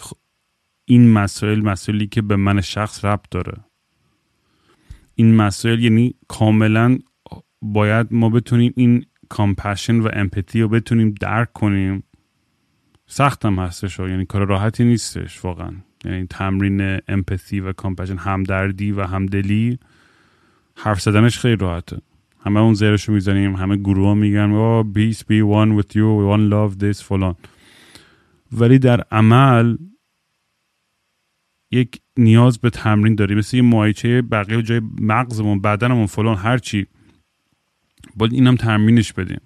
این 0.85 1.11
مسائل 1.13 1.61
مسائلی 1.61 2.07
که 2.07 2.21
به 2.21 2.35
من 2.35 2.61
شخص 2.61 3.05
ربط 3.05 3.25
داره. 3.31 3.57
این 5.15 5.35
مسائل 5.35 5.83
یعنی 5.83 6.15
کاملا 6.27 6.97
باید 7.61 8.07
ما 8.11 8.29
بتونیم 8.29 8.73
این 8.75 9.05
compassion 9.29 9.99
و 9.99 10.09
empathy 10.13 10.61
رو 10.61 10.67
بتونیم 10.67 11.15
درک 11.21 11.53
کنیم. 11.53 12.03
سختم 13.11 13.59
هستش 13.59 13.99
یعنی 13.99 14.25
کار 14.25 14.45
راحتی 14.45 14.83
نیستش 14.83 15.45
واقعا. 15.45 15.71
یعنی 16.05 16.27
تمرین 16.27 16.99
empathy 17.07 17.59
و 17.59 17.73
compassion 17.73 18.17
همدردی 18.17 18.91
و 18.91 19.03
همدلی 19.03 19.79
حرف 20.75 21.01
زدنش 21.01 21.39
خیلی 21.39 21.55
راحته. 21.55 21.97
همه 22.45 22.59
اون 22.59 22.73
زیرش 22.73 23.03
رو 23.03 23.13
می‌زنیم 23.13 23.55
همه 23.55 23.77
گروه 23.77 24.07
ها 24.07 24.13
میگن 24.13 24.51
oh, 24.51 24.85
peace 24.95 25.19
be 25.19 25.41
one 25.41 25.81
with 25.81 25.91
you 25.91 26.07
we 26.19 26.25
one 26.35 26.49
love 26.51 26.83
this 26.83 27.03
فلان. 27.03 27.35
ولی 28.51 28.79
در 28.79 29.01
عمل 29.11 29.77
یک 31.71 32.01
نیاز 32.17 32.59
به 32.59 32.69
تمرین 32.69 33.15
داریم. 33.15 33.37
مثل 33.37 33.57
یه 33.57 33.63
مایچه 33.63 34.21
بقیه 34.21 34.61
جای 34.61 34.81
مغزمون 35.01 35.61
بدنمون 35.61 36.05
فلان 36.05 36.37
هرچی. 36.37 36.87
باید 38.15 38.33
اینم 38.33 38.55
تمرینش 38.55 39.13
بدیم. 39.13 39.41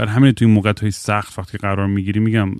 بر 0.00 0.06
همین 0.06 0.32
توی 0.32 0.46
موقع 0.46 0.72
های 0.82 0.90
سخت 0.90 1.38
وقتی 1.38 1.58
قرار 1.58 1.86
می‌گیری 1.86 2.20
میگم 2.20 2.54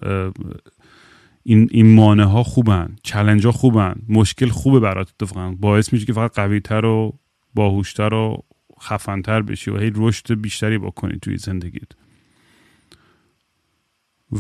این 1.43 1.69
این 1.71 1.95
مانه 1.95 2.25
ها 2.25 2.43
خوبن 2.43 2.97
چلنج 3.03 3.47
ها 3.47 3.53
خوبن 3.53 3.95
مشکل 4.09 4.49
خوبه 4.49 4.81
برات 4.81 5.09
اتفاقا. 5.09 5.51
باعث 5.51 5.93
میشه 5.93 6.07
که 6.07 6.13
فقط 6.13 6.35
قوی 6.35 6.61
تر 6.61 6.85
و 6.85 7.19
باهوشتر 7.55 8.15
و 8.15 8.45
خفنتر 8.81 9.43
بشی 9.43 9.71
و 9.71 9.79
هی 9.79 9.93
رشد 9.95 10.41
بیشتری 10.41 10.79
بکنی 10.79 11.19
توی 11.19 11.37
زندگیت. 11.37 11.89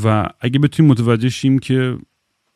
و 0.04 0.28
اگه 0.40 0.58
بتونیم 0.58 0.92
متوجه 0.92 1.28
شیم 1.28 1.58
که 1.58 1.98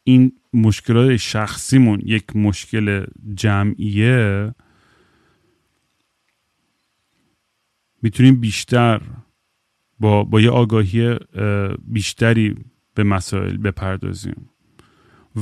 این 0.04 0.32
مشکلات 0.52 1.16
شخصیمون 1.16 2.00
یک 2.04 2.36
مشکل 2.36 3.06
جمعیه 3.34 4.54
می‌تونیم 8.02 8.40
بیشتر 8.40 9.00
با, 10.04 10.24
با 10.24 10.40
یه 10.40 10.50
آگاهی 10.50 11.16
بیشتری 11.84 12.54
به 12.94 13.04
مسائل 13.04 13.56
بپردازیم 13.56 14.50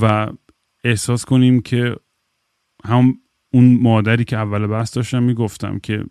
و 0.01 0.33
احساس 0.85 1.25
کنیم 1.25 1.61
که 1.61 1.97
هم 2.85 3.15
اون 3.53 3.79
مادری 3.81 4.25
که 4.25 4.37
اول 4.37 4.67
بحث 4.67 4.97
داشتم 4.97 5.23
می‌گفتم 5.23 5.79
که 5.79 6.05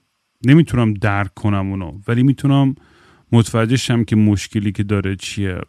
نمی‌تونم 0.45 0.93
درک 0.93 1.33
کنم 1.33 1.69
اونو 1.69 1.99
ولی 2.07 2.23
می‌تونم 2.23 2.75
متوجه 3.31 3.77
شم 3.77 4.03
که 4.03 4.15
مشکلی 4.15 4.71
که 4.71 4.83
داره 4.83 5.15
چیه. 5.15 5.61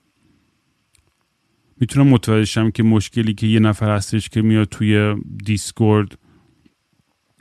می‌تونم 1.80 2.06
متوجه 2.08 2.44
شم 2.44 2.70
که 2.70 2.82
مشکلی 2.82 3.34
که 3.34 3.46
یه 3.46 3.60
نفر 3.60 3.96
هستش 3.96 4.28
که 4.28 4.42
میاد 4.42 4.68
توی 4.68 5.14
دیسکورد 5.44 6.18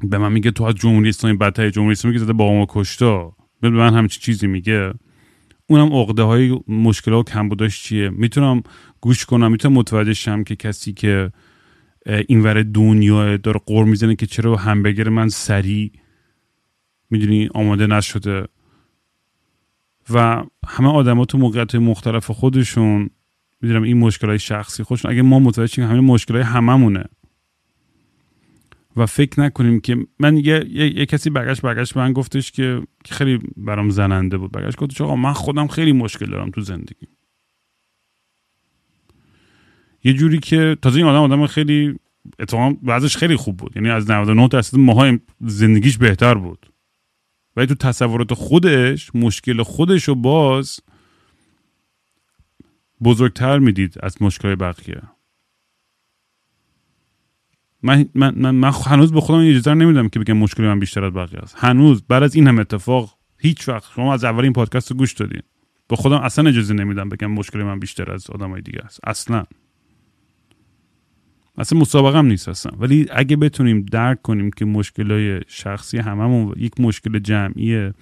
به 0.04 0.18
من 0.18 0.32
میگه 0.32 0.52
تو 0.52 0.64
از 0.64 0.76
جمهوری 0.76 1.10
اسلامی 1.10 1.38
بدتر 1.38 1.70
جمهوری 1.70 1.92
اسلامی 1.92 2.18
که 2.18 2.24
زده 2.24 2.34
با 2.34 2.54
ما 2.54 2.66
کشتا 2.70 3.36
به 3.62 3.70
من 3.70 3.94
همچی 3.94 4.20
چیزی 4.20 4.48
میگه. 4.48 4.94
اونم 5.72 5.94
عقده 5.94 6.24
های 6.24 6.60
مشکل 6.68 7.14
و 7.14 7.24
کمبوداش 7.24 7.84
چیه؟ 7.84 8.10
می‌تونم 8.10 8.64
گوش 9.02 9.26
کنم 9.26 9.52
می‌تونم 9.52 9.74
متوجه 9.74 10.14
شم 10.14 10.44
که 10.44 10.56
کسی 10.56 10.94
که 10.94 11.32
اینور 12.28 12.64
دنیا 12.64 13.38
داره 13.38 13.60
قور 13.66 13.86
می‌زنه 13.86 14.16
که 14.16 14.26
چرا 14.26 14.56
همبرگر 14.56 15.10
من 15.10 15.30
سریع 15.30 15.92
می‌دونی 17.10 17.50
آماده 17.54 17.88
نشده. 17.88 18.48
و 20.10 20.44
همه 20.68 20.90
آدما 20.90 21.26
تو 21.26 21.38
موقعیت 21.38 21.76
مختلف 21.76 22.32
خودشون 22.32 23.10
می‌دونم 23.62 23.84
این 23.84 23.98
مشکل 23.98 24.28
های 24.28 24.40
شخصی 24.40 24.84
خودشون 24.84 25.12
اگه 25.12 25.22
ما 25.22 25.40
متوجه 25.40 25.74
شیم 25.74 25.84
همه 25.84 26.00
مشکل 26.00 26.34
های 26.34 26.44
هممونه. 26.44 27.04
و 28.96 29.06
فکر 29.06 29.40
نکنیم 29.40 29.80
که 29.80 29.98
من 30.20 30.38
یه, 30.38 30.66
یه،, 30.70 31.06
کسی 31.06 31.30
برگشت 31.30 31.62
برگشت 31.62 31.98
من 31.98 32.14
گفتش 32.14 32.52
که 32.52 32.82
خیلی 33.06 33.40
برام 33.58 33.90
زننده 33.90 34.38
بود. 34.38 34.52
برگشت 34.52 34.78
گفتش 34.78 35.02
آقا 35.02 35.16
من 35.16 35.34
خودم 35.34 35.68
خیلی 35.68 35.92
مشکل 35.92 36.26
دارم 36.26 36.52
تو 36.52 36.62
زندگی. 36.62 37.08
یه 40.04 40.14
جوری 40.14 40.40
که 40.40 40.78
تازه 40.82 40.98
این 40.98 41.08
آدم 41.08 41.34
آدم 41.34 41.48
خیلی 41.48 42.00
اتفاقا 42.40 42.76
بعضش 42.84 43.18
خیلی 43.18 43.36
خوب 43.36 43.58
بود. 43.58 43.72
یعنی 43.76 43.90
از 43.90 44.12
99 44.12 44.48
درصد 44.48 44.78
ماها 44.78 45.18
زندگیش 45.40 45.98
بهتر 45.98 46.34
بود. 46.34 46.72
ولی 47.56 47.68
تو 47.68 47.76
تصورات 47.76 48.34
خودش 48.34 49.16
مشکل 49.16 49.64
خودش 49.64 50.04
رو 50.04 50.16
باز 50.16 50.80
بزرگتر 53.04 53.60
می‌دید 53.60 53.96
از 54.04 54.22
مشکل 54.22 54.56
بقیه. 54.56 55.02
من, 57.84 58.06
من, 58.16 58.34
من, 58.38 58.56
من 58.56 58.72
هنوز 58.86 59.12
به 59.12 59.22
خودم 59.22 59.40
اجازه 59.40 59.74
نمیدم 59.74 60.10
که 60.10 60.20
بگم 60.20 60.38
مشکل 60.38 60.64
من 60.64 60.80
بیشتر 60.80 61.06
از 61.06 61.14
بقیه 61.14 61.40
است. 61.40 61.56
هنوز 61.58 62.04
بعد 62.08 62.24
از 62.24 62.36
این 62.36 62.48
هم 62.48 62.60
اتفاق 62.60 63.18
هیچ 63.40 63.70
وقت 63.70 63.92
شما 63.96 64.14
از 64.14 64.24
اول 64.24 64.44
این 64.44 64.54
پادکست 64.54 64.92
رو 64.92 64.98
گوش 64.98 65.14
دادین. 65.14 65.42
به 65.88 65.96
خودم 65.96 66.18
اصلا 66.18 66.50
اجازه 66.50 66.74
نمیدم 66.74 67.10
بگم 67.10 67.32
مشکل 67.32 67.64
من 67.64 67.80
بیشتر 67.80 68.12
از 68.12 68.30
آدمای 68.30 68.62
دیگه 68.62 68.80
است. 68.80 69.00
اصلا. 69.04 69.44
اصلا 71.58 71.80
مسابقه 71.80 72.18
هم 72.18 72.26
نیست 72.26 72.50
اصلا. 72.50 72.72
ولی 72.78 73.06
اگه 73.12 73.36
بتونیم 73.36 73.82
درک 73.82 74.22
کنیم 74.22 74.52
که 74.52 74.66
مشکلای 74.66 75.42
شخصی 75.48 75.98
هممون 75.98 76.54
یک 76.58 76.80
مشکل 76.80 77.20
جمعیه 77.20 77.94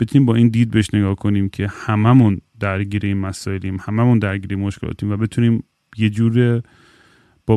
بتونیم 0.00 0.26
با 0.26 0.34
این 0.34 0.48
دید 0.48 0.70
بهش 0.70 0.94
نگاه 0.94 1.14
کنیم 1.14 1.48
که 1.48 1.68
هممون 1.70 2.40
درگیر 2.60 3.06
این 3.06 3.16
مسائلیم 3.16 3.76
هممون 3.80 4.18
درگیر 4.18 4.58
مشکلاتیم 4.58 5.10
و 5.10 5.16
بتونیم 5.16 5.64
یه 5.96 6.10
جور 6.10 6.62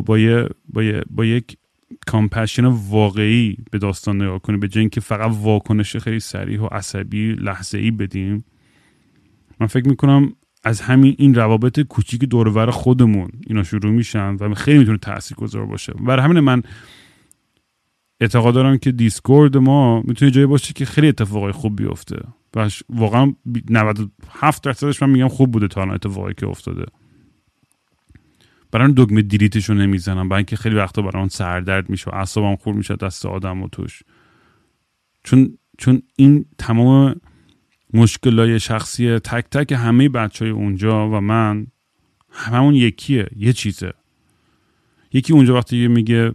با, 0.00 0.48
با, 0.68 1.00
با 1.10 1.24
یک 1.24 1.56
کامپشن 2.06 2.64
واقعی 2.64 3.56
به 3.70 3.78
داستان 3.78 4.22
نگاه 4.22 4.38
کنیم. 4.38 4.60
به 4.60 4.68
جای 4.68 4.88
که 4.88 5.00
فقط 5.00 5.30
واکنش 5.40 5.96
خیلی 5.96 6.20
سریع 6.20 6.62
و 6.62 6.66
عصبی 6.66 7.32
لحظه 7.32 7.78
ای 7.78 7.90
بدیم 7.90 8.44
من 9.60 9.66
فکر 9.66 9.88
می‌کنم 9.88 10.32
از 10.64 10.80
همین 10.80 11.14
این 11.18 11.34
روابط 11.34 11.80
کوچیک 11.80 12.24
دورور 12.24 12.70
خودمون 12.70 13.28
اینا 13.46 13.62
شروع 13.62 13.92
میشن 13.92 14.34
و 14.34 14.54
خیلی 14.54 14.78
می‌تونه 14.78 14.98
تاثیر 14.98 15.36
گذار 15.36 15.66
باشه. 15.66 15.92
برای 15.92 16.24
همین 16.24 16.40
من 16.40 16.62
اعتقاد 18.20 18.54
دارم 18.54 18.78
که 18.78 18.92
دیسکورد 18.92 19.56
ما 19.56 20.02
می‌تونه 20.02 20.30
جایی 20.30 20.46
باشه 20.46 20.72
که 20.72 20.84
خیلی 20.84 21.08
اتفاقای 21.08 21.52
خوب 21.52 21.76
بیفته. 21.76 22.16
و 22.56 22.68
واقعا 22.88 23.34
97 23.70 24.64
درصدش 24.64 25.02
من 25.02 25.10
میگم 25.10 25.28
خوب 25.28 25.50
بوده 25.50 25.68
تا 25.68 25.80
الان 25.80 25.94
اتفاقی 25.94 26.34
که 26.34 26.46
افتاده. 26.46 26.84
برای 28.74 28.92
دگمه 28.92 29.22
دیلیتش 29.22 29.68
رو 29.68 29.74
نمی‌زنم 29.74 30.28
برای 30.28 30.38
اینکه 30.38 30.56
خیلی 30.56 30.74
وقتا 30.74 31.02
برای 31.02 31.28
سردرد 31.28 31.90
میشه 31.90 32.10
و 32.10 32.14
اعصابم 32.14 32.56
خور 32.56 32.74
میشه 32.74 32.96
دست 32.96 33.26
آدم 33.26 33.62
و 33.62 33.68
توش. 33.68 34.02
چون 35.24 35.58
چون 35.78 36.02
این 36.16 36.46
تمام 36.58 37.20
مشکلای 37.92 38.60
شخصی 38.60 39.18
تک 39.18 39.44
تک 39.50 39.72
همه 39.72 40.08
بچه 40.08 40.44
های 40.44 40.52
اونجا 40.52 41.08
و 41.10 41.20
من 41.20 41.66
همون 42.30 42.74
یکیه 42.74 43.28
یه 43.36 43.52
چیزه. 43.52 43.92
یکی 45.12 45.32
اونجا 45.32 45.54
وقتی 45.54 45.88
میگه 45.88 46.34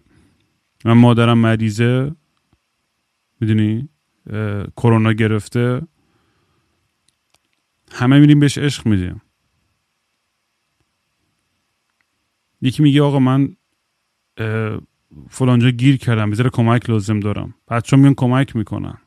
من 0.85 0.93
مادرم 0.93 1.37
مریضه 1.37 2.11
می‌دونی؟ 3.41 3.89
کرونا 4.77 5.13
گرفته 5.13 5.81
همه 7.91 8.19
میریم 8.19 8.39
بهش 8.39 8.57
عشق 8.57 8.87
میدیم. 8.87 9.21
یکی 12.62 12.84
میگه 12.84 13.01
آقا 13.01 13.20
من 13.20 13.55
فلانجا 15.30 15.70
گیر 15.70 15.97
کردم 15.97 16.30
بذاره 16.30 16.49
کمک 16.49 16.89
لازم 16.89 17.20
دارم. 17.20 17.53
بچه 17.68 17.97
میان 17.97 18.14
کمک 18.14 18.55
می‌کنن. 18.55 18.97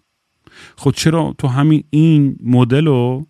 خب 0.77 0.91
چرا 0.91 1.35
تو 1.39 1.49
همین 1.49 1.85
این 1.91 2.37
مدل 2.43 2.87
رو 2.87 3.27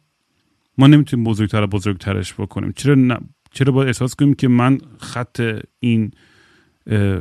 ما 0.79 0.87
نمی‌تونیم 0.87 1.25
بزرگتر 1.25 1.67
بزرگترش 1.67 2.35
بکنیم؟ 2.35 2.73
چرا 2.77 2.95
ن... 2.95 3.17
چرا 3.51 3.73
باید 3.73 3.87
احساس 3.87 4.15
کنیم 4.15 4.35
که 4.35 4.49
من 4.49 4.79
خط 4.99 5.61
این 5.79 6.11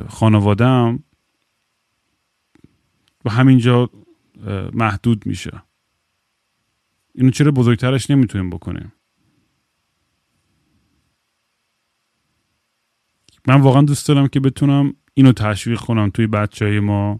خانوادم 0.08 1.04
و 3.26 3.30
همینجا 3.30 3.90
محدود 4.74 5.26
میشه؟ 5.26 5.64
اینو 7.16 7.32
چرا 7.32 7.52
بزرگترش 7.52 8.12
نمی‌تونیم 8.12 8.50
بکنیم؟ 8.50 8.94
من 13.48 13.62
واقعا 13.62 13.82
دوست 13.82 14.08
دارم 14.08 14.28
که 14.28 14.40
بتونم 14.40 14.94
اینو 15.14 15.32
تشویق 15.32 15.80
کنم 15.80 16.10
توی 16.10 16.28
بچه 16.28 16.66
های 16.66 16.80
ما 16.80 17.20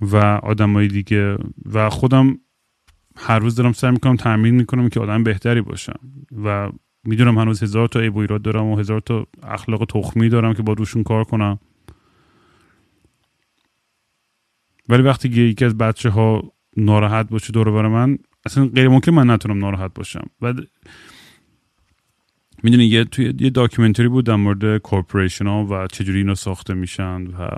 و 0.00 0.16
آدمای 0.16 0.88
دیگه 0.88 1.36
و 1.72 1.90
خودم 1.90 2.38
هر 3.16 3.38
روز 3.38 3.54
دارم 3.54 3.72
سعی 3.72 3.90
می‌کنم 3.90 4.16
تمرین 4.16 4.54
می‌کنم 4.54 4.88
که 4.88 5.00
آدم 5.00 5.24
بهتری 5.24 5.60
باشم 5.60 5.98
و 6.44 6.70
می‌دونم 7.04 7.38
هنوز 7.38 7.62
هزار 7.62 7.88
تا 7.88 8.00
عیب 8.00 8.16
و 8.16 8.38
دارم 8.38 8.66
و 8.66 8.76
هزار 8.76 9.00
تا 9.00 9.26
اخلاق 9.42 9.84
تخمی 9.84 10.28
دارم 10.28 10.54
که 10.54 10.62
با 10.62 10.72
روشون 10.72 11.02
کار 11.02 11.24
کنم. 11.24 11.58
ولی 14.88 15.02
وقتی 15.02 15.28
که 15.28 15.40
یکی 15.40 15.64
از 15.64 15.78
بچه 15.78 16.10
ها 16.10 16.52
ناراحت 16.76 17.28
باشه 17.28 17.52
دور 17.52 17.70
بر 17.70 17.88
من 17.88 18.18
اصلا 18.46 18.66
غیر 18.66 18.88
ممکن 18.88 19.12
من 19.12 19.30
نتونم 19.30 19.58
ناراحت 19.58 19.94
باشم. 19.94 20.26
و 20.42 20.54
می‌دونی 22.62 22.84
یه 22.84 23.04
توی 23.04 23.34
یه 23.40 23.50
documentary 23.50 24.08
بود 24.08 24.26
در 24.26 24.36
مورد 24.36 24.78
corporation 24.78 25.46
ها 25.46 25.66
و 25.70 25.86
چجوری 25.86 26.18
اینا 26.18 26.34
ساخته 26.34 26.74
میشن 26.74 27.26
و 27.26 27.48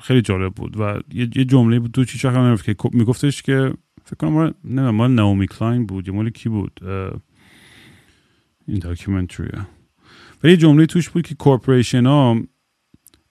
خیلی 0.00 0.22
جالب 0.22 0.54
بود. 0.54 0.80
و 0.80 1.00
یه, 1.14 1.26
جمله 1.26 1.80
بود 1.80 1.90
تو 1.90 2.04
چی 2.04 2.18
چقدر 2.18 2.56
که 2.56 2.76
میگفتش 2.92 3.42
که 3.42 3.72
فکر 4.04 4.16
کنم 4.16 4.54
نه 4.64 4.90
مال 4.90 5.10
ناومی 5.10 5.46
کلاین 5.46 5.86
بود 5.86 6.08
یا 6.08 6.14
مال 6.14 6.30
کی 6.30 6.48
بود؟ 6.48 6.80
این 8.68 8.78
documentary 8.78 9.48
ولی 10.42 10.52
یه 10.52 10.56
جمله 10.56 10.86
توش 10.86 11.08
بود 11.08 11.26
که 11.26 11.34
corporation 11.34 12.06
ها 12.06 12.36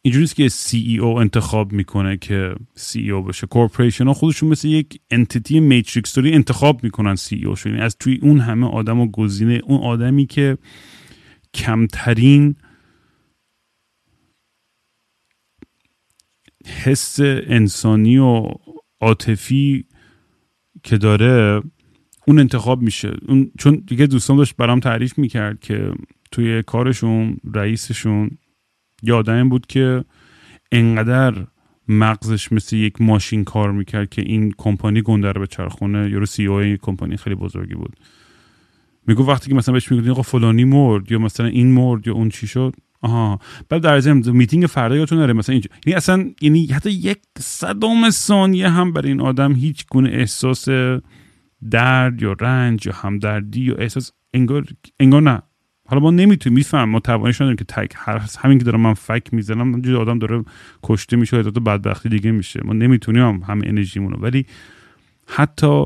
اینجوری 0.01 0.27
که 0.27 0.49
CEO 0.49 1.19
انتخاب 1.19 1.71
می‌کنه 1.71 2.17
که 2.17 2.55
CEO 2.75 3.23
بشه 3.23 3.47
corporation 3.47 4.07
ها 4.07 4.13
خودشون 4.13 4.49
مثل 4.49 4.67
یک 4.67 5.01
entity 5.11 5.59
matrix 5.59 6.15
داری 6.15 6.33
انتخاب 6.33 6.83
می‌کنن 6.83 7.15
CEO 7.15 7.55
شدین 7.55 7.79
از 7.79 7.97
توی 7.97 8.19
اون 8.21 8.39
همه 8.39 8.67
آدم 8.67 8.99
و 8.99 9.11
گزینه 9.11 9.61
اون 9.63 9.81
آدمی 9.81 10.25
که 10.25 10.57
کمترین 11.53 12.55
حس 16.83 17.19
انسانی 17.19 18.17
و 18.17 18.47
عاطفی 19.01 19.85
که 20.83 20.97
داره 20.97 21.61
اون 22.27 22.39
انتخاب 22.39 22.81
میشه. 22.81 23.13
اون 23.27 23.51
چون 23.59 23.83
دیگه 23.87 24.07
دوستان 24.07 24.37
داشت 24.37 24.55
برام 24.55 24.79
تعریف 24.79 25.17
می‌کرد 25.17 25.59
که 25.59 25.93
توی 26.31 26.63
کارشون 26.63 27.37
رئیسشون 27.53 28.37
یه 29.01 29.13
آدمی 29.13 29.49
بود 29.49 29.65
که 29.65 30.05
انقدر 30.71 31.33
مغزش 31.87 32.51
مثل 32.51 32.75
یک 32.75 33.01
ماشین 33.01 33.43
کار 33.43 33.71
می‌کرد 33.71 34.09
که 34.09 34.21
این 34.21 34.53
کمپانی 34.57 35.01
گنده 35.01 35.31
رو 35.31 35.41
به 35.41 35.47
چرخونه 35.47 36.09
یا 36.09 36.25
سی 36.25 36.45
او 36.45 36.75
کمپانی 36.81 37.17
خیلی 37.17 37.35
بزرگی 37.35 37.75
بود. 37.75 37.95
میگو 39.07 39.25
وقتی 39.25 39.49
که 39.49 39.55
مثلا 39.55 39.73
بهش 39.73 39.91
می‌گفتین 39.91 40.11
آقا 40.11 40.21
فلانی 40.21 40.63
مرد 40.63 41.11
یا 41.11 41.19
مثلا 41.19 41.45
این 41.45 41.71
مرد 41.71 42.07
یا 42.07 42.13
اون 42.13 42.29
چی 42.29 42.47
شد؟ 42.47 42.75
آها. 43.01 43.39
بعد 43.69 43.81
در 43.81 43.99
ضمن 43.99 44.29
میتینگ 44.31 44.65
فردا 44.65 44.95
یادتون 44.95 45.19
نره 45.19 45.33
مثلا 45.33 45.53
اینجا. 45.53 45.69
یعنی 45.85 45.97
اصلا 45.97 46.29
یعنی 46.41 46.65
حتی 46.65 46.91
یک 46.91 47.17
صدم 47.39 48.09
ثانیه 48.09 48.69
هم 48.69 48.93
برای 48.93 49.07
این 49.07 49.21
آدم 49.21 49.53
هیچ 49.53 49.85
گونه 49.91 50.09
احساس 50.09 50.67
درد 51.71 52.21
یا 52.21 52.35
رنج 52.39 52.85
یا 52.85 52.93
همدردی 52.93 53.61
یا 53.61 53.75
احساس 53.75 54.11
انگار 54.33 54.65
انگار 54.99 55.21
نه. 55.21 55.41
حالا 55.91 56.03
ما 56.03 56.11
نمی‌تونیم 56.11 56.55
میفهم. 56.57 56.89
ما 56.89 56.99
توانش 56.99 57.41
نداریم 57.41 57.55
که 57.55 57.63
تک 57.63 57.95
همین 58.39 58.57
که 58.57 58.65
دارم 58.65 58.79
من 58.79 58.93
فک 58.93 59.33
می‌زنم 59.33 59.71
اونجوری 59.71 59.97
آدم 59.97 60.19
داره 60.19 60.43
کشته 60.83 61.17
میشه 61.17 61.37
و 61.37 61.51
بدبختی 61.51 62.09
دیگه 62.09 62.31
میشه. 62.31 62.61
ما 62.65 62.73
نمی‌تونیم 62.73 63.23
هم 63.23 63.43
همه 63.47 63.67
انرژیمونو. 63.67 64.17
ولی 64.17 64.45
حتی 65.27 65.85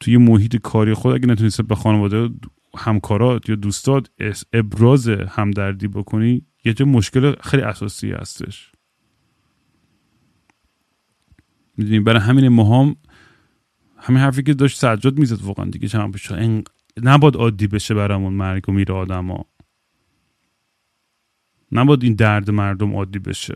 توی 0.00 0.16
محیط 0.16 0.56
کاری 0.56 0.94
خود 0.94 1.14
اگه 1.14 1.26
نتونی 1.26 1.50
به 1.68 1.74
خانواده 1.74 2.30
همکارات 2.76 3.48
یا 3.48 3.54
دوستات 3.54 4.10
ابراز 4.52 5.08
همدردی 5.08 5.88
بکنی 5.88 6.42
یه 6.64 6.74
جا 6.74 6.84
مشکل 6.84 7.34
خیلی 7.40 7.62
اساسی 7.62 8.12
هستش. 8.12 8.72
می‌دونی؟ 11.76 12.00
برای 12.00 12.20
همین 12.20 12.48
ماهام 12.48 12.96
همین 13.98 14.20
حرفی 14.20 14.42
که 14.42 14.54
داشت 14.54 14.78
سجاد 14.78 15.18
می‌زد 15.18 15.42
واقعا 15.42 15.70
دیگه 15.70 15.88
چند 15.88 16.12
پیش. 16.12 16.32
نباد 17.02 17.36
عادی 17.36 17.66
بشه 17.66 17.94
برامون 17.94 18.32
مرگ 18.32 18.68
و 18.68 18.72
میره 18.72 18.94
آدما. 18.94 19.46
نباد 21.72 22.02
این 22.02 22.14
درد 22.14 22.50
مردم 22.50 22.96
عادی 22.96 23.18
بشه. 23.18 23.54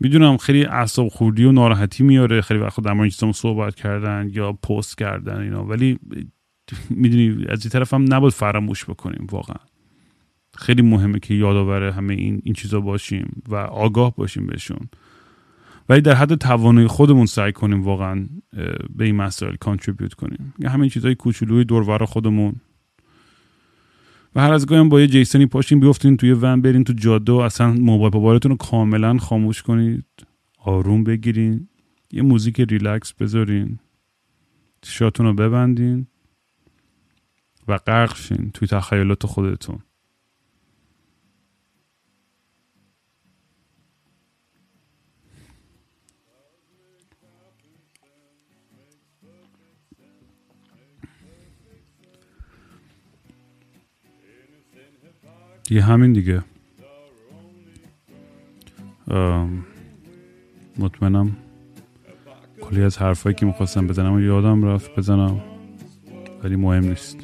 می‌دونم 0.00 0.36
خیلی 0.36 0.64
اعصاب 0.64 1.08
خوردی 1.08 1.44
و 1.44 1.52
ناراحتی 1.52 2.04
میاره 2.04 2.40
خیلی 2.40 2.60
وقت 2.60 2.80
در 2.80 2.92
مورد 2.92 3.10
صحبت 3.10 3.74
کردن 3.74 4.30
یا 4.32 4.52
پست 4.52 4.98
کردن 4.98 5.40
اینا 5.40 5.64
ولی 5.64 5.98
می‌دونی 6.90 7.44
از 7.48 7.64
این 7.64 7.70
طرف 7.70 7.94
هم 7.94 8.14
نباید 8.14 8.32
فراموش 8.32 8.84
بکنیم 8.84 9.26
واقعا. 9.30 9.66
خیلی 10.58 10.82
مهمه 10.82 11.18
که 11.18 11.34
یادآور 11.34 11.82
همه 11.82 12.14
این 12.14 12.42
این 12.44 12.54
چیزا 12.54 12.80
باشیم 12.80 13.42
و 13.48 13.56
آگاه 13.56 14.16
باشیم 14.16 14.46
بهشون. 14.46 14.88
ولی 15.88 16.00
در 16.00 16.14
حد 16.14 16.34
توانایی 16.34 16.86
خودمون 16.86 17.26
سعی 17.26 17.52
کنیم 17.52 17.82
واقعا 17.82 18.26
به 18.90 19.04
این 19.04 19.16
مسائل 19.16 19.56
کانتریبیوت 19.56 20.14
کنیم. 20.14 20.54
یا 20.58 20.70
همین 20.70 20.90
چیزای 20.90 21.14
کوچولوی 21.14 21.64
دورور 21.64 22.04
خودمون. 22.04 22.54
و 24.34 24.40
هر 24.40 24.52
از 24.52 24.66
گاهی 24.66 24.88
با 24.88 25.00
یه 25.00 25.06
جیسنی 25.06 25.46
پاشین 25.46 25.80
بیفتین 25.80 26.16
توی 26.16 26.32
ون 26.32 26.62
برین 26.62 26.84
تو 26.84 26.92
جاده 26.92 27.32
و 27.32 27.36
اصلا 27.36 27.72
موبایل 27.72 28.14
موبایلتون 28.14 28.50
رو 28.50 28.56
کاملا 28.56 29.18
خاموش 29.18 29.62
کنید. 29.62 30.04
آروم 30.58 31.04
بگیرین. 31.04 31.68
یه 32.12 32.22
موزیک 32.22 32.60
ریلکس 32.60 33.12
بذارین. 33.12 33.78
تیشاتون 34.82 35.26
رو 35.26 35.34
ببندین. 35.34 36.06
و 37.68 37.78
غرق 37.78 38.16
شین 38.16 38.50
توی 38.54 38.68
تخیلات 38.68 39.26
خودتون. 39.26 39.78
دیگه 55.66 55.82
همین 55.82 56.12
دیگه. 56.12 56.42
مطمئنم 60.78 61.36
کلی 62.60 62.82
از 62.82 62.98
حرفایی 62.98 63.34
که 63.34 63.46
می‌خواستم 63.46 63.86
بزنم 63.86 64.14
و 64.14 64.20
یادم 64.20 64.64
رفت 64.64 64.96
بزنم 64.96 65.40
ولی 66.44 66.56
مهم 66.56 66.84
نیست. 66.84 67.16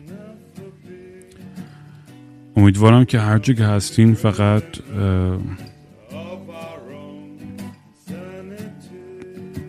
امیدوارم 2.57 3.05
که 3.05 3.19
هر 3.19 3.39
که 3.39 3.65
هستین 3.65 4.15
فقط 4.15 4.65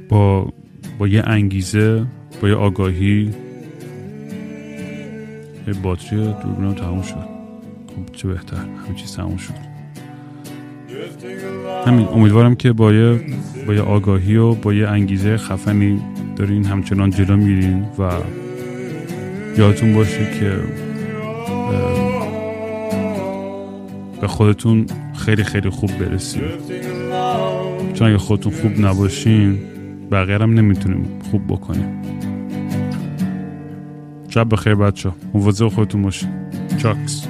با 0.10 0.54
با 0.98 1.08
یه 1.08 1.24
انگیزه 1.26 2.06
با 2.42 2.50
یه 2.50 2.56
آگاهی 2.56 3.34
یه 5.68 5.74
باتری 5.74 6.18
دوربینم 6.18 6.74
تموم 6.74 7.02
شد. 7.02 7.33
خب 7.96 8.16
چه 8.16 8.28
بهتر. 8.28 8.58
همین 8.58 8.96
چیز 8.96 9.16
تموم 9.16 9.38
شد. 9.38 9.74
همین 11.88 12.08
امیدوارم 12.08 12.56
که 12.56 12.74
با 12.74 12.94
یه 12.94 13.20
با 13.68 13.74
یه 13.74 13.82
آگاهی 13.82 14.36
و 14.36 14.54
با 14.54 14.74
یه 14.74 14.88
انگیزه 14.88 15.38
خفنی 15.38 16.02
دارین 16.36 16.66
همچنان 16.66 17.10
جلو 17.10 17.38
میرین 17.38 17.86
و 18.00 18.12
یادتون 19.58 19.94
باشه 19.94 20.32
که 20.40 20.60
به 24.22 24.28
خودتون 24.28 24.86
خیلی 25.14 25.44
خیلی 25.44 25.70
خوب 25.70 25.98
برسید. 25.98 26.44
چون 27.94 28.08
اگه 28.08 28.18
خودتون 28.18 28.54
خوب 28.54 28.80
نباشین 28.80 29.60
بقیه 30.12 30.38
هم 30.38 30.54
نمی‌تونیم 30.54 31.06
خوب 31.32 31.48
بکنیم. 31.48 32.02
شب 34.30 34.50
بخیر 34.50 34.76
بچه 34.76 35.12
مواظب 35.34 35.68
خودتون 35.68 36.02
باشین. 36.02 36.30
چاکس. 36.78 37.28